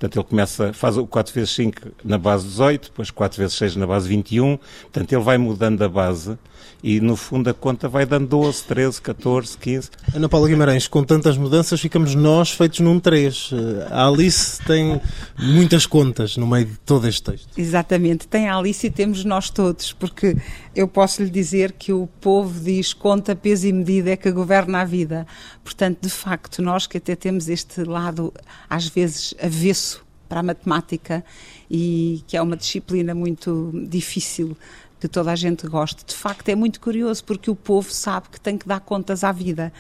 Portanto, 0.01 0.17
ele 0.17 0.25
começa, 0.25 0.73
faz 0.73 0.97
o 0.97 1.07
4 1.07 1.35
vezes 1.35 1.51
5 1.51 1.89
na 2.03 2.17
base 2.17 2.47
18, 2.47 2.89
depois 2.89 3.11
4 3.11 3.37
vezes 3.37 3.55
6 3.59 3.77
na 3.77 3.87
base 3.87 4.09
21. 4.09 4.57
Portanto, 4.57 5.13
ele 5.13 5.23
vai 5.23 5.37
mudando 5.37 5.83
a 5.83 5.89
base 5.91 6.39
e, 6.83 7.01
no 7.01 7.17
fundo, 7.17 7.51
a 7.51 7.55
conta 7.55 7.89
vai 7.89 8.07
dando 8.07 8.27
12, 8.27 8.65
13, 8.65 9.03
14, 9.03 9.59
15. 9.59 9.91
Ana 10.15 10.29
Paula 10.29 10.49
Guimarães, 10.49 10.89
com 10.89 11.05
tantas 11.05 11.37
mudanças, 11.37 11.81
ficamos 11.81 12.15
nós 12.15 12.51
feitos 12.51 12.81
num 12.81 12.99
3. 12.99 13.51
A 13.91 14.07
Alice 14.07 14.63
tem 14.65 15.01
muitas 15.39 15.87
contas 15.87 16.37
no 16.37 16.47
meio 16.47 16.67
de 16.67 16.79
todo 16.79 17.07
este 17.07 17.23
texto. 17.23 17.49
Exatamente, 17.57 18.27
tem 18.27 18.49
a 18.49 18.57
Alice 18.57 18.87
e 18.87 18.91
temos 18.91 19.25
nós 19.25 19.51
todos, 19.51 19.93
porque 19.93 20.37
eu 20.75 20.89
posso 20.89 21.23
lhe 21.23 21.31
dizer 21.31 21.73
que 21.73 21.93
o 21.93 22.07
povo 22.21 22.59
diz 22.61 22.93
conta, 22.93 23.37
peso 23.37 23.67
e 23.67 23.73
medida 23.73 24.11
é 24.11 24.17
que 24.17 24.31
governa 24.31 24.81
a 24.81 24.85
vida. 24.85 25.27
Portanto, 25.63 25.99
de 26.01 26.11
facto, 26.11 26.63
nós 26.63 26.87
que 26.87 26.99
até 26.99 27.15
temos 27.15 27.49
este 27.49 27.85
lado, 27.85 28.33
às 28.69 28.89
vezes, 28.89 29.35
avesso 29.43 30.05
para 30.29 30.41
a 30.41 30.43
matemática 30.45 31.25
e 31.69 32.23
que 32.27 32.37
é 32.37 32.43
uma 32.43 32.57
disciplina 32.57 33.15
muito 33.15 33.73
difícil 33.89 34.57
que 35.01 35.09
toda 35.09 35.33
a 35.33 35.37
gente 35.37 35.67
goste. 35.67 36.05
De 36.05 36.15
facto, 36.15 36.49
é 36.51 36.55
muito 36.55 36.81
curioso 36.81 37.25
porque 37.25 37.51
o 37.51 37.57
povo 37.57 37.91
sabe 37.91 38.29
que 38.29 38.41
tem 38.41 38.59
que 38.59 38.69
dar 38.69 38.81
contas 38.81 39.25
à 39.25 39.33
vida. 39.33 39.73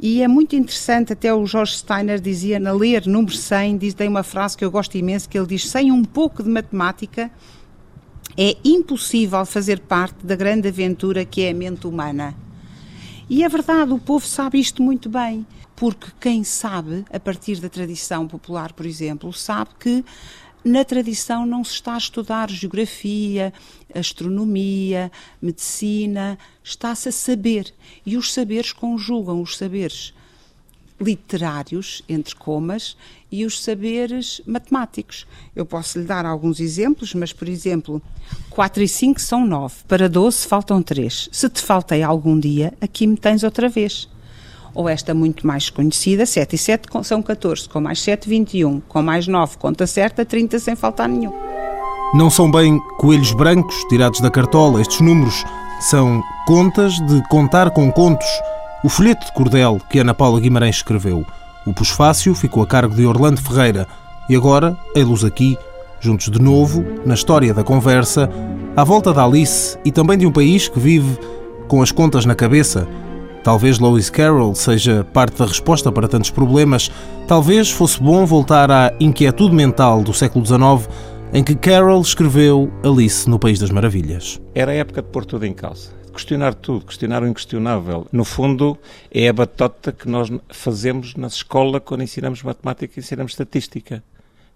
E 0.00 0.22
é 0.22 0.28
muito 0.28 0.54
interessante, 0.54 1.12
até 1.12 1.34
o 1.34 1.44
Jorge 1.44 1.76
Steiner 1.76 2.20
dizia, 2.20 2.58
na 2.58 2.72
ler 2.72 3.06
número 3.06 3.34
100, 3.34 3.78
diz, 3.78 3.94
tem 3.94 4.08
uma 4.08 4.22
frase 4.22 4.56
que 4.56 4.64
eu 4.64 4.70
gosto 4.70 4.96
imenso, 4.96 5.28
que 5.28 5.36
ele 5.36 5.48
diz, 5.48 5.68
sem 5.68 5.90
um 5.90 6.04
pouco 6.04 6.42
de 6.42 6.48
matemática, 6.48 7.30
é 8.36 8.56
impossível 8.64 9.44
fazer 9.44 9.80
parte 9.80 10.24
da 10.24 10.36
grande 10.36 10.68
aventura 10.68 11.24
que 11.24 11.42
é 11.42 11.50
a 11.50 11.54
mente 11.54 11.86
humana. 11.86 12.34
E 13.28 13.42
é 13.42 13.48
verdade, 13.48 13.92
o 13.92 13.98
povo 13.98 14.24
sabe 14.24 14.60
isto 14.60 14.80
muito 14.82 15.08
bem, 15.08 15.44
porque 15.74 16.06
quem 16.20 16.44
sabe, 16.44 17.04
a 17.12 17.18
partir 17.18 17.60
da 17.60 17.68
tradição 17.68 18.28
popular, 18.28 18.72
por 18.72 18.86
exemplo, 18.86 19.32
sabe 19.32 19.70
que 19.80 20.04
na 20.64 20.84
tradição 20.84 21.46
não 21.46 21.62
se 21.62 21.74
está 21.74 21.94
a 21.94 21.98
estudar 21.98 22.50
geografia, 22.50 23.52
astronomia, 23.94 25.10
medicina, 25.40 26.38
está-se 26.62 27.08
a 27.08 27.12
saber. 27.12 27.72
E 28.04 28.16
os 28.16 28.32
saberes 28.32 28.72
conjugam 28.72 29.40
os 29.40 29.56
saberes 29.56 30.12
literários, 31.00 32.02
entre 32.08 32.34
comas, 32.34 32.96
e 33.30 33.44
os 33.44 33.62
saberes 33.62 34.40
matemáticos. 34.46 35.26
Eu 35.54 35.64
posso 35.64 35.98
lhe 35.98 36.04
dar 36.04 36.26
alguns 36.26 36.60
exemplos, 36.60 37.14
mas, 37.14 37.32
por 37.32 37.48
exemplo, 37.48 38.02
4 38.50 38.82
e 38.82 38.88
5 38.88 39.20
são 39.20 39.46
9, 39.46 39.74
para 39.86 40.08
12 40.08 40.46
faltam 40.46 40.82
3. 40.82 41.28
Se 41.30 41.48
te 41.48 41.62
faltei 41.62 42.02
algum 42.02 42.38
dia, 42.38 42.74
aqui 42.80 43.06
me 43.06 43.16
tens 43.16 43.42
outra 43.44 43.68
vez. 43.68 44.08
Ou 44.78 44.88
esta 44.88 45.12
muito 45.12 45.44
mais 45.44 45.70
conhecida, 45.70 46.24
7 46.24 46.54
e 46.54 46.56
7 46.56 46.88
são 47.02 47.20
14, 47.20 47.68
com 47.68 47.80
mais 47.80 48.00
7, 48.00 48.28
21, 48.28 48.78
com 48.78 49.02
mais 49.02 49.26
9, 49.26 49.58
conta 49.58 49.88
certa, 49.88 50.24
30 50.24 50.60
sem 50.60 50.76
faltar 50.76 51.08
nenhum. 51.08 51.32
Não 52.14 52.30
são 52.30 52.48
bem 52.48 52.78
coelhos 52.96 53.32
brancos 53.32 53.74
tirados 53.88 54.20
da 54.20 54.30
cartola, 54.30 54.80
estes 54.80 55.00
números 55.00 55.44
são 55.80 56.22
contas 56.46 56.92
de 57.08 57.20
contar 57.28 57.70
com 57.72 57.90
contos 57.90 58.28
o 58.84 58.88
folheto 58.88 59.26
de 59.26 59.32
cordel 59.32 59.80
que 59.90 59.98
Ana 59.98 60.14
Paula 60.14 60.38
Guimarães 60.38 60.76
escreveu. 60.76 61.26
O 61.66 61.74
pusfácio 61.74 62.32
ficou 62.32 62.62
a 62.62 62.66
cargo 62.66 62.94
de 62.94 63.04
Orlando 63.04 63.42
Ferreira. 63.42 63.84
E 64.28 64.36
agora, 64.36 64.78
ei-los 64.94 65.24
aqui, 65.24 65.58
juntos 65.98 66.30
de 66.30 66.40
novo, 66.40 66.84
na 67.04 67.14
história 67.14 67.52
da 67.52 67.64
conversa, 67.64 68.30
à 68.76 68.84
volta 68.84 69.12
da 69.12 69.24
Alice 69.24 69.76
e 69.84 69.90
também 69.90 70.16
de 70.16 70.24
um 70.24 70.30
país 70.30 70.68
que 70.68 70.78
vive 70.78 71.18
com 71.66 71.82
as 71.82 71.90
contas 71.90 72.24
na 72.24 72.36
cabeça. 72.36 72.86
Talvez 73.42 73.78
Lewis 73.78 74.10
Carroll 74.10 74.54
seja 74.54 75.04
parte 75.12 75.38
da 75.38 75.46
resposta 75.46 75.90
para 75.90 76.08
tantos 76.08 76.30
problemas. 76.30 76.90
Talvez 77.26 77.70
fosse 77.70 78.02
bom 78.02 78.26
voltar 78.26 78.70
à 78.70 78.92
inquietude 79.00 79.54
mental 79.54 80.02
do 80.02 80.12
século 80.12 80.44
XIX, 80.44 80.88
em 81.32 81.42
que 81.42 81.54
Carroll 81.54 82.00
escreveu 82.00 82.70
Alice 82.84 83.28
no 83.28 83.38
País 83.38 83.58
das 83.58 83.70
Maravilhas. 83.70 84.40
Era 84.54 84.72
a 84.72 84.74
época 84.74 85.02
de 85.02 85.08
pôr 85.08 85.24
tudo 85.24 85.46
em 85.46 85.52
causa 85.52 85.98
questionar 86.18 86.52
tudo, 86.54 86.84
questionar 86.84 87.22
o 87.22 87.28
inquestionável. 87.28 88.06
No 88.10 88.24
fundo, 88.24 88.76
é 89.08 89.28
a 89.28 89.32
batota 89.32 89.92
que 89.92 90.08
nós 90.08 90.28
fazemos 90.48 91.14
na 91.14 91.28
escola 91.28 91.80
quando 91.80 92.02
ensinamos 92.02 92.42
matemática 92.42 92.94
e 92.96 93.00
ensinamos 93.00 93.32
estatística. 93.32 94.02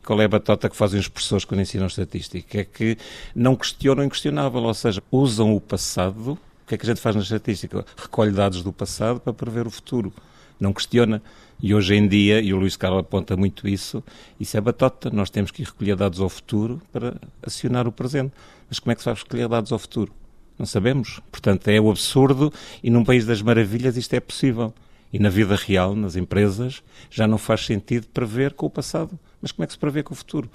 Qual 0.05 0.21
é 0.21 0.25
a 0.25 0.29
batota 0.29 0.69
que 0.69 0.77
fazem 0.77 0.99
os 0.99 1.07
professores 1.07 1.45
quando 1.45 1.61
ensinam 1.61 1.87
estatística? 1.87 2.59
É 2.59 2.65
que 2.65 2.99
não 3.35 3.55
questionam 3.55 4.03
o 4.03 4.07
inquestionável, 4.07 4.61
ou 4.61 4.75
seja, 4.75 5.01
usam 5.13 5.55
o 5.55 5.61
passado. 5.61 6.37
O 6.65 6.69
que 6.69 6.75
é 6.75 6.79
que 6.79 6.85
a 6.85 6.89
gente 6.89 7.01
faz 7.01 7.17
na 7.17 7.23
estatística? 7.23 7.85
Recolhe 7.97 8.31
dados 8.31 8.63
do 8.63 8.73
passado 8.73 9.21
para 9.21 9.33
prever 9.33 9.67
o 9.67 9.71
futuro. 9.71 10.13
Não 10.59 10.73
questiona. 10.73 11.23
E 11.61 11.75
hoje 11.75 11.95
em 11.95 12.09
dia, 12.09 12.41
e 12.41 12.53
o 12.53 12.57
Luís 12.57 12.77
Carlos 12.77 13.01
aponta 13.01 13.37
muito 13.37 13.69
isso, 13.69 14.03
isso 14.39 14.57
é 14.57 14.61
batota. 14.61 15.11
Nós 15.11 15.31
temos 15.31 15.51
que 15.51 15.63
recolher 15.63 15.97
dados 15.97 16.21
ao 16.21 16.29
futuro 16.29 16.81
para 16.93 17.15
acionar 17.43 17.87
o 17.87 17.93
presente. 17.93 18.33
Mas 18.69 18.79
como 18.79 18.93
é 18.93 18.95
que 18.95 19.01
se 19.01 19.05
vai 19.05 19.15
recolher 19.15 19.49
dados 19.49 19.73
ao 19.73 19.79
futuro? 19.79 20.13
Não 20.59 20.67
sabemos. 20.67 21.21
Portanto, 21.31 21.69
é 21.69 21.81
o 21.81 21.91
absurdo 21.91 22.53
e 22.83 22.91
num 22.91 23.05
país 23.05 23.27
das 23.27 23.43
maravilhas 23.43 23.97
isto 23.97 24.15
é 24.15 24.21
possível. 24.21 24.73
E 25.13 25.19
na 25.19 25.29
vida 25.29 25.55
real, 25.57 25.95
nas 25.95 26.17
empresas, 26.17 26.83
já 27.11 27.27
não 27.27 27.37
faz 27.39 27.67
sentido 27.67 28.07
prever 28.09 28.55
com 28.55 28.67
o 28.67 28.71
passado. 28.71 29.19
Mas 29.41 29.53
como 29.53 29.65
é 29.65 29.67
que 29.67 29.73
se 29.73 29.79
prevê 29.79 30.03
com 30.03 30.15
o 30.15 30.17
futuro? 30.17 30.51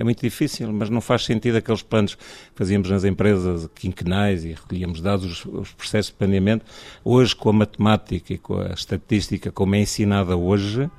É 0.00 0.02
muito 0.02 0.22
difícil, 0.22 0.72
mas 0.72 0.88
não 0.88 1.02
faz 1.02 1.26
sentido 1.26 1.56
aqueles 1.56 1.82
planos 1.82 2.14
que 2.14 2.22
fazíamos 2.54 2.88
nas 2.88 3.04
empresas 3.04 3.68
quinquenais 3.74 4.46
e 4.46 4.52
recolhíamos 4.52 5.02
dados, 5.02 5.26
os, 5.26 5.44
os 5.44 5.72
processos 5.74 6.10
de 6.10 6.16
planeamento. 6.16 6.64
Hoje, 7.04 7.36
com 7.36 7.50
a 7.50 7.52
matemática 7.52 8.32
e 8.32 8.38
com 8.38 8.58
a 8.58 8.68
estatística 8.68 9.52
como 9.52 9.74
é 9.74 9.80
ensinada 9.80 10.34
hoje, 10.34 10.90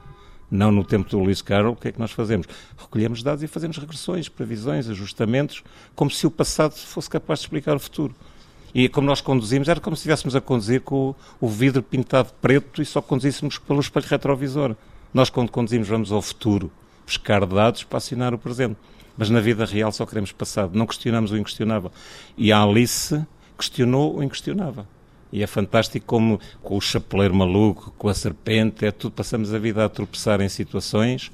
não 0.51 0.71
no 0.71 0.83
tempo 0.83 1.09
do 1.09 1.17
Luís 1.17 1.41
Carroll, 1.41 1.73
o 1.73 1.75
que 1.75 1.87
é 1.87 1.91
que 1.91 1.99
nós 1.99 2.11
fazemos? 2.11 2.45
Recolhemos 2.77 3.23
dados 3.23 3.41
e 3.41 3.47
fazemos 3.47 3.75
regressões, 3.79 4.29
previsões, 4.29 4.87
ajustamentos, 4.87 5.63
como 5.95 6.11
se 6.11 6.27
o 6.27 6.29
passado 6.29 6.73
fosse 6.73 7.09
capaz 7.09 7.39
de 7.39 7.45
explicar 7.45 7.75
o 7.75 7.79
futuro. 7.79 8.13
E 8.71 8.87
como 8.87 9.07
nós 9.07 9.19
conduzimos, 9.19 9.67
era 9.67 9.79
como 9.79 9.95
se 9.95 10.01
estivéssemos 10.01 10.35
a 10.35 10.41
conduzir 10.41 10.81
com 10.81 11.15
o, 11.39 11.47
vidro 11.47 11.81
pintado 11.81 12.33
preto 12.39 12.83
e 12.83 12.85
só 12.85 13.01
conduzíssemos 13.01 13.57
pelo 13.57 13.79
espelho 13.79 14.05
retrovisor. 14.07 14.75
Nós, 15.11 15.31
quando 15.31 15.49
conduzimos, 15.49 15.87
vamos 15.87 16.11
ao 16.11 16.21
futuro 16.21 16.71
buscar 17.11 17.45
dados 17.45 17.83
para 17.83 17.97
assinar 17.97 18.33
o 18.33 18.37
presente. 18.37 18.77
Mas 19.17 19.29
na 19.29 19.41
vida 19.41 19.65
real 19.65 19.91
só 19.91 20.05
queremos 20.05 20.31
passado, 20.31 20.77
não 20.77 20.87
questionamos 20.87 21.31
o 21.31 21.37
inquestionável. 21.37 21.91
E 22.37 22.51
a 22.51 22.63
Alice 22.63 23.21
questionou 23.57 24.17
o 24.17 24.23
inquestionável. 24.23 24.85
E 25.31 25.43
é 25.43 25.47
fantástico 25.47 26.05
como 26.05 26.39
com 26.61 26.77
o 26.77 26.81
chapeleiro 26.81 27.35
maluco, 27.35 27.93
com 27.97 28.07
a 28.07 28.13
serpente, 28.13 28.85
é 28.85 28.91
tudo, 28.91 29.13
passamos 29.13 29.53
a 29.53 29.59
vida 29.59 29.85
a 29.85 29.89
tropeçar 29.89 30.41
em 30.41 30.49
situações 30.49 31.31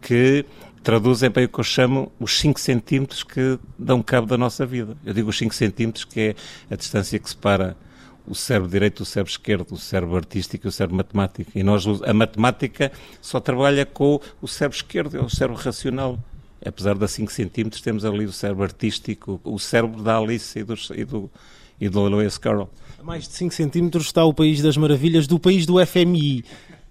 que 0.00 0.44
traduzem 0.82 1.30
bem 1.30 1.44
o 1.44 1.48
que 1.48 1.58
eu 1.58 1.64
chamo 1.64 2.12
os 2.18 2.38
5 2.38 2.60
centímetros 2.60 3.22
que 3.22 3.58
dão 3.78 4.02
cabo 4.02 4.26
da 4.26 4.38
nossa 4.38 4.64
vida. 4.66 4.96
Eu 5.04 5.12
digo 5.12 5.30
os 5.30 5.38
5 5.38 5.54
centímetros, 5.54 6.04
que 6.04 6.20
é 6.20 6.34
a 6.70 6.76
distância 6.76 7.18
que 7.18 7.28
separa 7.28 7.76
o 8.30 8.34
cérebro 8.34 8.70
direito 8.70 9.02
do 9.02 9.04
cérebro 9.04 9.32
esquerdo, 9.32 9.72
o 9.72 9.76
cérebro 9.76 10.16
artístico 10.16 10.66
e 10.66 10.68
o 10.68 10.72
cérebro 10.72 10.96
matemático. 10.96 11.50
E 11.52 11.64
nós, 11.64 11.84
a 12.06 12.14
matemática 12.14 12.92
só 13.20 13.40
trabalha 13.40 13.84
com 13.84 14.20
o 14.40 14.46
cérebro 14.46 14.76
esquerdo, 14.76 15.18
é 15.18 15.20
o 15.20 15.28
cérebro 15.28 15.60
racional. 15.60 16.16
Apesar 16.64 16.94
de 16.94 17.08
5 17.08 17.32
centímetros, 17.32 17.82
temos 17.82 18.04
ali 18.04 18.24
o 18.24 18.32
cérebro 18.32 18.62
artístico, 18.62 19.40
o 19.42 19.58
cérebro 19.58 20.00
da 20.00 20.16
Alice 20.16 20.56
e 20.56 20.62
do, 20.62 20.74
e 20.94 21.04
do, 21.04 21.30
e 21.80 21.88
do 21.88 22.04
Lewis 22.04 22.38
Carroll. 22.38 22.70
A 23.00 23.02
mais 23.02 23.26
de 23.26 23.34
5 23.34 23.52
centímetros 23.52 24.04
está 24.06 24.24
o 24.24 24.32
País 24.32 24.62
das 24.62 24.76
Maravilhas 24.76 25.26
do 25.26 25.38
país 25.38 25.66
do 25.66 25.84
FMI 25.84 26.44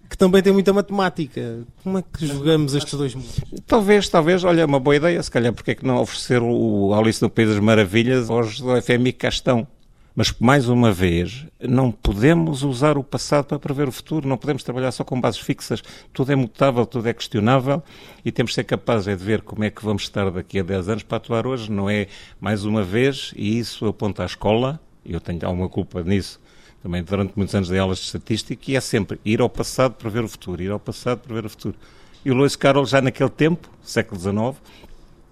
que 0.10 0.18
também 0.18 0.42
tem 0.42 0.52
muita 0.52 0.74
matemática. 0.74 1.60
Como 1.84 2.00
é 2.00 2.02
que 2.02 2.26
jogamos 2.26 2.74
estes 2.74 2.96
dois 2.96 3.14
mundos? 3.14 3.40
Talvez, 3.68 4.10
talvez, 4.10 4.44
olha, 4.44 4.62
é 4.62 4.66
uma 4.66 4.80
boa 4.80 4.96
ideia, 4.96 5.22
se 5.22 5.30
calhar, 5.30 5.54
porque 5.54 5.70
é 5.70 5.76
que 5.76 5.86
não 5.86 6.02
oferecer 6.02 6.42
o 6.42 6.92
Alice 6.96 7.22
no 7.22 7.30
País 7.30 7.50
das 7.50 7.60
Maravilhas 7.60 8.28
aos 8.28 8.60
do 8.60 8.82
FMI 8.82 9.16
estão? 9.26 9.68
Mas, 10.20 10.34
mais 10.38 10.68
uma 10.68 10.92
vez, 10.92 11.46
não 11.62 11.94
podemos 11.94 12.62
usar 12.62 12.98
o 12.98 13.04
passado 13.06 13.46
para 13.46 13.58
prever 13.58 13.88
o 13.88 13.92
futuro, 13.94 14.28
não 14.28 14.38
podemos 14.38 14.62
trabalhar 14.64 14.92
só 14.92 15.02
com 15.02 15.18
bases 15.18 15.40
fixas. 15.40 15.82
Tudo 16.12 16.34
é 16.34 16.36
mutável, 16.36 16.86
tudo 16.86 17.08
é 17.08 17.14
questionável 17.14 17.82
e 18.26 18.30
temos 18.30 18.52
de 18.52 18.56
ser 18.56 18.66
capazes 18.66 19.08
é 19.08 19.16
de 19.16 19.24
ver 19.24 19.42
como 19.42 19.64
é 19.64 19.70
que 19.70 19.82
vamos 19.82 20.02
estar 20.02 20.30
daqui 20.30 20.60
a 20.60 20.64
10 20.64 20.90
anos 20.90 21.04
para 21.04 21.16
atuar 21.16 21.48
hoje. 21.48 21.72
Não 21.72 21.90
é, 21.90 22.08
mais 22.38 22.66
uma 22.66 22.84
vez, 22.84 23.32
e 23.34 23.60
isso 23.60 23.88
aponta 23.88 24.24
à 24.24 24.26
escola, 24.26 24.78
eu 25.06 25.22
tenho 25.22 25.40
alguma 25.44 25.70
culpa 25.70 26.04
nisso, 26.04 26.38
também 26.84 27.02
durante 27.02 27.32
muitos 27.38 27.56
anos 27.56 27.70
de 27.70 27.80
aulas 27.80 28.00
de 28.00 28.04
estatística, 28.04 28.62
e 28.70 28.76
é 28.76 28.82
sempre 28.82 29.22
ir 29.24 29.40
ao 29.40 29.50
passado 29.50 29.94
para 29.94 30.10
ver 30.10 30.26
o 30.26 30.28
futuro, 30.28 30.62
ir 30.62 30.70
ao 30.70 30.82
passado 30.82 31.20
para 31.20 31.34
ver 31.34 31.46
o 31.46 31.50
futuro. 31.50 31.78
E 32.26 32.30
o 32.30 32.36
Lewis 32.36 32.58
Carroll, 32.58 32.86
já 32.86 33.02
naquele 33.02 33.30
tempo, 33.30 33.70
século 33.82 34.20
XIX, 34.20 34.62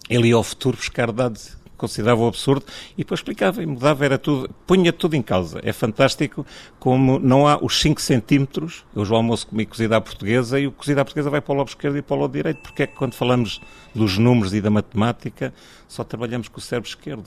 ele 0.10 0.30
ia 0.30 0.36
ao 0.36 0.44
futuro 0.44 0.78
buscar 0.78 1.12
dados 1.12 1.57
considerava 1.78 2.22
o 2.22 2.28
absurdo 2.28 2.66
e 2.94 2.98
depois 2.98 3.20
explicava 3.20 3.62
e 3.62 3.66
mudava, 3.66 4.04
era 4.04 4.18
tudo, 4.18 4.50
punha 4.66 4.92
tudo 4.92 5.16
em 5.16 5.22
causa. 5.22 5.60
É 5.64 5.72
fantástico 5.72 6.46
como 6.80 7.20
não 7.20 7.48
há 7.48 7.58
os 7.64 7.80
5 7.80 8.02
centímetros, 8.02 8.84
hoje 8.96 9.12
o 9.12 9.16
almoço 9.16 9.48
comi 9.48 9.66
cozido 9.66 9.96
à 9.96 10.02
portuguesa 10.02 10.60
e 10.60 10.68
o 10.68 10.72
cozido 10.72 11.00
à 11.00 11.06
portuguesa 11.06 11.30
vai 11.30 11.42
para 11.42 11.54
o 11.54 11.58
lado 11.58 11.68
esquerdo 11.68 11.98
e 11.98 12.02
para 12.02 12.16
o 12.16 12.20
lado 12.22 12.32
direito, 12.32 12.62
porque 12.62 12.84
é 12.84 12.88
que 12.88 12.96
quando 12.96 13.14
falamos 13.14 13.62
dos 13.94 14.18
números 14.18 14.54
e 14.54 14.62
da 14.62 14.70
matemática 14.70 15.54
só 15.88 16.04
trabalhamos 16.04 16.48
com 16.48 16.58
o 16.58 16.62
cérebro 16.62 16.90
esquerdo. 16.90 17.26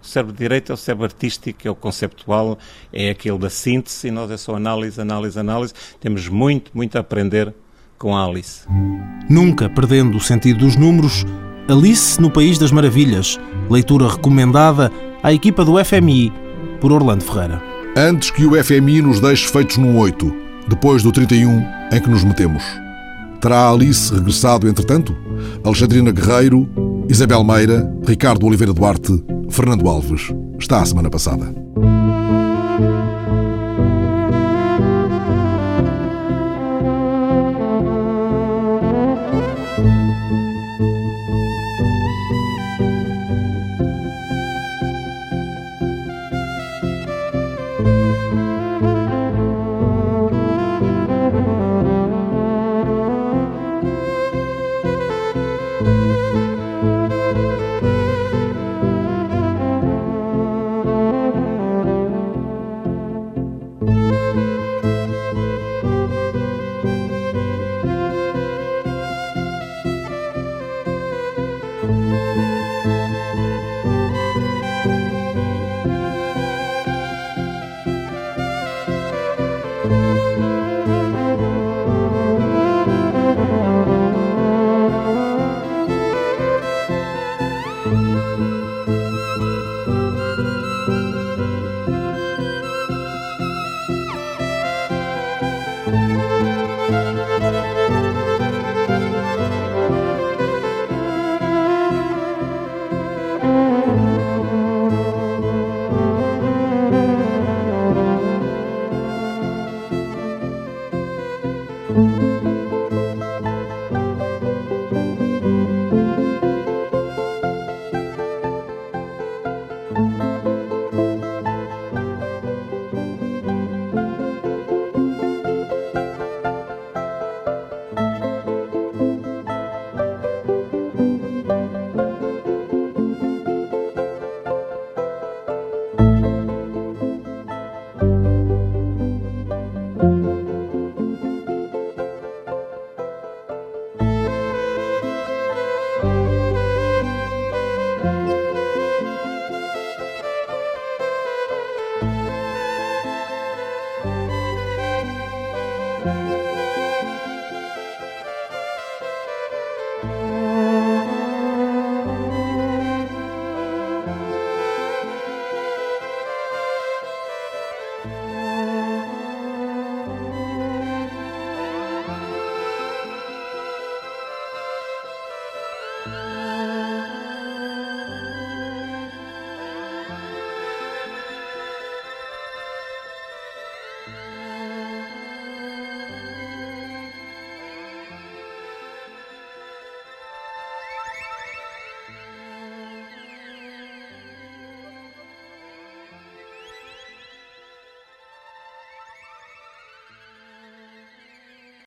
O 0.00 0.06
cérebro 0.06 0.34
direito 0.34 0.70
é 0.70 0.74
o 0.74 0.76
cérebro 0.76 1.06
artístico, 1.06 1.66
é 1.66 1.70
o 1.70 1.74
conceptual, 1.74 2.56
é 2.92 3.10
aquele 3.10 3.38
da 3.38 3.50
síntese, 3.50 4.08
e 4.08 4.10
nós 4.10 4.30
é 4.30 4.36
só 4.36 4.54
análise, 4.54 5.00
análise, 5.00 5.38
análise. 5.38 5.74
Temos 5.98 6.28
muito, 6.28 6.70
muito 6.72 6.96
a 6.96 7.00
aprender 7.00 7.52
com 7.98 8.16
a 8.16 8.24
Alice. 8.24 8.64
Nunca 9.28 9.68
perdendo 9.68 10.16
o 10.16 10.20
sentido 10.20 10.60
dos 10.60 10.76
números, 10.76 11.24
Alice 11.68 12.18
no 12.18 12.30
País 12.30 12.56
das 12.56 12.72
Maravilhas, 12.72 13.38
leitura 13.68 14.08
recomendada 14.08 14.90
à 15.22 15.34
equipa 15.34 15.62
do 15.66 15.74
FMI 15.84 16.32
por 16.80 16.90
Orlando 16.90 17.22
Ferreira. 17.22 17.62
Antes 17.94 18.30
que 18.30 18.46
o 18.46 18.64
FMI 18.64 19.02
nos 19.02 19.20
deixe 19.20 19.46
feitos 19.46 19.76
num 19.76 19.98
8, 19.98 20.34
depois 20.66 21.02
do 21.02 21.12
31 21.12 21.62
em 21.92 22.00
que 22.00 22.08
nos 22.08 22.24
metemos. 22.24 22.62
Terá 23.42 23.68
Alice 23.68 24.14
regressado 24.14 24.66
entretanto? 24.66 25.14
Alexandrina 25.62 26.10
Guerreiro, 26.10 26.66
Isabel 27.06 27.44
Meira, 27.44 27.86
Ricardo 28.02 28.46
Oliveira 28.46 28.72
Duarte, 28.72 29.22
Fernando 29.50 29.86
Alves. 29.90 30.32
Está 30.58 30.80
a 30.80 30.86
semana 30.86 31.10
passada. 31.10 31.67